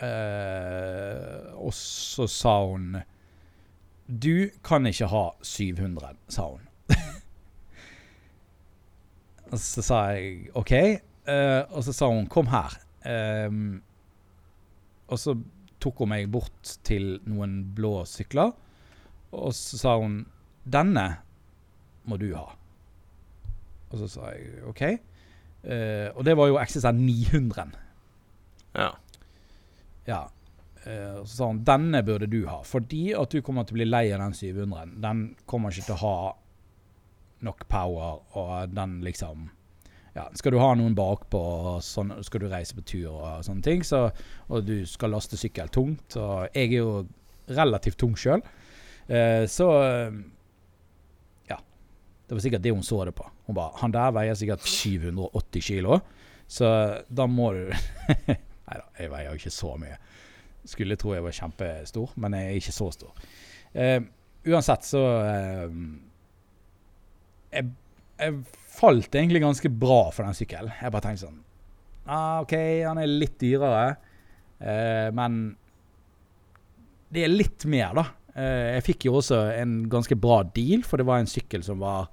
Eh, 0.00 1.52
og 1.60 1.74
så 1.76 2.24
sa 2.30 2.54
hun 2.64 2.94
Du 4.08 4.48
kan 4.64 4.86
ikke 4.88 5.08
ha 5.12 5.24
700, 5.44 6.16
sa 6.32 6.48
hun. 6.48 6.66
og 9.52 9.58
så 9.60 9.84
sa 9.86 10.00
jeg 10.16 10.50
OK. 10.58 10.72
Eh, 10.72 11.62
og 11.70 11.84
så 11.86 11.92
sa 11.94 12.08
hun 12.10 12.26
'kom 12.26 12.48
her'. 12.50 12.80
Eh, 13.04 13.50
og 15.10 15.18
så 15.18 15.34
tok 15.80 16.02
hun 16.02 16.12
meg 16.12 16.28
bort 16.32 16.76
til 16.86 17.18
noen 17.28 17.60
blå 17.76 18.04
sykler, 18.08 18.52
og 19.30 19.52
så 19.54 19.78
sa 19.78 19.96
hun 19.98 20.24
'denne 20.64 21.06
må 22.04 22.16
du 22.16 22.34
ha'. 22.34 22.56
Og 23.90 23.98
så 23.98 24.08
sa 24.08 24.32
jeg 24.34 24.64
OK. 24.70 24.82
Uh, 25.60 26.08
og 26.16 26.24
det 26.24 26.36
var 26.36 26.48
jo 26.48 26.58
XSR 26.58 26.92
900. 26.92 27.72
Ja. 28.74 28.90
Ja. 30.06 30.22
Uh, 30.86 31.24
så 31.24 31.36
sa 31.36 31.46
hun 31.46 31.64
'denne 31.64 32.02
burde 32.02 32.26
du 32.26 32.46
ha', 32.46 32.62
fordi 32.64 33.12
at 33.12 33.30
du 33.32 33.40
kommer 33.42 33.64
til 33.64 33.74
å 33.74 33.80
bli 33.80 33.88
lei 33.88 34.12
av 34.12 34.20
den 34.20 34.34
700. 34.34 35.00
Den 35.00 35.36
kommer 35.46 35.70
ikke 35.70 35.86
til 35.86 35.98
å 35.98 36.04
ha 36.04 36.32
nok 37.40 37.68
power, 37.68 38.20
og 38.36 38.74
den 38.76 39.00
liksom 39.00 39.50
ja, 40.16 40.26
Skal 40.34 40.54
du 40.54 40.58
ha 40.58 40.72
noen 40.74 40.96
bakpå, 40.98 41.40
sånn, 41.84 42.12
skal 42.26 42.42
du 42.42 42.48
reise 42.50 42.74
på 42.74 42.82
tur 42.86 43.12
og 43.12 43.44
sånne 43.46 43.62
ting, 43.62 43.84
så, 43.86 44.08
og 44.50 44.66
du 44.66 44.80
skal 44.88 45.12
laste 45.14 45.38
sykkel 45.38 45.70
tungt 45.70 46.16
Og 46.18 46.48
jeg 46.56 46.72
er 46.72 46.80
jo 46.80 46.94
relativt 47.50 47.98
tung 47.98 48.16
sjøl, 48.18 48.42
eh, 49.08 49.46
så 49.50 49.68
Ja. 51.50 51.58
Det 52.26 52.36
var 52.36 52.42
sikkert 52.44 52.62
det 52.62 52.70
hun 52.74 52.82
så 52.86 53.04
det 53.04 53.14
på. 53.14 53.26
Hun 53.46 53.54
bare 53.54 53.72
'Han 53.80 53.92
der 53.92 54.12
veier 54.12 54.34
sikkert 54.34 54.62
780 54.62 55.60
kilo', 55.62 56.00
så 56.46 57.02
da 57.10 57.26
må 57.26 57.52
du 57.52 57.72
Nei 58.70 58.78
da, 58.78 58.86
jeg 58.98 59.10
veier 59.10 59.30
jo 59.30 59.38
ikke 59.38 59.50
så 59.50 59.76
mye. 59.76 59.96
Skulle 60.64 60.96
tro 60.96 61.14
jeg 61.14 61.24
var 61.24 61.34
kjempestor, 61.34 62.12
men 62.16 62.32
jeg 62.34 62.44
er 62.46 62.60
ikke 62.60 62.72
så 62.72 62.90
stor. 62.92 63.14
Eh, 63.74 64.00
uansett 64.46 64.84
så 64.84 65.02
eh, 65.26 65.70
jeg, 67.52 67.70
jeg 68.20 68.44
falt 68.80 69.14
egentlig 69.14 69.42
ganske 69.44 69.70
bra 69.72 70.02
for 70.14 70.26
den 70.26 70.36
sykkelen. 70.36 70.72
Jeg 70.80 70.92
bare 70.94 71.04
tenkte 71.04 71.26
sånn 71.26 71.40
ah, 72.10 72.40
OK, 72.42 72.54
han 72.86 73.00
er 73.00 73.10
litt 73.10 73.36
dyrere, 73.40 73.96
eh, 74.58 75.08
men 75.14 75.42
det 77.10 77.26
er 77.26 77.32
litt 77.32 77.66
mer, 77.70 77.92
da. 77.98 78.06
Eh, 78.34 78.76
jeg 78.76 78.86
fikk 78.86 79.08
jo 79.08 79.18
også 79.20 79.42
en 79.58 79.82
ganske 79.90 80.16
bra 80.18 80.40
deal, 80.56 80.84
for 80.86 81.00
det 81.00 81.06
var 81.08 81.22
en 81.22 81.30
sykkel 81.30 81.64
som 81.66 81.82
var 81.82 82.08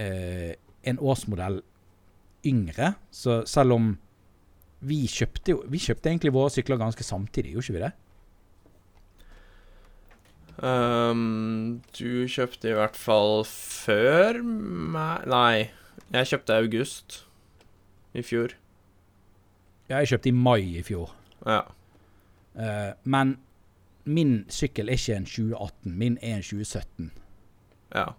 eh, 0.00 0.54
en 0.84 1.00
årsmodell 1.00 1.60
yngre. 2.44 2.94
Så 3.14 3.42
selv 3.48 3.78
om 3.78 3.92
vi 4.84 5.06
kjøpte 5.08 5.54
jo 5.54 5.62
Vi 5.72 5.78
kjøpte 5.80 6.10
egentlig 6.10 6.34
våre 6.34 6.52
sykler 6.52 6.76
ganske 6.76 7.06
samtidig, 7.06 7.54
gjorde 7.54 7.64
ikke 7.70 7.78
vi 7.78 7.84
det? 7.86 7.92
Ehm, 10.62 11.80
du 11.98 12.26
kjøpte 12.30 12.70
i 12.70 12.76
hvert 12.76 12.98
fall 12.98 13.42
før 13.48 14.38
meg 14.44 15.24
Nei, 15.26 15.70
jeg 16.14 16.30
kjøpte 16.30 16.54
i 16.54 16.66
august 16.66 17.16
i 18.14 18.22
fjor. 18.22 18.54
Ja, 19.88 19.98
jeg 19.98 20.12
kjøpte 20.12 20.30
i 20.30 20.36
mai 20.36 20.60
i 20.78 20.84
fjor. 20.86 21.10
Ja. 21.44 21.64
Uh, 22.54 22.92
men 23.10 23.34
min 24.06 24.44
sykkel 24.52 24.88
er 24.88 25.00
ikke 25.00 25.16
en 25.18 25.26
2018, 25.26 25.96
min 25.98 26.18
er 26.22 26.38
en 26.38 26.44
2017. 26.44 27.10
ja. 27.94 28.12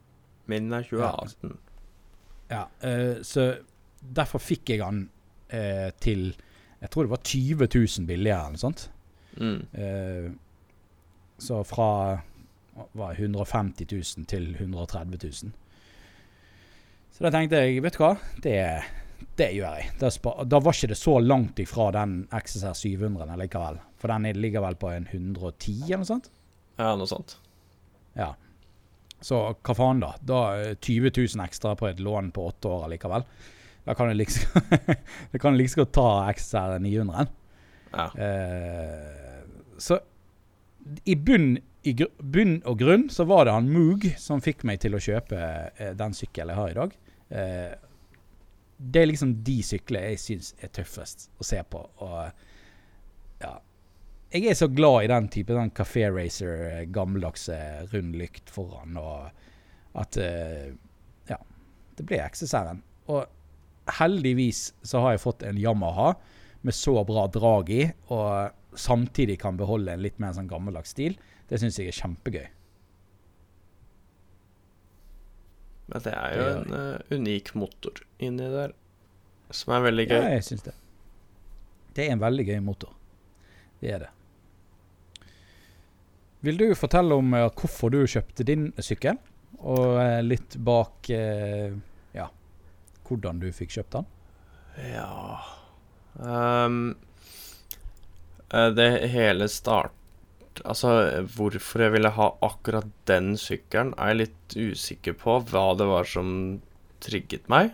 Min 0.46 0.74
er 0.74 0.84
2018. 0.86 1.56
Ja, 2.52 2.68
eh, 2.86 3.24
så 3.26 3.56
derfor 4.16 4.38
fikk 4.38 4.70
jeg 4.70 4.78
den 4.84 5.08
uh, 5.50 5.90
til 5.98 6.36
Jeg 6.82 6.92
tror 6.94 7.08
det 7.08 7.10
var 7.10 7.24
20 7.24 7.68
000 7.74 8.06
billigere 8.06 8.40
eller 8.40 8.54
noe 8.54 8.62
sånt. 8.62 8.84
Mm. 9.42 10.36
Eh, 11.38 11.42
så 11.44 11.64
fra 11.68 11.90
var 12.94 13.14
150 13.16 13.86
000 13.92 14.26
til 14.28 14.50
130 14.56 15.20
000. 15.24 15.52
Så 17.16 17.24
da 17.24 17.32
tenkte 17.32 17.62
jeg, 17.64 17.80
vet 17.84 17.96
du 17.96 18.02
hva, 18.04 18.10
det, 18.44 18.56
det 19.40 19.50
gjør 19.56 19.78
jeg. 19.80 19.92
Da, 20.02 20.10
da 20.44 20.60
var 20.60 20.76
ikke 20.76 20.90
det 20.92 20.98
så 21.00 21.14
langt 21.24 21.60
ifra 21.64 21.90
den 21.96 22.18
XSR 22.36 22.74
700-en 22.76 23.40
likevel. 23.40 23.78
For 24.02 24.12
den 24.12 24.26
er- 24.28 24.36
ligger 24.36 24.62
vel 24.66 24.76
på 24.76 24.90
en 24.92 25.08
110 25.08 25.86
eller 25.86 26.02
noe 26.04 26.10
sånt. 26.10 26.28
Ja, 26.78 26.90
noe 27.00 27.08
sånt. 27.08 27.38
Ja. 28.20 28.34
Så 29.24 29.40
hva 29.56 29.76
faen 29.78 30.02
da? 30.04 30.12
Da 30.20 30.42
eh, 30.60 30.74
20 30.76 31.14
000 31.16 31.46
ekstra 31.46 31.76
på 31.80 31.88
et 31.88 32.00
lån 32.04 32.34
på 32.36 32.50
åtte 32.50 32.68
år 32.68 32.90
allikevel. 32.90 33.24
Da 33.86 33.94
kan 33.96 34.10
du 34.12 34.18
liksom 34.20 34.60
kan 35.40 35.56
du 35.56 35.64
så 35.70 35.84
godt 35.86 35.94
ta 35.96 36.10
XR 36.36 36.76
900. 36.84 37.28
Ja. 37.96 38.10
Eh, 38.20 39.40
så 39.80 40.02
i 41.06 41.16
bunn, 41.16 41.58
i 41.86 41.94
bunn 42.20 42.60
og 42.66 42.80
grunn 42.80 43.08
så 43.14 43.26
var 43.30 43.46
det 43.46 43.56
han 43.56 43.70
Moog 43.74 44.06
som 44.22 44.44
fikk 44.44 44.66
meg 44.68 44.82
til 44.84 44.98
å 44.98 45.02
kjøpe 45.02 45.40
eh, 45.40 45.94
den 45.98 46.16
sykkelen 46.18 46.54
jeg 46.54 46.60
har 46.60 46.74
i 46.74 46.78
dag. 46.80 46.98
Eh, 47.30 47.72
det 48.78 49.02
er 49.02 49.10
liksom 49.10 49.38
de 49.48 49.60
syklene 49.66 50.12
jeg 50.14 50.22
syns 50.22 50.52
er 50.64 50.74
tøffest 50.76 51.30
å 51.40 51.48
se 51.48 51.62
på. 51.70 51.82
Og 52.04 52.20
ja 53.44 53.56
Jeg 54.36 54.50
er 54.52 54.58
så 54.58 54.68
glad 54.68 55.06
i 55.06 55.12
den 55.12 55.28
type 55.32 55.54
den 55.56 55.72
Café 55.72 56.10
Racer, 56.12 56.54
eh, 56.70 56.86
gammeldagse 56.92 57.58
rund 57.94 58.18
lykt 58.20 58.50
foran, 58.52 58.98
og 58.98 59.30
at 60.02 60.18
eh, 60.18 60.74
Ja. 61.30 61.40
Det 61.96 62.04
ble 62.04 62.20
XSR-en. 62.20 62.82
Og 63.08 63.24
heldigvis 64.00 64.74
så 64.84 65.00
har 65.00 65.16
jeg 65.16 65.24
fått 65.24 65.46
en 65.48 65.58
Yamaha 65.58 66.16
med 66.66 66.74
så 66.76 66.98
bra 67.06 67.28
drag 67.32 67.70
i, 67.70 67.84
og 68.10 68.52
samtidig 68.80 69.40
kan 69.42 69.58
beholde 69.60 69.94
en 69.94 70.04
litt 70.04 70.18
mer 70.22 70.36
sånn 70.36 70.50
gammeldags 70.50 70.94
stil. 70.96 71.18
Det 71.50 71.60
syns 71.62 71.80
jeg 71.80 71.92
er 71.92 71.98
kjempegøy. 72.00 72.46
Men 75.92 76.06
det 76.08 76.14
er 76.18 76.34
jo 76.34 76.46
en 76.50 76.74
uh, 76.74 77.14
unik 77.14 77.54
motor 77.62 78.02
inni 78.24 78.48
der, 78.50 78.74
som 79.54 79.76
er 79.76 79.86
veldig 79.86 80.08
gøy. 80.10 80.18
Ja, 80.18 80.32
jeg 80.34 80.48
syns 80.48 80.66
det. 80.66 80.74
Det 81.96 82.08
er 82.08 82.16
en 82.16 82.24
veldig 82.24 82.48
gøy 82.48 82.58
motor. 82.66 82.96
Det 83.82 83.94
er 83.94 84.08
det. 84.08 84.12
Vil 86.46 86.58
du 86.62 86.68
fortelle 86.78 87.18
om 87.18 87.38
uh, 87.38 87.46
hvorfor 87.54 87.94
du 87.94 88.02
kjøpte 88.02 88.48
din 88.48 88.72
sykkel? 88.82 89.22
Og 89.62 90.00
uh, 90.00 90.20
litt 90.26 90.58
bak 90.66 91.08
ja, 91.10 92.26
hvordan 93.08 93.40
du 93.42 93.48
fikk 93.56 93.78
kjøpt 93.78 94.00
den? 94.00 94.12
Ja 94.84 95.40
eh, 96.20 96.70
Det 98.50 98.90
hele 99.10 99.48
start 99.50 99.94
Altså, 100.64 100.92
hvorfor 101.36 101.82
jeg 101.84 101.94
ville 101.96 102.12
ha 102.16 102.28
akkurat 102.46 102.88
den 103.10 103.34
sykkelen, 103.40 103.92
er 104.00 104.14
jeg 104.14 104.20
litt 104.22 104.56
usikker 104.56 105.18
på 105.20 105.40
hva 105.50 105.66
det 105.76 105.88
var 105.90 106.08
som 106.08 106.30
trigget 107.04 107.50
meg. 107.52 107.74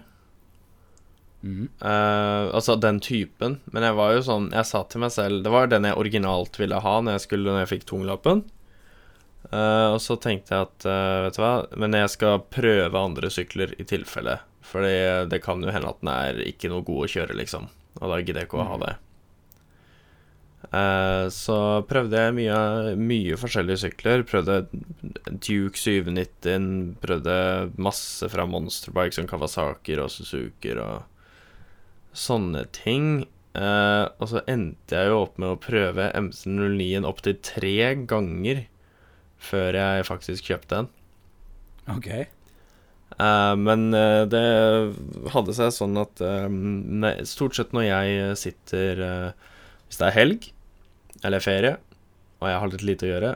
Mm. 1.42 1.68
Uh, 1.82 2.54
altså 2.54 2.76
den 2.76 3.00
typen. 3.02 3.60
Men 3.74 3.86
jeg 3.88 3.98
var 3.98 4.12
jo 4.14 4.26
sånn 4.26 4.52
Jeg 4.54 4.68
sa 4.70 4.84
til 4.86 5.02
meg 5.02 5.10
selv 5.10 5.40
Det 5.42 5.50
var 5.50 5.72
den 5.72 5.88
jeg 5.90 5.98
originalt 5.98 6.60
ville 6.62 6.78
ha 6.78 6.92
når 7.02 7.16
jeg, 7.16 7.24
skulle, 7.24 7.50
når 7.50 7.64
jeg 7.64 7.72
fikk 7.72 7.88
tunglappen. 7.90 8.44
Uh, 9.50 9.96
og 9.96 10.00
så 10.06 10.20
tenkte 10.22 10.54
jeg 10.54 10.68
at 10.68 10.86
uh, 10.86 11.24
Vet 11.26 11.40
du 11.40 11.42
hva, 11.42 11.54
men 11.82 11.98
jeg 11.98 12.14
skal 12.14 12.44
prøve 12.54 13.06
andre 13.10 13.32
sykler 13.34 13.74
i 13.82 13.88
tilfelle. 13.90 14.38
Fordi 14.72 14.94
det 15.32 15.42
kan 15.44 15.64
jo 15.66 15.74
hende 15.74 15.90
at 15.90 16.04
den 16.04 16.12
er 16.14 16.44
ikke 16.46 16.70
noe 16.72 16.86
god 16.86 17.08
å 17.08 17.10
kjøre, 17.10 17.36
liksom. 17.40 17.66
Og 17.98 18.06
da 18.06 18.22
gidder 18.22 18.44
jeg 18.44 18.48
ikke 18.48 18.62
å 18.62 18.70
ha 18.70 18.78
det. 18.86 18.94
Eh, 20.70 21.26
så 21.34 21.58
prøvde 21.90 22.20
jeg 22.22 22.36
mye, 22.38 22.58
mye 23.00 23.38
forskjellige 23.40 23.84
sykler. 23.84 24.24
Prøvde 24.28 24.62
Duke 25.42 25.80
790, 25.80 26.98
prøvde 27.04 27.36
masse 27.82 28.30
fra 28.32 28.46
Monsterbike 28.48 29.18
som 29.18 29.30
Kawasaki 29.30 29.98
og 30.00 30.12
Suzuki 30.14 30.76
og 30.78 31.08
sånne 32.14 32.68
ting. 32.76 33.28
Uh, 33.52 34.08
og 34.24 34.30
så 34.32 34.40
endte 34.48 34.96
jeg 34.96 35.10
jo 35.12 35.24
opp 35.26 35.40
med 35.42 35.50
å 35.52 35.60
prøve 35.60 36.06
MC09 36.16 37.02
opptil 37.04 37.34
tre 37.44 37.74
ganger 38.08 38.62
før 39.44 39.76
jeg 39.76 40.06
faktisk 40.08 40.48
kjøpte 40.48 40.78
den. 40.78 40.88
OK. 41.92 42.08
Uh, 43.20 43.58
men 43.60 43.90
det 44.32 44.46
hadde 45.34 45.58
seg 45.58 45.76
sånn 45.76 46.00
at 46.00 46.24
stort 47.28 47.60
sett 47.60 47.76
når 47.76 47.90
jeg 47.90 48.38
sitter 48.40 49.04
eh, 49.04 49.50
Hvis 49.92 50.00
det 50.00 50.06
er 50.08 50.16
helg 50.16 50.46
eller 51.28 51.44
ferie, 51.44 51.72
og 52.40 52.48
jeg 52.48 52.60
har 52.64 52.70
litt 52.72 52.84
lite 52.88 53.04
å 53.04 53.10
gjøre, 53.10 53.32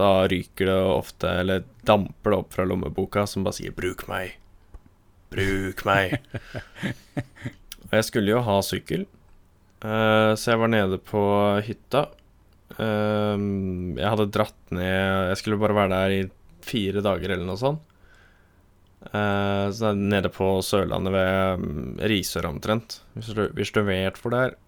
da 0.00 0.06
ryker 0.32 0.70
det 0.70 0.76
ofte, 0.88 1.32
eller 1.42 1.66
damper 1.84 2.32
det 2.32 2.38
opp 2.38 2.56
fra 2.56 2.64
lommeboka 2.64 3.26
som 3.28 3.44
bare 3.44 3.58
sier 3.58 3.74
'bruk 3.76 4.06
meg'. 4.08 4.38
Bruk 5.36 5.84
meg. 5.84 6.16
og 7.84 7.92
jeg 7.92 8.08
skulle 8.08 8.32
jo 8.32 8.40
ha 8.40 8.56
sykkel, 8.64 9.04
eh, 9.84 10.32
så 10.32 10.54
jeg 10.54 10.62
var 10.64 10.72
nede 10.72 10.96
på 10.96 11.22
hytta. 11.68 12.06
Eh, 12.80 13.36
jeg 14.00 14.08
hadde 14.08 14.30
dratt 14.32 14.72
ned 14.72 15.28
Jeg 15.28 15.36
skulle 15.42 15.60
bare 15.60 15.76
være 15.76 15.92
der 15.92 16.16
i 16.16 16.22
fire 16.64 17.04
dager 17.04 17.36
eller 17.36 17.44
noe 17.44 17.60
sånt. 17.60 17.84
Eh, 19.12 19.68
så 19.76 19.92
nede 19.92 20.32
på 20.32 20.54
Sørlandet 20.64 21.12
ved 21.12 21.60
um, 21.60 21.96
Risør 22.00 22.48
omtrent, 22.48 23.02
hvis 23.12 23.34
du, 23.36 23.44
hvis 23.52 23.76
du 23.76 23.84
vet 23.84 24.16
hvor 24.16 24.32
det 24.32 24.44
er. 24.48 24.60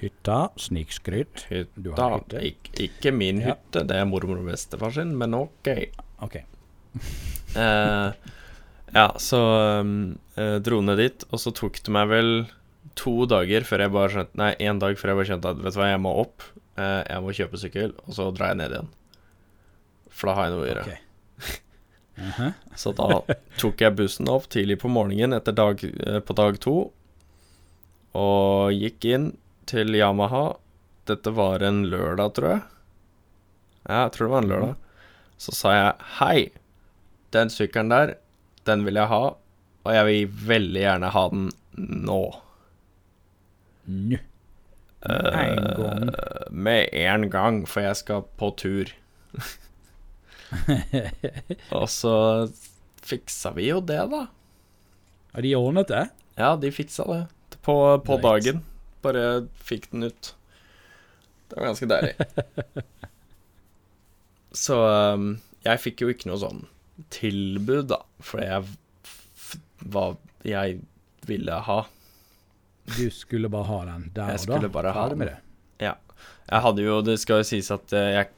Hytta, 0.00 0.48
snikskryt. 0.60 1.46
Hytta. 1.48 2.40
Ik 2.42 2.70
ikke 2.80 3.12
min 3.14 3.40
Ja. 3.40 3.54
hytte, 3.54 3.84
det 3.86 3.96
er 3.96 4.04
mormor 4.04 4.38
og 4.42 4.46
bestefar 4.50 4.92
sin, 4.92 5.16
men 5.18 5.34
OK. 5.34 5.70
okay. 6.22 6.44
Eh, 7.54 8.12
ja, 8.94 9.12
så 9.22 9.38
um, 9.80 10.18
eh, 10.34 10.56
dro 10.58 10.80
ned 10.82 10.98
dit, 10.98 11.24
og 11.30 11.38
så 11.38 11.52
tok 11.54 11.76
det 11.86 11.92
meg 11.94 12.08
vel 12.10 12.30
to 12.98 13.12
dager 13.30 13.62
før 13.62 13.84
jeg 13.84 13.92
bare 13.94 14.10
skjønte 14.10 14.40
Nei, 14.40 14.48
én 14.58 14.80
dag 14.82 14.98
før 14.98 15.12
jeg 15.12 15.18
bare 15.20 15.28
skjønte 15.28 15.52
at 15.52 15.60
vet 15.62 15.76
du 15.76 15.78
hva, 15.78 15.86
jeg 15.92 16.00
må 16.02 16.14
opp. 16.24 16.42
eh, 16.76 17.02
jeg 17.06 17.22
må 17.22 17.34
kjøpe 17.38 17.60
sykkel, 17.62 17.94
og 18.08 18.10
så 18.16 18.26
drar 18.34 18.50
jeg 18.50 18.58
ned 18.58 18.74
igjen. 18.74 18.90
For 20.10 20.26
da 20.26 20.34
har 20.34 20.48
jeg 20.48 20.54
noe 20.56 20.64
å 20.64 20.68
gjøre. 20.72 20.82
Okay. 20.82 20.98
Uh 22.18 22.32
-huh. 22.40 22.52
Så 22.74 22.92
da 22.92 23.20
tok 23.58 23.80
jeg 23.80 23.96
bussen 23.96 24.28
opp 24.28 24.48
tidlig 24.50 24.78
på 24.82 24.88
morgenen 24.90 25.32
etter 25.38 25.52
dag, 25.52 25.84
eh, 25.84 26.18
på 26.20 26.32
dag 26.34 26.58
to, 26.60 26.90
og 28.14 28.72
gikk 28.72 29.04
inn 29.04 29.36
til 29.70 29.94
Yamaha. 29.96 30.56
Dette 31.08 31.32
var 31.36 31.62
en 31.64 31.84
lørdag, 31.90 32.34
tror 32.36 32.50
jeg. 32.50 32.62
Ja, 33.84 34.04
jeg 34.06 34.12
tror 34.14 34.26
det 34.26 34.32
var 34.34 34.44
en 34.44 34.52
lørdag. 34.52 34.76
Så 35.44 35.54
sa 35.56 35.72
jeg 35.74 36.10
hei, 36.20 36.38
den 37.34 37.50
sykkelen 37.52 37.92
der, 37.92 38.14
den 38.64 38.84
vil 38.86 38.96
jeg 39.00 39.10
ha, 39.10 39.24
og 39.84 39.90
jeg 39.92 40.08
vil 40.08 40.38
veldig 40.48 40.84
gjerne 40.86 41.10
ha 41.12 41.24
den 41.32 41.48
nå. 41.76 42.22
Nå. 43.84 44.20
En 45.04 45.58
gang. 45.76 46.08
Uh, 46.08 46.48
Med 46.48 46.88
en 46.96 47.28
gang, 47.30 47.64
for 47.68 47.84
jeg 47.84 47.98
skal 48.00 48.24
på 48.40 48.48
tur. 48.56 48.92
og 51.78 51.88
så 51.92 52.14
fiksa 53.04 53.52
vi 53.58 53.68
jo 53.68 53.82
det, 53.84 54.00
da. 54.14 54.26
Har 55.34 55.44
de 55.44 55.56
ordnet 55.58 55.90
det? 55.92 56.06
Ja, 56.38 56.54
de 56.56 56.70
fiksa 56.72 57.04
det 57.10 57.24
på, 57.60 57.76
på 58.06 58.16
Greit. 58.16 58.24
dagen. 58.24 58.64
Bare 59.04 59.24
fikk 59.60 59.90
den 59.92 60.08
ut. 60.08 60.30
Det 61.50 61.58
var 61.58 61.70
ganske 61.70 61.88
deilig. 61.90 62.14
Så 64.64 64.78
um, 64.86 65.28
jeg 65.66 65.82
fikk 65.82 66.04
jo 66.04 66.12
ikke 66.12 66.30
noe 66.30 66.40
sånn 66.40 66.64
tilbud, 67.14 67.88
da, 67.90 68.00
for 68.22 68.42
jeg 68.44 68.68
hva 69.84 70.14
jeg 70.46 70.78
ville 71.28 71.56
ha. 71.66 71.80
Du 72.96 73.08
skulle 73.12 73.50
bare 73.52 73.68
ha 73.68 73.80
den 73.88 74.06
der 74.14 74.34
og 74.34 74.38
da? 74.38 74.44
skulle 74.44 74.70
bare 74.72 74.92
ha 74.94 75.08
den. 75.12 75.26
det? 75.26 75.36
Ja. 75.82 75.96
Jeg 76.44 76.64
hadde 76.66 76.82
jo 76.84 76.98
Det 77.00 77.14
skal 77.20 77.40
jo 77.40 77.46
sies 77.48 77.70
at 77.72 77.92
eh, 77.96 78.10
jeg 78.18 78.32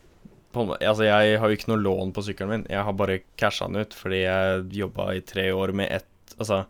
Altså, 0.57 1.05
jeg 1.05 1.37
har 1.37 1.51
jo 1.51 1.57
ikke 1.59 1.69
noe 1.69 1.83
lån 1.83 2.15
på 2.17 2.23
sykkelen 2.25 2.49
min. 2.49 2.63
Jeg 2.73 2.81
har 2.87 2.95
bare 2.97 3.19
casha 3.37 3.67
den 3.69 3.83
ut 3.85 3.93
fordi 3.93 4.23
jeg 4.23 4.63
jobba 4.79 5.11
i 5.13 5.21
tre 5.21 5.51
år 5.53 5.75
med 5.77 5.91
ett 5.99 6.33
Altså, 6.39 6.63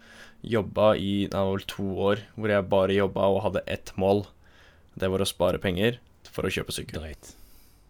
jobba 0.47 0.93
i 0.97 1.27
Det 1.27 1.37
var 1.37 1.53
vel 1.53 1.67
to 1.71 1.87
år 2.09 2.23
hvor 2.37 2.53
jeg 2.53 2.69
bare 2.71 2.97
jobba 2.97 3.27
og 3.33 3.43
hadde 3.49 3.65
ett 3.67 3.93
mål. 4.01 4.25
Det 4.97 5.11
var 5.13 5.25
å 5.25 5.29
spare 5.29 5.61
penger 5.63 5.99
for 6.31 6.47
å 6.47 6.53
kjøpe 6.53 6.75
sykkel. 6.75 7.03
Drøyt. 7.03 7.35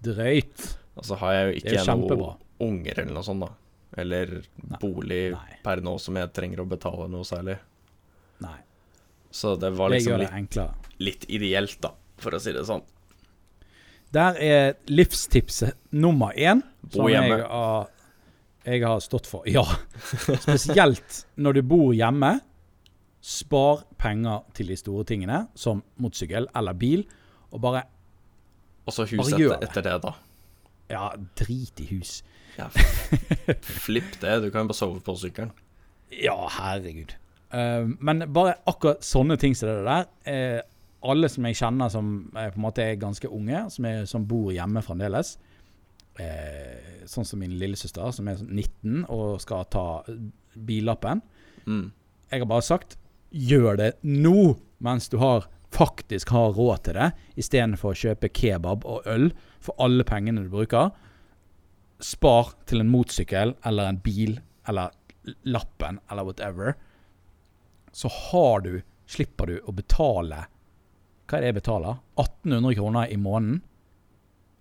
Drøyt. 0.06 0.66
Og 0.96 1.06
så 1.06 1.18
har 1.20 1.36
jeg 1.36 1.46
jo 1.46 1.56
ikke 1.60 1.76
jo 1.76 1.86
kjempebra. 1.90 2.34
noe 2.34 2.66
unger 2.66 3.00
eller 3.02 3.16
noe 3.16 3.26
sånt, 3.26 3.44
da. 3.44 3.52
Eller 4.00 4.32
bolig 4.80 5.22
Nei. 5.34 5.58
per 5.64 5.82
nå 5.84 5.96
som 6.02 6.16
jeg 6.18 6.32
trenger 6.36 6.62
å 6.62 6.68
betale 6.68 7.08
noe 7.12 7.26
særlig. 7.28 7.58
Nei. 8.44 8.58
Så 9.30 9.54
det 9.60 9.70
var 9.76 9.92
liksom 9.92 10.20
det 10.20 10.28
det 10.32 10.40
litt, 10.40 10.92
litt 10.98 11.26
ideelt, 11.28 11.76
da, 11.84 11.92
for 12.20 12.36
å 12.36 12.40
si 12.40 12.54
det 12.56 12.64
sånn. 12.68 12.84
Der 14.14 14.38
er 14.40 14.76
livstipset 14.88 15.76
nummer 15.92 16.32
én. 16.32 16.62
Bo 16.86 17.02
som 17.02 17.10
hjemme. 17.10 17.40
Jeg 17.40 17.48
har, 17.50 17.90
jeg 18.66 18.82
har 18.82 19.00
stått 19.04 19.28
for. 19.30 19.46
Ja. 19.46 19.62
Spesielt 20.42 21.22
når 21.38 21.58
du 21.58 21.62
bor 21.70 21.92
hjemme. 21.94 22.36
Spar 23.26 23.80
penger 23.98 24.44
til 24.54 24.68
de 24.70 24.76
store 24.78 25.02
tingene, 25.08 25.46
som 25.58 25.80
motorsykkel 26.02 26.46
eller 26.56 26.76
bil. 26.78 27.02
Og 27.50 27.60
bare 27.62 27.84
Og 28.86 28.94
så 28.94 29.06
huset 29.08 29.34
etter, 29.34 29.56
det. 29.56 29.68
etter 29.68 29.86
det, 29.86 29.94
da. 30.04 30.12
Ja, 30.90 31.08
drit 31.38 31.80
i 31.82 31.86
hus. 31.96 32.20
Ja, 32.58 32.68
Flipp 33.86 34.20
det. 34.22 34.36
Du 34.44 34.50
kan 34.50 34.62
jo 34.64 34.70
bare 34.70 34.78
sove 34.78 35.00
på 35.02 35.16
sykkelen. 35.18 35.50
Ja, 36.14 36.36
herregud. 36.54 37.16
Eh, 37.50 37.88
men 37.98 38.22
bare 38.34 38.58
akkurat 38.66 39.02
sånne 39.06 39.36
ting 39.42 39.54
som 39.58 39.68
det 39.70 39.82
der 39.86 40.06
eh, 40.26 40.60
Alle 41.06 41.28
som 41.30 41.44
jeg 41.46 41.58
kjenner 41.58 41.90
som 41.90 42.08
eh, 42.34 42.48
på 42.50 42.58
en 42.58 42.64
måte 42.64 42.82
er 42.82 42.98
ganske 42.98 43.28
unge, 43.30 43.64
som, 43.70 43.86
er, 43.86 44.04
som 44.10 44.24
bor 44.26 44.52
hjemme 44.54 44.82
fremdeles 44.82 45.36
eh, 46.22 47.04
Sånn 47.06 47.26
som 47.28 47.38
min 47.38 47.54
lillesøster, 47.60 48.10
som 48.10 48.26
er 48.26 48.40
sånn 48.40 48.50
19 48.50 49.04
og 49.14 49.36
skal 49.38 49.68
ta 49.70 50.02
billappen. 50.58 51.20
Mm. 51.66 51.92
Jeg 52.32 52.42
har 52.42 52.48
bare 52.50 52.66
sagt 52.66 52.96
gjør 53.30 53.78
det 53.78 53.90
nå, 54.02 54.56
mens 54.82 55.06
du 55.12 55.18
har 55.22 55.46
faktisk 55.76 56.32
har 56.34 56.54
råd 56.56 56.82
til 56.86 56.98
det, 56.98 57.10
istedenfor 57.38 57.92
å 57.92 58.00
kjøpe 58.00 58.30
kebab 58.34 58.86
og 58.88 59.06
øl 59.10 59.28
for 59.62 59.76
alle 59.82 60.06
pengene 60.08 60.46
du 60.46 60.50
bruker. 60.52 60.92
Spar 62.02 62.54
til 62.68 62.82
en 62.82 62.90
motorsykkel 62.92 63.54
eller 63.66 63.90
en 63.90 64.00
bil 64.02 64.38
eller 64.68 64.94
lappen 65.46 66.00
eller 66.10 66.26
whatever. 66.28 66.76
Så 67.92 68.10
har 68.12 68.66
du 68.66 68.80
slipper 69.06 69.46
du 69.46 69.58
å 69.62 69.74
betale 69.74 70.46
Hva 71.26 71.38
er 71.38 71.42
det 71.42 71.50
jeg 71.50 71.58
betaler? 71.60 71.98
1800 72.18 72.76
kroner 72.78 73.10
i 73.10 73.16
måneden 73.18 73.62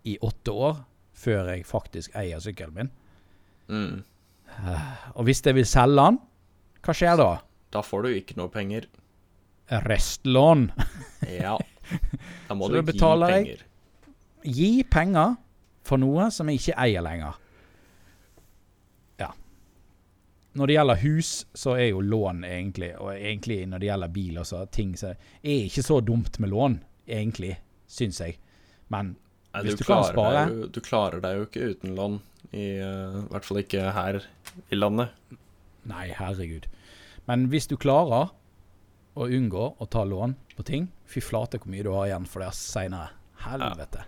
i 0.06 0.16
åtte 0.22 0.53
år 0.53 0.80
før 1.16 1.51
jeg 1.53 1.66
faktisk 1.68 2.16
eier 2.18 2.41
sykkelen 2.43 2.76
min. 2.76 2.91
Mm. 3.72 4.03
Og 5.18 5.24
hvis 5.28 5.41
jeg 5.45 5.57
vil 5.57 5.68
selge 5.68 6.01
den, 6.01 6.20
hva 6.86 6.95
skjer 6.95 7.18
da? 7.20 7.30
Da 7.74 7.82
får 7.84 8.05
du 8.05 8.11
ikke 8.13 8.38
noe 8.39 8.51
penger. 8.53 8.89
Restlån. 9.88 10.70
Ja. 11.26 11.55
Da 12.45 12.53
må 12.53 12.68
du 12.70 12.76
gi 12.78 12.99
penger. 12.99 13.32
jeg-. 13.34 13.63
Gi 14.45 14.84
penger 14.93 15.39
for 15.86 15.97
noe 16.01 16.28
som 16.34 16.49
jeg 16.51 16.59
ikke 16.59 16.76
eier 16.84 17.01
lenger. 17.05 17.39
Ja. 19.22 19.32
Når 20.53 20.70
det 20.70 20.76
gjelder 20.78 21.01
hus, 21.01 21.32
så 21.57 21.74
er 21.80 21.88
jo 21.89 22.03
lån 22.05 22.43
egentlig, 22.45 22.91
og 23.01 23.09
egentlig 23.16 23.57
når 23.72 23.82
det 23.82 23.89
gjelder 23.89 24.13
bil 24.20 24.38
også, 24.43 24.61
ting 24.74 24.93
så 25.01 25.16
er 25.16 25.66
ikke 25.66 25.86
så 25.86 25.97
dumt 26.05 26.38
med 26.41 26.53
lån, 26.53 26.78
egentlig, 27.09 27.55
syns 27.89 28.22
jeg. 28.22 28.38
Men 28.93 29.16
Nei, 29.56 29.62
hvis 29.64 29.78
du, 29.78 29.84
du 29.84 29.88
klarer 29.88 30.12
spare- 30.12 30.39
deg 30.45 30.56
jo, 30.56 30.70
du 30.76 30.80
klarer 30.84 31.22
deg 31.24 31.38
jo 31.39 31.45
ikke 31.47 31.68
uten 31.74 31.95
lån. 31.95 32.18
I 32.56 32.66
eh, 32.84 33.20
hvert 33.32 33.47
fall 33.47 33.60
ikke 33.62 33.84
her 33.95 34.18
i 34.72 34.78
landet. 34.80 35.38
Nei, 35.88 36.10
herregud. 36.18 36.68
Men 37.30 37.47
hvis 37.51 37.68
du 37.72 37.78
klarer 37.80 38.34
å 39.16 39.28
unngå 39.32 39.70
å 39.80 39.88
ta 39.91 40.03
lån 40.08 40.36
på 40.58 40.66
ting, 40.68 40.89
fy 41.08 41.24
flate 41.24 41.60
hvor 41.62 41.72
mye 41.72 41.86
du 41.86 41.91
har 41.95 42.10
igjen 42.10 42.28
for 42.30 42.43
det 42.43 42.51
seinere. 42.58 43.14
Helvete. 43.45 44.03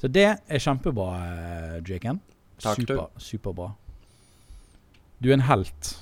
Så 0.00 0.10
det 0.10 0.26
er 0.30 0.62
kjempebra, 0.62 1.08
eh, 1.26 1.76
Jaken. 1.86 2.20
Super, 2.62 3.08
superbra. 3.18 3.72
Du 5.22 5.28
er 5.30 5.36
en 5.38 5.46
helt. 5.46 5.92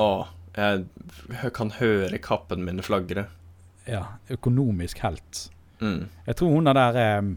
Å, 0.00 0.26
jeg 0.56 1.52
kan 1.56 1.72
høre 1.78 2.20
kappen 2.24 2.64
min 2.64 2.80
flagre. 2.84 3.26
Ja, 3.88 4.18
økonomisk 4.32 5.00
helt. 5.04 5.46
Mm. 5.80 6.08
Jeg 6.26 6.38
tror 6.40 6.54
hun 6.56 6.68
er 6.72 6.76
der 6.76 7.00
eh, 7.00 7.34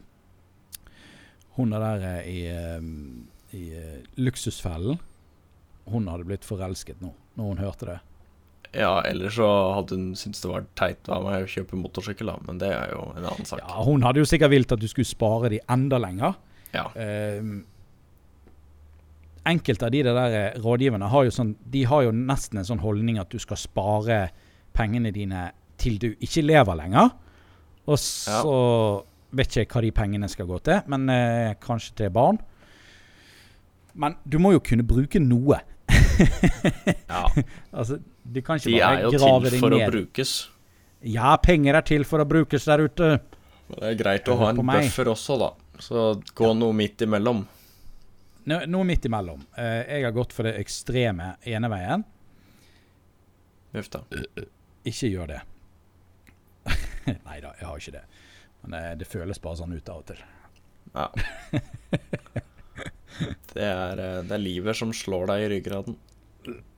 Hun 1.60 1.76
er 1.76 1.84
der 1.84 2.06
eh, 2.08 2.28
i, 2.32 2.42
eh, 2.48 3.58
i 3.60 3.64
eh, 3.76 3.98
Luksusfellen. 4.22 5.00
Hun 5.90 6.08
hadde 6.08 6.28
blitt 6.30 6.48
forelsket 6.48 7.02
nå, 7.04 7.12
når 7.36 7.52
hun 7.52 7.64
hørte 7.66 7.90
det. 7.90 7.98
Ja, 8.78 9.00
ellers 9.02 9.34
så 9.40 9.48
hadde 9.74 9.98
hun 9.98 10.12
syntes 10.18 10.44
det 10.44 10.52
var 10.52 10.68
teit 10.78 11.10
av 11.10 11.26
meg 11.26 11.44
å 11.44 11.50
kjøpe 11.50 11.80
motorsykkel, 11.80 12.30
da, 12.30 12.38
men 12.46 12.60
det 12.62 12.70
er 12.70 12.94
jo 12.94 13.08
en 13.16 13.26
annen 13.26 13.50
sak. 13.50 13.64
Ja, 13.64 13.82
Hun 13.84 14.06
hadde 14.06 14.22
jo 14.22 14.30
sikkert 14.30 14.54
vilt 14.54 14.76
at 14.76 14.82
du 14.82 14.86
skulle 14.88 15.10
spare 15.10 15.50
de 15.52 15.60
enda 15.74 15.98
lenger. 16.02 16.38
Ja. 16.76 16.86
Eh, 16.94 17.42
enkelte 19.50 19.88
av 19.88 19.96
de 19.96 20.04
der 20.06 20.60
rådgiverne 20.62 21.10
har 21.10 21.26
jo, 21.26 21.34
sånn, 21.34 21.56
de 21.74 21.82
har 21.90 22.06
jo 22.06 22.14
nesten 22.14 22.62
en 22.62 22.68
sånn 22.68 22.84
holdning 22.84 23.18
at 23.20 23.34
du 23.34 23.42
skal 23.42 23.58
spare 23.58 24.20
pengene 24.78 25.12
dine 25.16 25.50
til 25.82 25.98
du 25.98 26.12
ikke 26.22 26.46
lever 26.46 26.78
lenger. 26.78 27.16
Og 27.90 27.98
så 27.98 28.54
vet 29.36 29.58
ikke 29.62 29.78
hva 29.78 29.84
de 29.86 29.92
pengene 29.96 30.30
skal 30.32 30.48
gå 30.50 30.60
til, 30.66 30.80
men 30.90 31.10
eh, 31.14 31.58
kanskje 31.62 31.96
til 32.02 32.14
barn. 32.14 32.40
Men 34.00 34.16
du 34.24 34.40
må 34.42 34.54
jo 34.56 34.62
kunne 34.64 34.86
bruke 34.88 35.22
noe. 35.22 35.60
ja. 35.90 37.24
Altså, 37.80 38.00
du 38.24 38.42
kan 38.46 38.60
ikke 38.60 38.70
De 38.70 38.80
er 38.84 39.04
jo 39.06 39.12
til 39.14 39.60
for 39.62 39.76
å 39.76 39.80
brukes. 39.90 40.34
Ja, 41.06 41.36
penger 41.42 41.80
er 41.80 41.86
til 41.88 42.06
for 42.08 42.22
å 42.22 42.28
brukes 42.28 42.68
der 42.68 42.84
ute. 42.84 43.10
Men 43.70 43.82
det 43.82 43.92
er 43.94 43.98
greit 44.02 44.30
å 44.30 44.38
ha 44.40 44.52
en 44.52 44.60
buffer 44.60 45.10
også, 45.12 45.38
da. 45.40 45.54
Så 45.80 46.10
gå 46.36 46.52
noe 46.58 46.76
midt 46.76 47.06
imellom. 47.06 47.46
No, 48.50 48.58
Noe 48.68 48.88
midt 48.88 49.06
imellom. 49.08 49.42
Uh, 49.56 49.84
jeg 49.86 50.04
har 50.08 50.16
gått 50.16 50.34
for 50.36 50.48
det 50.48 50.58
ekstreme 50.60 51.36
ene 51.48 51.70
veien. 51.72 52.04
Uff 53.78 53.92
da. 53.94 54.02
Ikke 54.90 55.12
gjør 55.12 55.36
det. 55.36 55.40
Nei 57.28 57.38
da, 57.44 57.54
jeg 57.60 57.68
har 57.68 57.84
ikke 57.84 57.96
det. 58.00 58.04
Men 58.62 58.76
det, 58.76 58.84
det 59.04 59.10
føles 59.10 59.42
bare 59.42 59.62
sånn 59.62 59.76
ut 59.76 59.90
av 59.92 60.04
og 60.04 60.12
til. 60.12 60.24
Ja. 60.94 61.10
Det 63.50 63.66
er, 63.66 64.00
eh, 64.00 64.20
det 64.24 64.32
er 64.32 64.40
livet 64.40 64.78
som 64.78 64.94
slår 64.96 65.26
deg 65.32 65.42
i 65.44 65.48
ryggraden. 65.56 65.96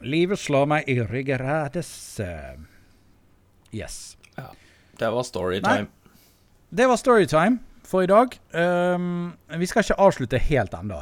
Livet 0.02 0.40
slår 0.42 0.70
meg 0.72 0.88
i 0.90 0.96
ryggrades. 1.06 1.92
Yes. 3.76 3.98
Yes. 4.40 4.56
Det 4.98 5.10
var 5.12 5.28
storytime. 5.28 5.88
Det 6.70 6.88
var 6.88 6.98
storytime 6.98 7.60
for 7.84 8.04
i 8.04 8.10
dag. 8.10 8.36
Um, 8.56 9.34
vi 9.60 9.68
skal 9.68 9.84
ikke 9.84 10.00
avslutte 10.02 10.42
helt 10.42 10.74
ennå. 10.78 11.02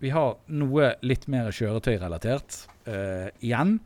Vi 0.00 0.12
har 0.14 0.38
noe 0.48 0.94
litt 1.04 1.26
mer 1.28 1.50
kjøretøyrelatert 1.52 2.62
uh, 2.88 3.28
igjen. 3.44 3.78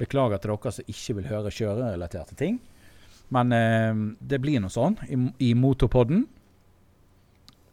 Beklager 0.00 0.40
til 0.42 0.54
dere 0.54 0.72
som 0.74 0.94
ikke 0.94 1.16
vil 1.20 1.28
høre 1.30 1.52
kjørerelaterte 1.54 2.38
ting. 2.38 2.58
Men 3.30 3.54
eh, 3.54 4.04
det 4.20 4.40
blir 4.42 4.62
noe 4.62 4.72
sånn 4.72 4.98
i, 5.06 5.18
i 5.50 5.54
Motorpodden. 5.54 6.26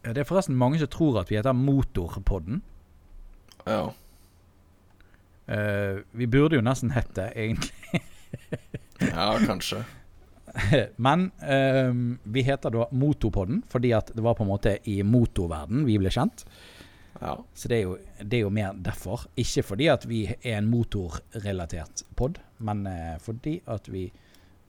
Det 0.08 0.22
er 0.22 0.28
forresten 0.28 0.56
mange 0.58 0.80
som 0.80 0.90
tror 0.92 1.22
at 1.22 1.32
vi 1.32 1.40
heter 1.40 1.58
Motorpodden. 1.58 2.62
Ja. 3.68 3.88
Eh, 5.48 6.04
vi 6.12 6.28
burde 6.28 6.60
jo 6.60 6.64
nesten 6.64 6.94
hett 6.96 7.14
det, 7.16 7.32
egentlig. 7.36 8.04
ja, 9.14 9.32
kanskje. 9.46 9.84
Men 11.08 11.30
eh, 11.42 11.92
vi 12.24 12.44
heter 12.48 12.74
da 12.74 12.88
Motopodden 12.92 13.62
fordi 13.70 13.92
at 13.96 14.12
det 14.16 14.24
var 14.24 14.38
på 14.38 14.46
en 14.46 14.52
måte 14.52 14.78
i 14.90 15.02
motorverden 15.04 15.86
vi 15.88 15.98
ble 16.02 16.12
kjent. 16.14 16.46
Ja. 17.20 17.34
Så 17.54 17.70
det 17.72 17.80
er, 17.80 17.84
jo, 17.88 17.98
det 18.22 18.40
er 18.40 18.46
jo 18.46 18.54
mer 18.54 18.78
derfor. 18.86 19.26
Ikke 19.40 19.64
fordi 19.66 19.90
at 19.90 20.06
vi 20.10 20.26
er 20.30 20.60
en 20.60 20.70
motorrelatert 20.70 22.06
pod, 22.16 22.38
men 22.60 22.86
eh, 22.90 23.16
fordi 23.24 23.58
at 23.66 23.90
vi 23.92 24.08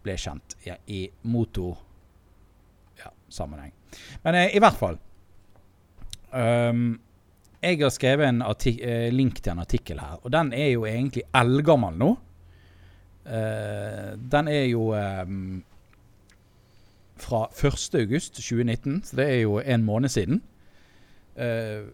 ble 0.05 0.17
kjent 0.19 0.57
ja, 0.67 0.75
i 0.87 1.11
motor-sammenheng. 1.23 3.73
men 4.23 4.35
eh, 4.35 4.57
i 4.57 4.59
hvert 4.63 4.79
fall 4.79 4.99
um, 6.33 7.01
Jeg 7.63 7.79
har 7.81 7.91
skrevet 7.91 8.29
en 8.29 8.43
eh, 8.43 9.13
link 9.13 9.43
til 9.43 9.51
en 9.53 9.59
artikkel 9.65 10.01
her, 10.01 10.19
og 10.23 10.33
den 10.33 10.53
er 10.53 10.69
jo 10.73 10.85
egentlig 10.87 11.23
eldgammel 11.35 11.95
nå. 11.99 12.17
Uh, 13.29 14.17
den 14.33 14.49
er 14.49 14.65
jo 14.71 14.95
um, 14.97 15.65
fra 17.19 17.49
1.8.2019, 17.51 19.03
så 19.05 19.17
det 19.17 19.27
er 19.27 19.41
jo 19.43 19.59
en 19.59 19.85
måned 19.85 20.09
siden. 20.09 20.43
Uh, 21.37 21.91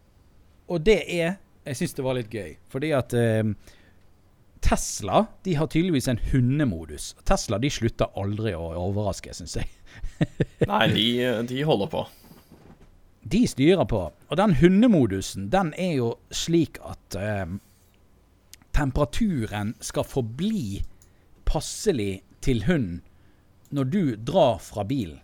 og 0.68 0.86
det 0.86 1.00
er 1.09 1.34
Jeg 1.64 1.76
syns 1.76 1.96
det 1.96 2.05
var 2.05 2.18
litt 2.18 2.32
gøy, 2.32 2.57
fordi 2.68 2.90
at 2.92 3.14
eh, 3.16 3.40
Tesla 4.65 5.27
de 5.45 5.55
har 5.59 5.69
tydeligvis 5.69 6.09
en 6.09 6.21
hundemodus. 6.33 7.12
Tesla 7.29 7.59
de 7.61 7.71
slutter 7.71 8.12
aldri 8.17 8.55
å 8.57 8.71
overraske, 8.81 9.35
syns 9.37 9.59
jeg. 9.61 9.69
Nei, 10.71 10.87
de, 10.95 11.09
de 11.51 11.65
holder 11.69 11.91
på. 11.93 12.05
De 13.29 13.43
styrer 13.49 13.85
på. 13.89 14.01
Og 14.29 14.41
den 14.41 14.57
hundemodusen, 14.61 15.51
den 15.53 15.73
er 15.81 15.99
jo 15.99 16.11
slik 16.33 16.81
at 16.85 17.17
eh, 17.21 17.45
temperaturen 18.77 19.75
skal 19.85 20.09
forbli 20.09 20.81
passelig 21.49 22.23
til 22.45 22.65
hunden 22.69 23.03
når 23.75 23.91
du 23.91 24.03
drar 24.17 24.59
fra 24.62 24.85
bilen. 24.87 25.21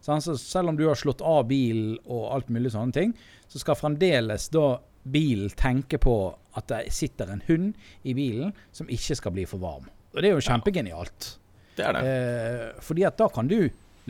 Så 0.00 0.36
selv 0.40 0.72
om 0.72 0.76
du 0.76 0.86
har 0.88 0.96
slått 0.96 1.20
av 1.24 1.48
bilen 1.50 1.98
og 2.06 2.30
alt 2.32 2.48
mulig 2.52 2.72
sånne 2.72 2.94
ting, 2.96 3.10
så 3.48 3.60
skal 3.60 3.76
fremdeles 3.76 4.48
da 4.54 4.78
bilen 5.12 5.52
tenker 5.58 6.00
på 6.02 6.16
at 6.58 6.68
det 6.70 6.94
sitter 6.94 7.30
en 7.32 7.44
hund 7.46 7.74
i 8.02 8.14
bilen 8.16 8.54
som 8.74 8.90
ikke 8.90 9.16
skal 9.18 9.34
bli 9.34 9.46
for 9.48 9.62
varm. 9.62 9.86
Og 10.14 10.22
det 10.22 10.30
er 10.30 10.36
jo 10.36 10.46
kjempegenialt. 10.48 11.30
Det 11.78 11.86
er 11.86 11.94
det. 11.94 12.02
Eh, 12.08 12.82
fordi 12.82 13.06
at 13.06 13.18
da 13.20 13.28
kan 13.32 13.50
du 13.50 13.60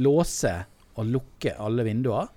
låse 0.01 0.55
og 0.99 1.11
lukke 1.11 1.55
alle 1.61 1.84
vinduer, 1.86 2.30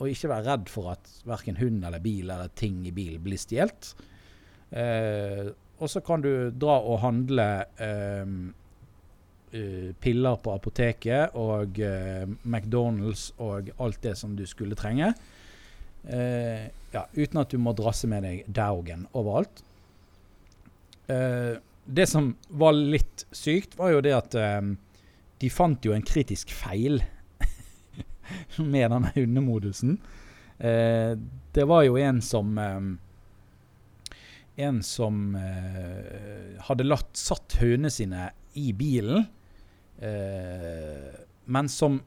og 0.00 0.08
ikke 0.08 0.30
være 0.30 0.46
redd 0.46 0.70
for 0.72 0.94
at 0.94 1.10
verken 1.28 1.58
hund 1.60 1.82
eller 1.84 2.00
bil 2.00 2.30
eller 2.30 2.52
ting 2.56 2.78
i 2.88 2.94
bilen 2.96 3.20
blir 3.24 3.40
stjålet. 3.40 3.90
Eh, 4.70 5.50
og 5.80 5.90
så 5.90 6.00
kan 6.04 6.24
du 6.24 6.32
dra 6.52 6.78
og 6.80 7.00
handle 7.02 7.46
eh, 7.80 8.32
eh, 9.56 9.90
piller 10.00 10.40
på 10.40 10.54
apoteket 10.54 11.36
og 11.40 11.80
eh, 11.84 12.24
McDonald's 12.44 13.30
og 13.40 13.72
alt 13.80 14.00
det 14.04 14.16
som 14.20 14.36
du 14.36 14.46
skulle 14.48 14.78
trenge. 14.78 15.12
Eh, 16.08 16.68
ja, 16.92 17.06
uten 17.12 17.42
at 17.42 17.50
du 17.52 17.58
må 17.60 17.74
drasse 17.76 18.08
med 18.10 18.24
deg 18.26 18.46
Daugen 18.48 19.06
overalt. 19.12 19.62
Eh, 21.10 21.58
det 21.84 22.06
som 22.06 22.32
var 22.48 22.76
litt 22.76 23.26
sykt, 23.34 23.76
var 23.78 23.94
jo 23.94 24.02
det 24.04 24.14
at 24.16 24.36
eh, 24.38 24.72
de 25.40 25.50
fant 25.52 25.84
jo 25.84 25.94
en 25.94 26.06
kritisk 26.06 26.52
feil 26.54 27.00
med 28.72 28.90
denne 28.92 29.12
hundemodusen. 29.16 29.98
Eh, 30.60 31.14
det 31.54 31.64
var 31.68 31.86
jo 31.86 31.96
en 31.96 32.20
som 32.20 32.58
eh, 32.60 32.80
En 34.60 34.82
som 34.84 35.34
eh, 35.38 36.58
hadde 36.66 36.84
latt, 36.84 37.14
satt 37.16 37.56
hundene 37.62 37.88
sine 37.88 38.26
i 38.60 38.72
bilen, 38.76 39.24
men 40.00 41.68
som 41.70 42.00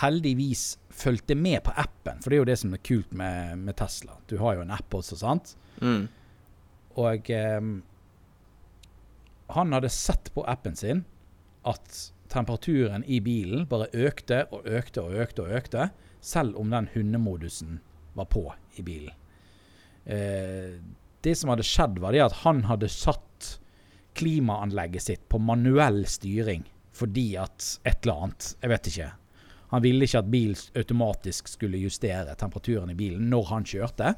heldigvis 0.00 0.78
fulgte 0.90 1.36
med 1.38 1.62
på 1.66 1.74
appen. 1.76 2.20
For 2.22 2.30
det 2.30 2.36
er 2.36 2.42
jo 2.42 2.50
det 2.50 2.58
som 2.60 2.74
er 2.74 2.82
kult 2.86 3.12
med, 3.16 3.58
med 3.66 3.76
Tesla. 3.78 4.18
Du 4.30 4.36
har 4.42 4.56
jo 4.56 4.64
en 4.64 4.74
app 4.74 4.94
også, 4.94 5.18
sant? 5.20 5.54
Mm. 5.80 6.06
Og 7.02 7.30
eh, 7.34 7.68
han 9.54 9.76
hadde 9.76 9.92
sett 9.92 10.30
på 10.34 10.44
appen 10.50 10.76
sin 10.78 11.04
at 11.68 12.00
temperaturen 12.32 13.04
i 13.06 13.20
bilen 13.24 13.66
bare 13.70 13.90
økte 13.92 14.44
og 14.52 14.66
økte 14.66 15.04
og 15.04 15.18
økte 15.24 15.44
og 15.44 15.56
økte, 15.58 15.88
selv 16.24 16.56
om 16.60 16.70
den 16.72 16.88
hundemodusen 16.94 17.80
var 18.16 18.28
på 18.32 18.46
i 18.78 18.84
bilen. 18.86 19.12
Eh, 20.04 20.80
det 21.24 21.34
som 21.38 21.52
hadde 21.52 21.66
skjedd, 21.66 22.00
var 22.02 22.12
det 22.12 22.24
at 22.24 22.40
han 22.44 22.64
hadde 22.68 22.90
satt 22.92 23.58
klimaanlegget 24.14 25.02
sitt 25.02 25.28
på 25.28 25.40
manuell 25.42 26.04
styring 26.06 26.66
fordi 26.94 27.32
at 27.40 27.80
et 27.82 28.04
eller 28.04 28.20
annet 28.22 28.50
Jeg 28.62 28.70
vet 28.70 28.88
ikke. 28.90 29.06
Han 29.74 29.82
ville 29.84 30.06
ikke 30.06 30.22
at 30.22 30.30
bilen 30.30 30.78
automatisk 30.78 31.48
skulle 31.50 31.80
justere 31.82 32.36
temperaturen 32.38 32.92
i 32.92 32.98
bilen 32.98 33.28
når 33.32 33.48
han 33.50 33.66
kjørte. 33.66 34.14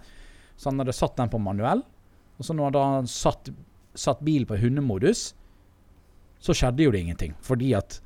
Så 0.56 0.70
han 0.70 0.82
hadde 0.82 0.94
satt 0.96 1.16
den 1.16 1.32
på 1.32 1.40
manuell. 1.40 1.82
Og 2.36 2.44
så 2.44 2.56
når 2.56 2.76
han 2.76 3.08
satt, 3.08 3.48
satt 3.96 4.20
bilen 4.24 4.48
på 4.48 4.58
hundemodus, 4.60 5.30
så 6.38 6.54
skjedde 6.56 6.84
jo 6.84 6.92
det 6.92 7.00
ingenting. 7.06 7.36
Fordi 7.44 7.72
at 7.78 8.00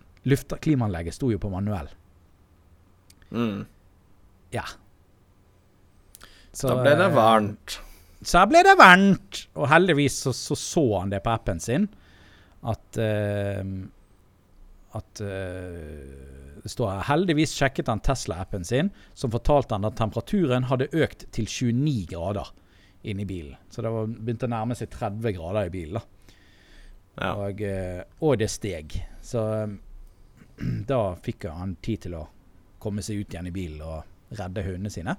klimaanlegget 0.62 1.16
sto 1.16 1.30
jo 1.32 1.40
på 1.42 1.50
manuell. 1.50 1.90
Mm. 3.30 3.64
Ja. 4.54 4.64
Så, 6.52 6.68
Da 6.68 6.80
ble 6.82 6.96
det 6.98 7.06
eh, 7.06 7.14
varmt. 7.14 7.78
Så 8.22 8.42
ble 8.50 8.62
det 8.66 8.76
varmt. 8.78 9.44
Og 9.56 9.68
heldigvis 9.70 10.18
så 10.26 10.34
så, 10.36 10.58
så 10.58 10.84
han 10.98 11.12
det 11.12 11.22
på 11.24 11.32
appen 11.32 11.62
sin. 11.62 11.88
At 12.66 12.98
eh, 13.00 13.64
At 14.96 15.20
uh, 15.22 16.60
det 16.62 16.70
står 16.72 16.90
her 16.90 17.04
Heldigvis 17.08 17.54
sjekket 17.56 17.88
han 17.88 18.02
Tesla-appen 18.04 18.64
sin, 18.66 18.90
som 19.14 19.32
fortalte 19.32 19.76
han 19.76 19.86
at 19.86 19.98
temperaturen 20.00 20.66
hadde 20.70 20.90
økt 20.92 21.28
til 21.34 21.46
29 21.46 22.08
grader 22.10 22.50
inni 23.02 23.24
bilen. 23.24 23.56
Så 23.70 23.82
det 23.82 23.92
var, 23.94 24.10
begynte 24.10 24.48
å 24.48 24.52
nærme 24.52 24.76
seg 24.76 24.90
30 24.92 25.36
grader 25.38 25.70
i 25.70 25.72
bilen. 25.72 26.02
Ja. 27.20 27.32
Og, 27.34 27.62
eh, 27.64 28.02
og 28.20 28.36
det 28.40 28.50
steg. 28.52 28.96
Så 29.24 29.42
da 30.90 31.00
fikk 31.22 31.48
han 31.48 31.76
tid 31.82 32.06
til 32.06 32.18
å 32.20 32.26
komme 32.80 33.04
seg 33.04 33.22
ut 33.22 33.34
igjen 33.34 33.48
i 33.50 33.54
bilen 33.54 33.80
og 33.84 34.36
redde 34.36 34.64
hundene 34.66 34.92
sine. 34.92 35.16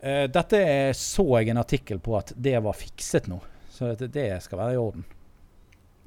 Eh, 0.00 0.26
Dette 0.32 0.60
så 0.98 1.26
jeg 1.38 1.52
en 1.52 1.62
artikkel 1.62 2.02
på 2.04 2.18
at 2.18 2.34
det 2.36 2.58
var 2.64 2.76
fikset 2.78 3.28
nå. 3.32 3.40
Så 3.72 3.94
det, 3.96 4.12
det 4.14 4.28
skal 4.44 4.60
være 4.60 4.76
i 4.76 4.80
orden. 4.80 5.04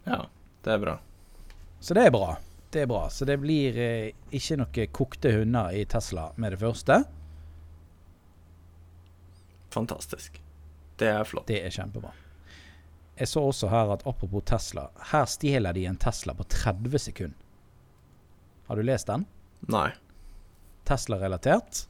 ja, 0.05 0.25
det 0.65 0.73
er 0.73 0.81
bra. 0.81 0.99
Så 1.85 1.93
det 1.93 2.07
er 2.07 2.13
bra. 2.13 2.31
Det 2.73 2.81
er 2.81 2.87
bra. 2.89 3.03
Så 3.13 3.27
det 3.29 3.37
blir 3.37 3.75
eh, 3.77 4.07
ikke 4.33 4.55
noe 4.57 4.85
kokte 4.89 5.31
hunder 5.35 5.75
i 5.77 5.83
Tesla 5.85 6.31
med 6.41 6.55
det 6.55 6.57
første. 6.63 6.95
Fantastisk. 9.75 10.39
Det 10.97 11.11
er 11.11 11.27
flott. 11.29 11.45
Det 11.51 11.59
er 11.61 11.73
kjempebra. 11.75 12.09
Jeg 13.19 13.29
så 13.29 13.43
også 13.51 13.69
her 13.69 13.91
at 13.93 14.05
apropos 14.09 14.43
Tesla, 14.49 14.87
her 15.11 15.27
stjeler 15.29 15.77
de 15.77 15.83
en 15.85 15.99
Tesla 16.01 16.33
på 16.33 16.47
30 16.49 17.03
sekunder. 17.03 17.43
Har 18.65 18.81
du 18.81 18.83
lest 18.87 19.11
den? 19.11 19.27
Nei. 19.69 19.91
Tesla-relatert. 20.89 21.83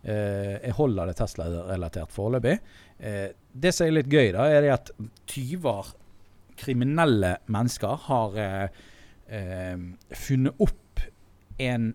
Eh, 0.00 0.54
jeg 0.62 0.76
holder 0.78 1.10
det 1.10 1.18
Tesla-relatert 1.20 2.14
foreløpig. 2.14 2.54
Eh, 3.04 3.28
det 3.52 3.74
som 3.76 3.84
er 3.84 3.98
litt 3.98 4.08
gøy, 4.08 4.32
da, 4.32 4.48
er 4.48 4.64
det 4.64 4.72
at 4.78 4.94
tyver, 5.28 5.92
kriminelle 6.56 7.34
mennesker, 7.52 8.08
har 8.08 8.40
eh, 8.40 8.80
eh, 9.28 9.76
funnet 10.16 10.54
opp 10.58 11.00
en 11.58 11.94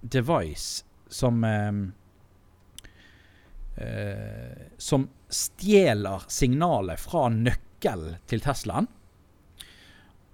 device 0.00 0.84
som 1.08 1.44
eh, 1.44 1.72
eh, 3.76 4.56
Som 4.78 5.08
stjeler 5.28 6.24
signalet 6.28 7.00
fra 7.00 7.28
nøkkelen 7.28 8.16
til 8.26 8.40
Teslaen. 8.40 8.88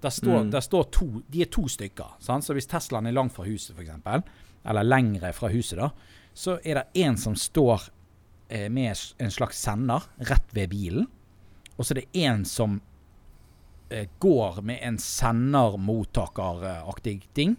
Der 0.01 0.11
står, 0.11 0.43
Mm. 0.45 0.51
der 0.51 0.61
står 0.61 0.85
to, 0.93 1.23
de 1.29 1.43
er 1.43 1.51
to 1.51 1.69
stykker. 1.69 2.17
Sant? 2.21 2.45
Så 2.45 2.55
hvis 2.55 2.67
Teslaen 2.67 3.07
er 3.07 3.13
langt 3.13 3.33
fra 3.35 3.45
huset, 3.45 3.77
f.eks., 3.77 4.23
eller 4.65 4.83
lengre 4.83 5.33
fra 5.33 5.49
huset, 5.49 5.79
da, 5.79 5.91
så 6.35 6.59
er 6.65 6.75
det 6.75 6.87
en 7.05 7.17
som 7.17 7.35
står 7.35 7.89
eh, 8.49 8.69
med 8.71 8.97
en 9.19 9.31
slags 9.31 9.59
sender 9.59 10.03
rett 10.19 10.53
ved 10.53 10.71
bilen. 10.71 11.07
Og 11.77 11.85
så 11.85 11.93
er 11.95 12.01
det 12.01 12.09
en 12.27 12.45
som 12.45 12.81
går 14.19 14.63
med 14.67 14.83
en 14.83 14.97
sendermottakeraktig 14.99 17.21
ting 17.39 17.55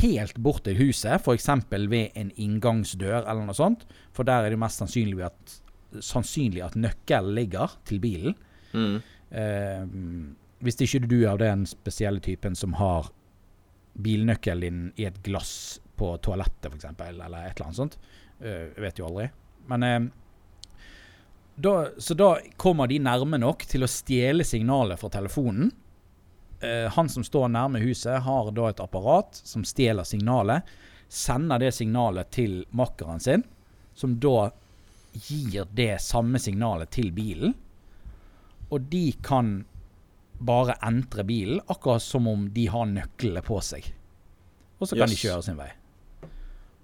helt 0.00 0.38
bort 0.40 0.64
til 0.66 0.78
huset, 0.80 1.20
f.eks. 1.20 1.48
ved 1.70 2.16
en 2.18 2.30
inngangsdør 2.40 3.22
eller 3.22 3.44
noe 3.46 3.56
sånt. 3.56 3.84
For 4.16 4.28
der 4.28 4.46
er 4.46 4.54
det 4.54 4.60
mest 4.60 4.80
sannsynlig 4.80 5.26
at, 5.28 5.56
sannsynlig 6.00 6.64
at 6.64 6.78
nøkkelen 6.78 7.36
ligger 7.36 7.76
til 7.88 8.00
bilen. 8.02 8.38
Mm. 8.72 8.96
Eh, 9.30 9.84
hvis 10.64 10.80
ikke 10.80 11.04
du 11.04 11.18
er 11.22 11.34
av 11.34 11.42
den 11.42 11.66
spesielle 11.68 12.22
typen 12.24 12.56
som 12.58 12.78
har 12.80 13.12
bilnøkkelen 13.92 14.62
din 14.62 14.82
i 14.96 15.06
et 15.08 15.20
glass 15.24 15.80
på 16.00 16.14
toalettet, 16.24 16.72
f.eks., 16.72 16.88
eller 16.88 17.42
et 17.42 17.52
eller 17.52 17.68
annet 17.68 17.82
sånt. 17.82 17.98
Eh, 18.40 18.72
vet 18.80 18.98
jo 18.98 19.10
aldri. 19.10 19.28
Men 19.68 19.86
eh, 19.86 20.00
da, 21.54 21.88
Så 21.98 22.14
da 22.14 22.38
kommer 22.56 22.86
de 22.86 22.98
nærme 22.98 23.38
nok 23.38 23.66
til 23.68 23.84
å 23.84 23.90
stjele 23.90 24.44
signalet 24.44 25.00
fra 25.00 25.10
telefonen. 25.12 25.72
Eh, 26.62 26.88
han 26.92 27.08
som 27.08 27.24
står 27.24 27.48
nærme 27.52 27.82
huset, 27.82 28.22
har 28.22 28.50
da 28.54 28.68
et 28.70 28.80
apparat 28.80 29.40
som 29.44 29.64
stjeler 29.66 30.06
signalet. 30.08 30.62
Sender 31.08 31.60
det 31.60 31.74
signalet 31.76 32.30
til 32.32 32.62
makkeren 32.70 33.20
sin, 33.20 33.44
som 33.94 34.16
da 34.20 34.50
gir 35.12 35.66
det 35.76 36.00
samme 36.00 36.40
signalet 36.40 36.90
til 36.90 37.12
bilen. 37.12 37.52
Og 38.72 38.88
de 38.88 39.10
kan 39.22 39.64
bare 40.42 40.78
entre 40.82 41.24
bilen, 41.24 41.60
akkurat 41.66 42.02
som 42.02 42.26
om 42.26 42.48
de 42.54 42.66
har 42.66 42.88
nøklene 42.88 43.42
på 43.44 43.60
seg. 43.62 43.92
Og 44.78 44.88
så 44.88 44.96
kan 44.98 45.10
de 45.10 45.18
kjøre 45.18 45.44
sin 45.46 45.58
vei. 45.60 45.68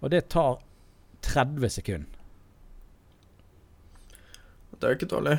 Og 0.02 0.12
det 0.12 0.28
tar 0.30 0.60
30 1.26 1.72
sekunder. 1.78 2.17
Det 4.78 4.86
er 4.86 4.92
jo 4.94 4.98
ikke 5.00 5.10
dårlig. 5.10 5.38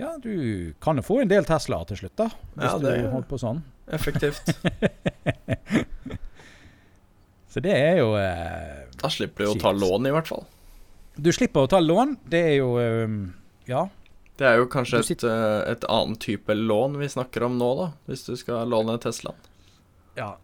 Ja, 0.00 0.14
du 0.22 0.72
kan 0.80 0.96
jo 0.96 1.02
få 1.04 1.20
en 1.22 1.28
del 1.30 1.44
Teslaer 1.44 1.84
til 1.90 1.96
slutt, 2.00 2.14
da. 2.16 2.28
Hvis 2.56 2.64
Ja, 2.70 2.78
det- 2.78 3.02
du 3.02 3.08
holder 3.10 3.28
på 3.28 3.38
sånn. 3.42 3.62
Effektivt. 3.92 4.52
Så 7.52 7.60
det 7.60 7.72
er 7.76 7.98
jo 8.00 8.14
eh, 8.16 8.86
Da 9.02 9.10
slipper 9.12 9.44
du 9.44 9.50
å 9.52 9.58
ta 9.60 9.72
lån, 9.76 10.06
i 10.08 10.12
hvert 10.14 10.28
fall. 10.30 10.46
Du 11.20 11.28
slipper 11.36 11.66
å 11.66 11.68
ta 11.68 11.80
lån. 11.84 12.14
Det 12.32 12.40
er 12.54 12.56
jo 12.62 12.70
eh, 12.80 13.08
Ja. 13.68 13.88
Det 14.40 14.46
er 14.48 14.56
jo 14.62 14.66
kanskje 14.72 15.02
et, 15.04 15.24
eh, 15.28 15.58
et 15.74 15.84
annet 15.92 16.18
type 16.24 16.54
lån 16.56 16.96
vi 16.98 17.06
snakker 17.12 17.44
om 17.46 17.58
nå, 17.60 17.68
da. 17.82 17.90
Hvis 18.08 18.24
du 18.26 18.32
skal 18.40 18.66
låne 18.72 18.98
Teslaen. 19.02 19.36
ja. 20.16 20.36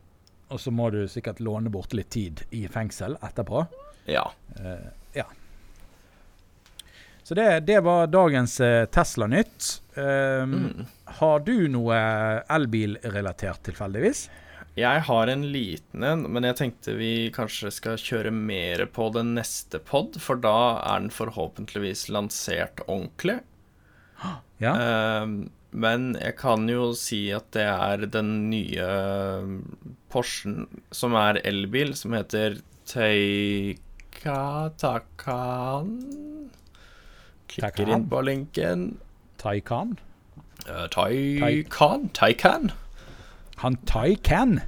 Og 0.51 0.57
så 0.61 0.71
må 0.73 0.87
du 0.91 1.03
sikkert 1.13 1.41
låne 1.45 1.69
bort 1.69 1.93
litt 1.93 2.09
tid 2.09 2.41
i 2.57 2.63
fengsel 2.73 3.19
etterpå. 3.21 3.67
Ja. 4.09 4.23
Eh, 4.57 4.87
ja. 5.19 5.25
Så 7.29 7.35
det, 7.35 7.61
det 7.69 7.81
var 7.85 8.07
dagens 8.07 8.61
eh, 8.61 8.87
Tesla-nytt. 8.89 9.83
Um, 9.95 10.05
Mm. 10.49 10.87
Har 11.19 11.41
du 11.45 11.69
noe 11.69 11.97
elbilrelatert 12.49 13.61
tilfeldigvis? 13.67 14.31
Jeg 14.79 15.03
har 15.05 15.29
en 15.29 15.43
liten 15.53 16.07
en, 16.09 16.23
men 16.33 16.47
jeg 16.49 16.57
tenkte 16.57 16.95
vi 16.97 17.29
kanskje 17.35 17.69
skal 17.75 18.01
kjøre 18.01 18.33
mer 18.33 18.87
på 18.97 19.11
den 19.13 19.35
neste 19.37 19.77
pod, 19.77 20.17
for 20.23 20.41
da 20.41 20.81
er 20.81 21.03
den 21.05 21.13
forhåpentligvis 21.13 22.09
lansert 22.09 22.81
ordentlig. 22.87 23.41
Ja. 24.59 24.73
Um, 25.21 25.51
men 25.71 26.17
jeg 26.19 26.35
kan 26.41 26.65
jo 26.67 26.89
si 26.97 27.29
at 27.31 27.53
det 27.55 27.69
er 27.69 28.09
den 28.11 28.49
nye 28.51 28.89
Porschen 30.11 30.65
som 30.91 31.15
er 31.15 31.39
elbil, 31.47 31.93
som 31.95 32.17
heter 32.17 32.59
Teika 32.89 34.41
Klikker 37.49 37.89
inn 37.95 38.09
på 38.11 38.21
linken. 38.25 38.99
Taycan? 39.39 39.99
Uh, 40.69 40.87
Taycan? 40.93 42.09
Taycan? 42.15 42.71
Han 43.63 43.77
Taycan? 43.87 44.61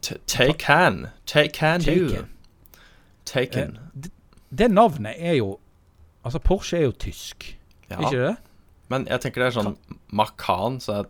T- 0.00 0.16
Taycan. 0.26 1.06
Taycan 1.26 1.80
du. 1.80 2.08
Taycan. 2.08 2.28
Taken. 3.24 3.78
Eh, 3.96 4.08
Det 4.58 4.70
navnet 4.70 5.14
er 5.18 5.32
jo 5.38 5.58
Altså, 6.24 6.38
Porsche 6.38 6.76
er 6.78 6.82
jo 6.82 6.92
tysk, 6.92 7.58
Ja. 7.90 8.00
ikke 8.00 8.16
det? 8.26 8.36
Men 8.88 9.06
jeg 9.06 9.20
tenker 9.20 9.42
det 9.44 9.46
er 9.56 9.60
sånn 9.62 9.76
Makan, 10.12 10.80
så 10.80 10.92
er 10.92 11.04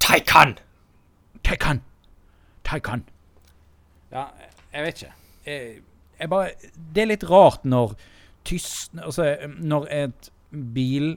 Taycan! 0.00 0.58
Taycan! 1.44 1.80
Taycan. 2.64 3.04
Ja, 4.12 4.24
jeg 4.72 4.84
vet 4.84 5.02
ikke. 5.02 5.12
Jeg, 5.46 5.82
jeg 6.20 6.28
bare 6.30 6.50
Det 6.94 7.02
er 7.02 7.06
litt 7.06 7.24
rart 7.30 7.64
når 7.64 7.94
tysk 8.44 8.96
Altså, 8.98 9.36
når 9.58 9.86
et 9.94 10.30
bil 10.50 11.12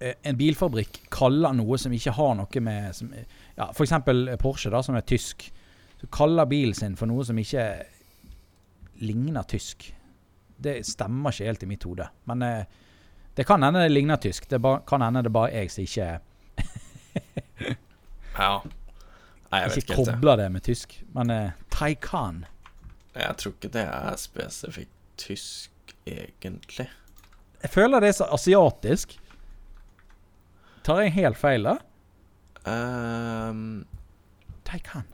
eh, 0.00 0.14
En 0.28 0.36
bilfabrikk 0.36 1.02
kaller 1.14 1.54
noe 1.56 1.78
som 1.80 1.92
ikke 1.94 2.14
har 2.16 2.36
noe 2.38 2.62
med 2.64 2.94
som, 2.96 3.12
Ja, 3.56 3.70
eksempel 3.72 4.30
Porsche, 4.40 4.70
da, 4.72 4.82
som 4.82 4.96
er 4.98 5.06
tysk. 5.06 5.48
Så 6.00 6.10
kaller 6.12 6.48
bilen 6.50 6.74
sin 6.74 6.96
for 6.98 7.10
noe 7.10 7.24
som 7.24 7.38
ikke 7.38 7.66
ligner 9.02 9.46
tysk. 9.48 9.92
Det 10.62 10.80
stemmer 10.86 11.34
ikke 11.34 11.48
helt 11.48 11.62
i 11.62 11.70
mitt 11.70 11.84
hode. 11.86 12.06
Men 12.30 12.42
eh, 12.46 12.64
det 13.34 13.46
kan 13.48 13.62
hende 13.62 13.82
det 13.82 13.92
ligner 13.92 14.16
tysk. 14.16 14.48
Det 14.50 14.60
ba, 14.62 14.78
kan 14.86 15.02
hende 15.02 15.22
det 15.22 15.32
bare 15.32 15.52
er 15.52 15.66
jeg 15.66 15.74
som 15.74 15.84
ikke 15.84 16.10
Ja. 18.38 18.62
Nei, 19.52 19.60
jeg 19.60 19.68
vet 19.68 19.76
ikke 19.76 19.92
ikke 19.92 20.04
kobler 20.12 20.36
det 20.40 20.48
med 20.52 20.64
tysk. 20.64 20.94
Men 21.12 21.30
uh, 21.30 21.50
Taycan 21.70 22.44
Jeg 23.14 23.36
tror 23.38 23.52
ikke 23.52 23.72
det 23.74 23.84
er 23.84 24.16
spesifikt 24.16 24.90
tysk, 25.20 25.71
egentlig. 26.06 26.88
Jeg 27.62 27.70
føler 27.70 28.00
det 28.00 28.08
er 28.08 28.18
så 28.18 28.28
asiatisk. 28.34 29.18
Tar 30.84 31.00
jeg 31.04 31.12
helt 31.14 31.38
feil, 31.38 31.66
da? 31.66 31.76
Um, 32.66 33.84
Taycan. 34.66 35.06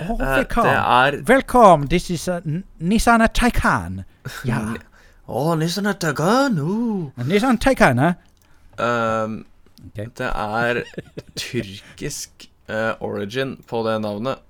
Oh, 0.00 0.10
eh, 0.10 0.18
det 0.18 0.36
velkommen. 0.36 0.74
er 0.74 1.22
Velkommen, 1.26 1.88
this 1.88 2.10
is 2.10 2.28
uh, 2.28 2.40
Nissan 2.78 3.28
Taycan. 3.34 4.04
Ja, 4.48 4.74
Å, 5.28 5.54
Nissan 5.60 5.88
Taycan. 6.00 6.58
Uh. 6.58 7.24
Nissan 7.28 7.58
Taycan, 7.58 7.98
eh? 7.98 8.14
Um, 8.78 9.44
okay. 9.90 10.08
Det 10.16 10.28
er 10.28 10.82
tyrkisk 11.36 12.48
uh, 12.70 12.94
origin 13.00 13.56
på 13.68 13.82
det 13.86 13.98
navnet, 14.00 14.44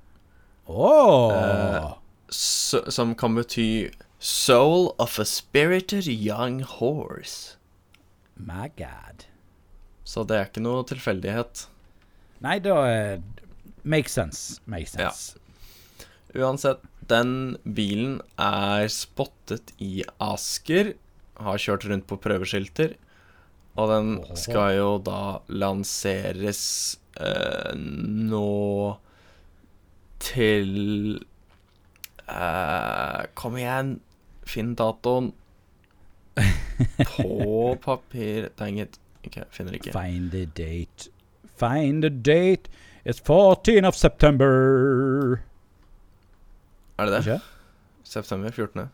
Åh. 0.69 1.97
Som 2.31 3.15
kan 3.19 3.35
bety 3.39 3.91
Soul 4.19 4.95
of 4.99 5.19
a 5.19 5.25
spirited 5.25 6.07
young 6.07 6.61
horse. 6.61 7.57
My 8.37 8.69
god. 8.77 9.27
Så 10.05 10.25
det 10.27 10.37
er 10.37 10.49
ikke 10.49 10.63
noe 10.65 10.83
tilfeldighet. 10.89 11.67
Nei, 12.43 12.59
da 12.63 12.77
eh, 12.89 13.21
Makes 13.89 14.13
sense. 14.13 14.61
Makes 14.67 14.97
Ja. 14.99 15.13
Uansett, 16.35 16.83
den 17.09 17.57
bilen 17.65 18.19
er 18.37 18.89
spottet 18.93 19.73
i 19.81 20.03
Asker. 20.21 20.93
Har 21.39 21.63
kjørt 21.63 21.87
rundt 21.89 22.07
på 22.11 22.19
prøveskilter. 22.21 22.97
Og 23.79 23.91
den 23.93 24.11
skal 24.37 24.75
jo 24.77 24.91
da 24.99 25.39
lanseres 25.49 26.99
eh, 27.17 27.73
nå 27.79 28.99
til 30.19 31.23
eh, 32.29 33.27
Kom 33.35 33.57
igjen, 33.57 33.99
finn 34.47 34.75
datoen. 34.79 35.33
På 37.17 37.77
papir 37.83 38.49
Dang 38.57 38.79
it. 38.81 39.01
Ok, 39.27 39.41
finner 39.51 39.75
ikke. 39.75 39.93
Find 39.93 40.31
the 40.33 40.47
date. 40.47 41.11
Find 41.59 42.05
the 42.05 42.11
date. 42.11 42.71
It's 43.05 43.21
14 43.21 43.85
of 43.85 43.97
September. 43.97 45.41
Er 46.99 47.05
det 47.07 47.13
det? 47.13 47.21
Ikke? 47.27 47.41
September 48.05 48.51
14. 48.51 48.89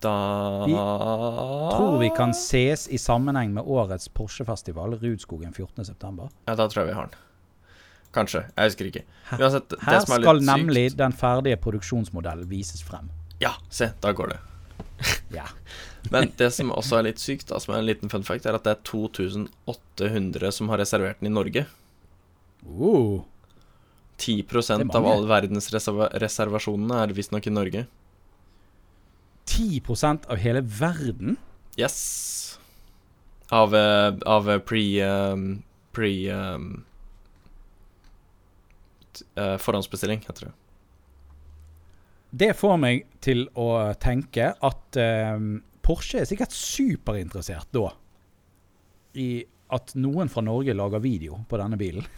Da 0.00 0.64
Vi 0.64 0.72
Tror 0.72 1.98
vi 2.00 2.10
kan 2.16 2.32
ses 2.34 2.88
i 2.88 2.98
sammenheng 2.98 3.52
med 3.54 3.62
årets 3.66 4.08
Porsche-festival, 4.08 4.96
Rudskogen 5.02 5.52
14.9. 5.52 6.28
Ja, 6.46 6.54
da 6.54 6.68
tror 6.68 6.82
jeg 6.82 6.88
vi 6.88 6.94
har 6.96 7.10
den. 7.10 7.18
Kanskje. 8.14 8.44
Jeg 8.56 8.72
husker 8.72 8.90
ikke. 8.90 9.02
Uansett, 9.38 9.70
det 9.70 9.80
Her 9.86 10.00
som 10.02 10.16
er 10.16 10.24
skal 10.24 10.40
nemlig 10.46 10.84
sykt 10.90 10.98
den 10.98 11.12
ferdige 11.14 11.58
produksjonsmodellen 11.62 12.48
vises 12.50 12.82
frem. 12.82 13.10
Ja, 13.42 13.54
se, 13.70 13.92
da 14.02 14.12
går 14.12 14.34
det. 14.34 14.40
Ja. 15.32 15.46
Men 16.10 16.32
det 16.40 16.48
som 16.56 16.72
også 16.72 16.98
er 16.98 17.10
litt 17.10 17.20
sykt, 17.20 17.52
som 17.52 17.74
er 17.74 17.82
en 17.82 17.86
liten 17.86 18.10
fun 18.12 18.24
fact, 18.24 18.46
er 18.48 18.56
at 18.56 18.64
det 18.64 18.72
er 18.72 18.80
2800 18.88 20.52
som 20.56 20.72
har 20.72 20.80
reservert 20.80 21.20
den 21.20 21.30
i 21.30 21.34
Norge. 21.34 21.66
Uh, 22.64 23.20
10 24.20 24.42
Det 24.42 24.64
er 24.74 24.96
av 24.96 25.06
alle 25.08 25.28
verdens 25.28 25.70
reserva 25.72 26.10
reservasjonene 26.20 27.02
er 27.04 27.14
visstnok 27.16 27.46
i 27.46 27.52
Norge. 27.54 27.86
10% 29.50 30.28
av 30.30 30.40
hele 30.40 30.60
verden? 30.62 31.38
Yes. 31.78 32.58
Av, 33.50 33.74
eh, 33.74 34.12
av 34.26 34.50
pre 34.66 34.84
um, 35.02 35.62
Pre 35.92 36.10
um, 36.30 36.84
eh, 39.36 39.56
Forhåndsbestilling, 39.60 40.22
heter 40.26 40.46
det. 40.48 40.52
det 42.30 42.52
får 42.56 42.76
meg 42.78 43.06
til 43.20 43.48
å 43.58 43.92
tenke 44.00 44.52
at 44.54 44.96
uh, 45.00 45.38
Porsche 45.82 46.20
er 46.22 46.28
sikkert 46.30 46.52
superinteressert 46.54 47.66
da 47.74 47.88
i 49.18 49.42
at 49.74 49.92
noen 49.98 50.28
fra 50.30 50.42
Norge 50.42 50.74
lager 50.74 50.98
video 51.02 51.40
på 51.50 51.58
denne 51.58 51.76
bilen. 51.78 52.06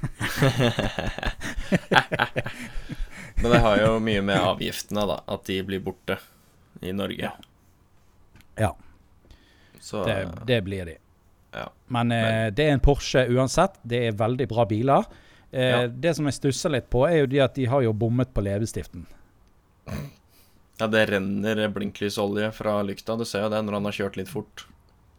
Men 3.42 3.50
det 3.50 3.58
har 3.64 3.78
jo 3.80 3.96
mye 4.04 4.22
med 4.24 4.38
avgiftene, 4.40 5.04
da. 5.08 5.16
At 5.34 5.44
de 5.48 5.58
blir 5.66 5.80
borte 5.84 6.18
i 6.84 6.92
Norge. 6.96 7.30
Ja, 8.60 8.72
Så 9.80 10.04
det, 10.06 10.16
det 10.46 10.60
blir 10.64 10.86
de. 10.86 10.96
ja. 11.56 11.66
Men, 11.86 12.12
eh, 12.12 12.22
Men- 12.22 12.54
det 12.54 12.66
er 12.68 12.72
en 12.76 12.80
Porsche 12.80 13.26
uansett. 13.28 13.78
Det 13.82 14.06
er 14.08 14.12
veldig 14.12 14.48
bra 14.48 14.64
biler. 14.68 15.04
Eh, 15.52 15.68
Ja. 15.68 15.86
Det 15.86 16.14
som 16.16 16.24
jeg 16.26 16.34
stusser 16.38 16.70
litt 16.72 16.88
på, 16.90 17.04
er 17.08 17.20
jo 17.22 17.26
det 17.26 17.40
at 17.44 17.54
de 17.54 17.66
har 17.68 17.82
jo 17.84 17.92
bommet 17.92 18.32
på 18.34 18.40
levestiften. 18.42 19.06
ja, 20.78 20.86
det 20.86 21.06
renner 21.10 21.68
blinklys-olje 21.68 22.52
fra 22.56 22.78
lykta. 22.82 23.16
Du 23.18 23.24
ser 23.28 23.42
jo 23.46 23.50
det 23.52 23.62
når 23.64 23.72
han 23.78 23.84
har 23.84 23.92
kjørt 23.92 24.16
litt 24.16 24.28
fort. 24.32 24.64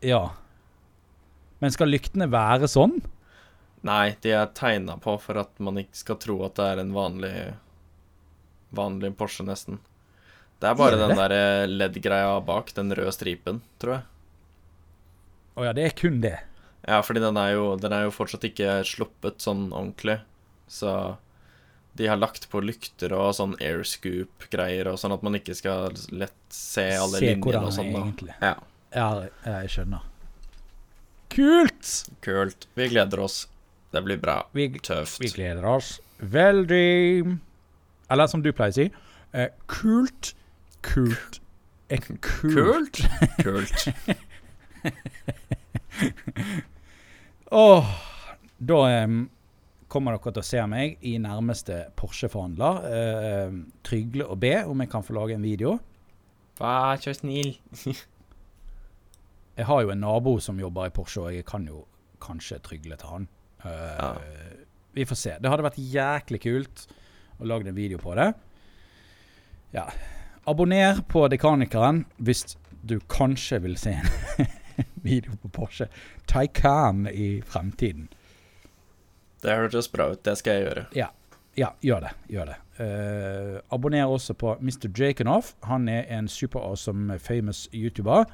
Ja. 0.02 0.32
Men 1.62 1.72
skal 1.72 1.88
lyktene 1.94 2.28
være 2.32 2.68
sånn? 2.68 2.98
Nei, 3.84 4.16
de 4.24 4.32
er 4.32 4.48
tegna 4.56 4.98
på 4.98 5.18
for 5.20 5.38
at 5.42 5.60
man 5.60 5.76
ikke 5.78 5.96
skal 6.00 6.16
tro 6.20 6.38
at 6.48 6.56
det 6.56 6.66
er 6.74 6.82
en 6.84 6.94
vanlig 6.96 7.54
Vanlig 8.74 9.12
Porsche, 9.20 9.44
nesten. 9.46 9.78
Det 10.60 10.66
er 10.72 10.76
bare 10.80 10.96
Er 10.96 10.98
det 10.98 11.08
den 11.12 11.20
der 11.20 11.34
eh, 11.36 11.68
LED-greia 11.68 12.40
bak, 12.42 12.72
den 12.74 12.90
røde 12.96 13.12
stripen, 13.14 13.60
tror 13.78 14.00
jeg. 14.00 14.04
Å 15.60 15.66
ja, 15.68 15.74
det 15.78 15.84
er 15.86 15.94
kun 16.00 16.22
det. 16.24 16.40
Ja, 16.88 17.00
fordi 17.06 17.22
den 17.24 17.38
er 17.40 17.54
jo, 17.56 17.76
den 17.80 17.94
er 17.96 18.04
jo 18.08 18.12
fortsatt 18.12 18.44
ikke 18.48 18.82
sluppet 18.88 19.40
sånn 19.44 19.70
ordentlig. 19.72 20.18
Så 20.68 21.18
de 21.96 22.08
har 22.10 22.18
lagt 22.18 22.50
på 22.50 22.60
lykter 22.64 23.14
og 23.16 23.36
sånn 23.38 23.54
airscoop-greier, 23.62 24.90
og 24.92 24.98
sånn 25.00 25.14
at 25.16 25.24
man 25.24 25.38
ikke 25.38 25.56
skal 25.56 25.94
lett 26.12 26.36
se 26.52 26.88
alle 26.98 27.20
Se 27.22 27.28
linjene 27.30 27.62
og 27.68 27.76
sånn. 27.76 27.92
egentlig. 27.94 28.34
Ja, 28.42 28.56
Ja, 28.94 29.08
jeg 29.62 29.70
skjønner. 29.74 30.02
Kult! 31.34 31.92
kult. 32.22 32.68
Vi 32.78 32.88
gleder 32.92 33.20
oss. 33.24 33.48
Det 33.94 34.02
blir 34.06 34.18
bra. 34.22 34.44
Vi, 34.54 34.68
Tøft. 34.82 35.20
vi 35.22 35.30
gleder 35.34 35.66
oss 35.66 35.96
veldig. 36.20 37.40
Eller 38.10 38.28
som 38.30 38.42
du 38.42 38.52
pleier 38.54 38.74
å 38.74 38.78
si, 38.78 38.92
eh, 39.34 39.50
kult, 39.68 40.34
kult, 40.82 41.40
eh, 41.90 42.00
kult. 42.22 42.54
Kult. 42.54 43.02
Kult. 43.42 43.88
Åh, 47.54 47.90
da 48.58 48.78
um, 49.06 49.18
kommer 49.92 50.16
dere 50.16 50.32
til 50.34 50.42
å 50.42 50.48
se 50.48 50.62
meg 50.70 51.04
i 51.06 51.12
nærmeste 51.22 51.84
Porsche-forhandler. 52.00 52.80
uh, 52.90 53.58
trygle 53.86 54.26
og 54.26 54.40
be 54.42 54.56
om 54.66 54.82
jeg 54.82 54.90
kan 54.90 55.06
få 55.06 55.14
lage 55.20 55.36
en 55.38 55.46
video. 55.46 55.76
Vær 56.58 56.98
så 57.02 57.14
snill. 57.18 57.54
Jeg 59.54 59.68
har 59.70 59.84
jo 59.86 59.92
en 59.94 60.02
nabo 60.02 60.40
som 60.42 60.58
jobber 60.58 60.90
i 60.90 60.94
Porsche, 60.96 61.28
og 61.28 61.36
jeg 61.36 61.46
kan 61.46 61.68
jo 61.70 61.84
kanskje 62.24 62.58
trygle 62.66 62.98
til 62.98 63.12
han. 63.14 63.30
Uh, 63.62 63.70
Ja. 63.70 64.10
Vi 64.94 65.06
får 65.10 65.18
se. 65.18 65.32
Det 65.42 65.50
hadde 65.50 65.64
vært 65.66 65.78
jæklig 65.82 66.40
kult 66.44 66.84
å 67.42 67.48
lage 67.50 67.70
en 67.70 67.78
video 67.78 67.98
på 68.02 68.14
det. 68.18 68.28
Ja. 69.74 69.88
Abonner 70.46 71.00
på 71.10 71.24
Dekanikeren 71.34 72.04
hvis 72.22 72.58
du 72.86 73.00
kanskje 73.10 73.62
vil 73.64 73.78
se 73.82 73.96
en 73.98 74.12
video 75.04 75.38
på 75.42 75.52
Porsche 75.54 75.88
Taycan 76.28 77.08
i 77.08 77.42
fremtiden. 77.46 78.10
Det 79.44 79.56
hørtes 79.60 79.90
bra 79.92 80.12
ut. 80.14 80.24
Det 80.26 80.38
skal 80.40 80.60
jeg 80.60 80.68
gjøre. 80.68 80.86
Ja, 81.58 81.70
gjør 81.84 82.08
det. 82.08 82.12
Gjør 82.32 82.50
det. 82.50 82.60
Uh, 82.80 83.60
abonner 83.76 84.10
også 84.10 84.34
på 84.34 84.56
Mr. 84.62 84.88
Jakenoff. 84.98 85.54
Han 85.64 85.90
er 85.90 86.08
en 86.10 86.28
super 86.28 86.60
awesome 86.60 87.20
famous 87.20 87.68
YouTuber. 87.74 88.26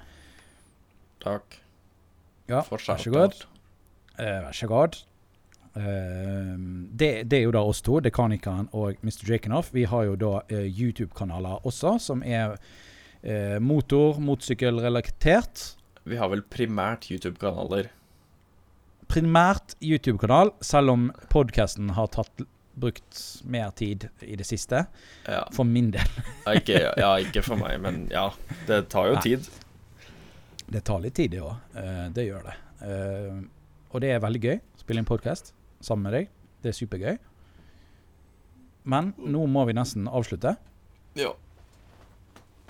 Takk. 1.24 1.60
Ja, 2.48 2.62
Fortsatt. 2.62 2.98
vær 2.98 3.04
så 3.04 3.12
god. 3.12 3.42
Uh, 4.20 4.26
vær 4.26 4.52
så 4.52 4.68
god. 4.68 5.02
Uh, 5.76 6.56
det, 7.00 7.12
det 7.32 7.40
er 7.40 7.44
jo 7.44 7.52
da 7.52 7.66
oss 7.68 7.82
to, 7.82 8.00
Dekanikeren 8.00 8.70
og 8.72 9.02
Mr. 9.04 9.26
Jakenoff. 9.32 9.74
Vi 9.74 9.84
har 9.84 10.08
jo 10.08 10.16
da 10.16 10.32
uh, 10.40 10.64
YouTube-kanaler 10.70 11.66
også, 11.68 11.98
som 12.00 12.24
er 12.26 12.56
uh, 12.56 13.60
motor, 13.62 14.20
motorsykkelrelatert. 14.20 15.79
Vi 16.04 16.20
har 16.20 16.30
vel 16.32 16.44
primært 16.48 17.10
YouTube-kanaler. 17.12 17.90
Primært 19.10 19.76
YouTube-kanal, 19.82 20.54
selv 20.62 20.94
om 20.94 21.10
podkasten 21.34 21.92
har 21.98 22.12
tatt, 22.14 22.46
brukt 22.80 23.20
mer 23.44 23.74
tid 23.76 24.06
i 24.24 24.38
det 24.40 24.46
siste. 24.48 24.86
Ja. 25.28 25.42
For 25.52 25.68
min 25.68 25.90
del. 25.92 26.12
Ikke, 26.54 26.78
ja, 26.96 27.10
ikke 27.20 27.44
for 27.44 27.60
meg, 27.60 27.76
men 27.84 28.06
ja. 28.14 28.30
Det 28.70 28.86
tar 28.94 29.10
jo 29.10 29.18
Nei. 29.18 29.26
tid. 29.26 29.50
Det 30.70 30.86
tar 30.88 31.02
litt 31.04 31.18
tid, 31.18 31.34
det 31.34 31.42
òg. 31.44 31.76
det 32.16 32.30
gjør 32.30 32.46
det. 32.48 32.56
Eh, 32.88 33.42
og 33.90 34.04
det 34.06 34.14
er 34.14 34.24
veldig 34.24 34.44
gøy 34.46 34.60
spille 34.90 35.04
inn 35.04 35.06
podkast 35.06 35.52
sammen 35.86 36.08
med 36.08 36.16
deg. 36.16 36.30
Det 36.64 36.72
er 36.72 36.76
supergøy. 36.80 37.18
Men 38.90 39.12
nå 39.22 39.44
må 39.46 39.68
vi 39.70 39.76
nesten 39.78 40.08
avslutte. 40.10 40.56
Ja. 41.20 41.36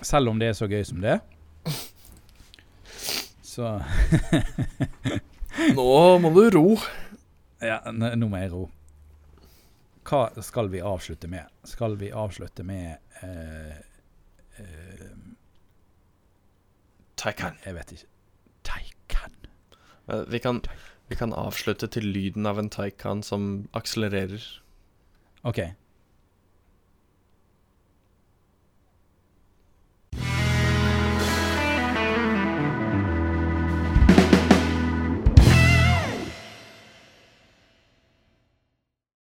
Selv 0.04 0.28
om 0.28 0.42
det 0.42 0.50
er 0.50 0.58
så 0.58 0.68
gøy 0.68 0.82
som 0.84 1.00
det 1.00 1.14
er. 1.14 1.22
Så 3.60 3.80
Nå 5.76 6.18
må 6.22 6.30
du 6.32 6.44
ro. 6.54 6.66
Ja, 7.60 7.80
nå 7.92 8.28
må 8.30 8.38
jeg 8.40 8.52
ro. 8.54 8.62
Hva 10.08 10.22
skal 10.42 10.70
vi 10.72 10.80
avslutte 10.80 11.28
med? 11.28 11.44
Skal 11.68 11.98
vi 12.00 12.08
avslutte 12.16 12.64
med 12.64 12.96
eh, 13.20 13.76
eh, 14.62 15.10
Taycan. 17.20 17.58
Jeg 17.66 17.76
vet 17.76 17.92
ikke. 17.98 18.08
Taycan. 18.70 19.36
Eh, 20.08 20.24
Vi 20.32 20.40
kan, 20.40 20.62
vi 21.12 21.20
kan 21.20 21.36
avslutte 21.36 21.90
til 21.92 22.08
lyden 22.14 22.48
av 22.48 22.58
en 22.62 22.72
Taycan 22.72 23.20
som 23.26 23.68
akselererer. 23.76 24.40
OK. 25.44 25.60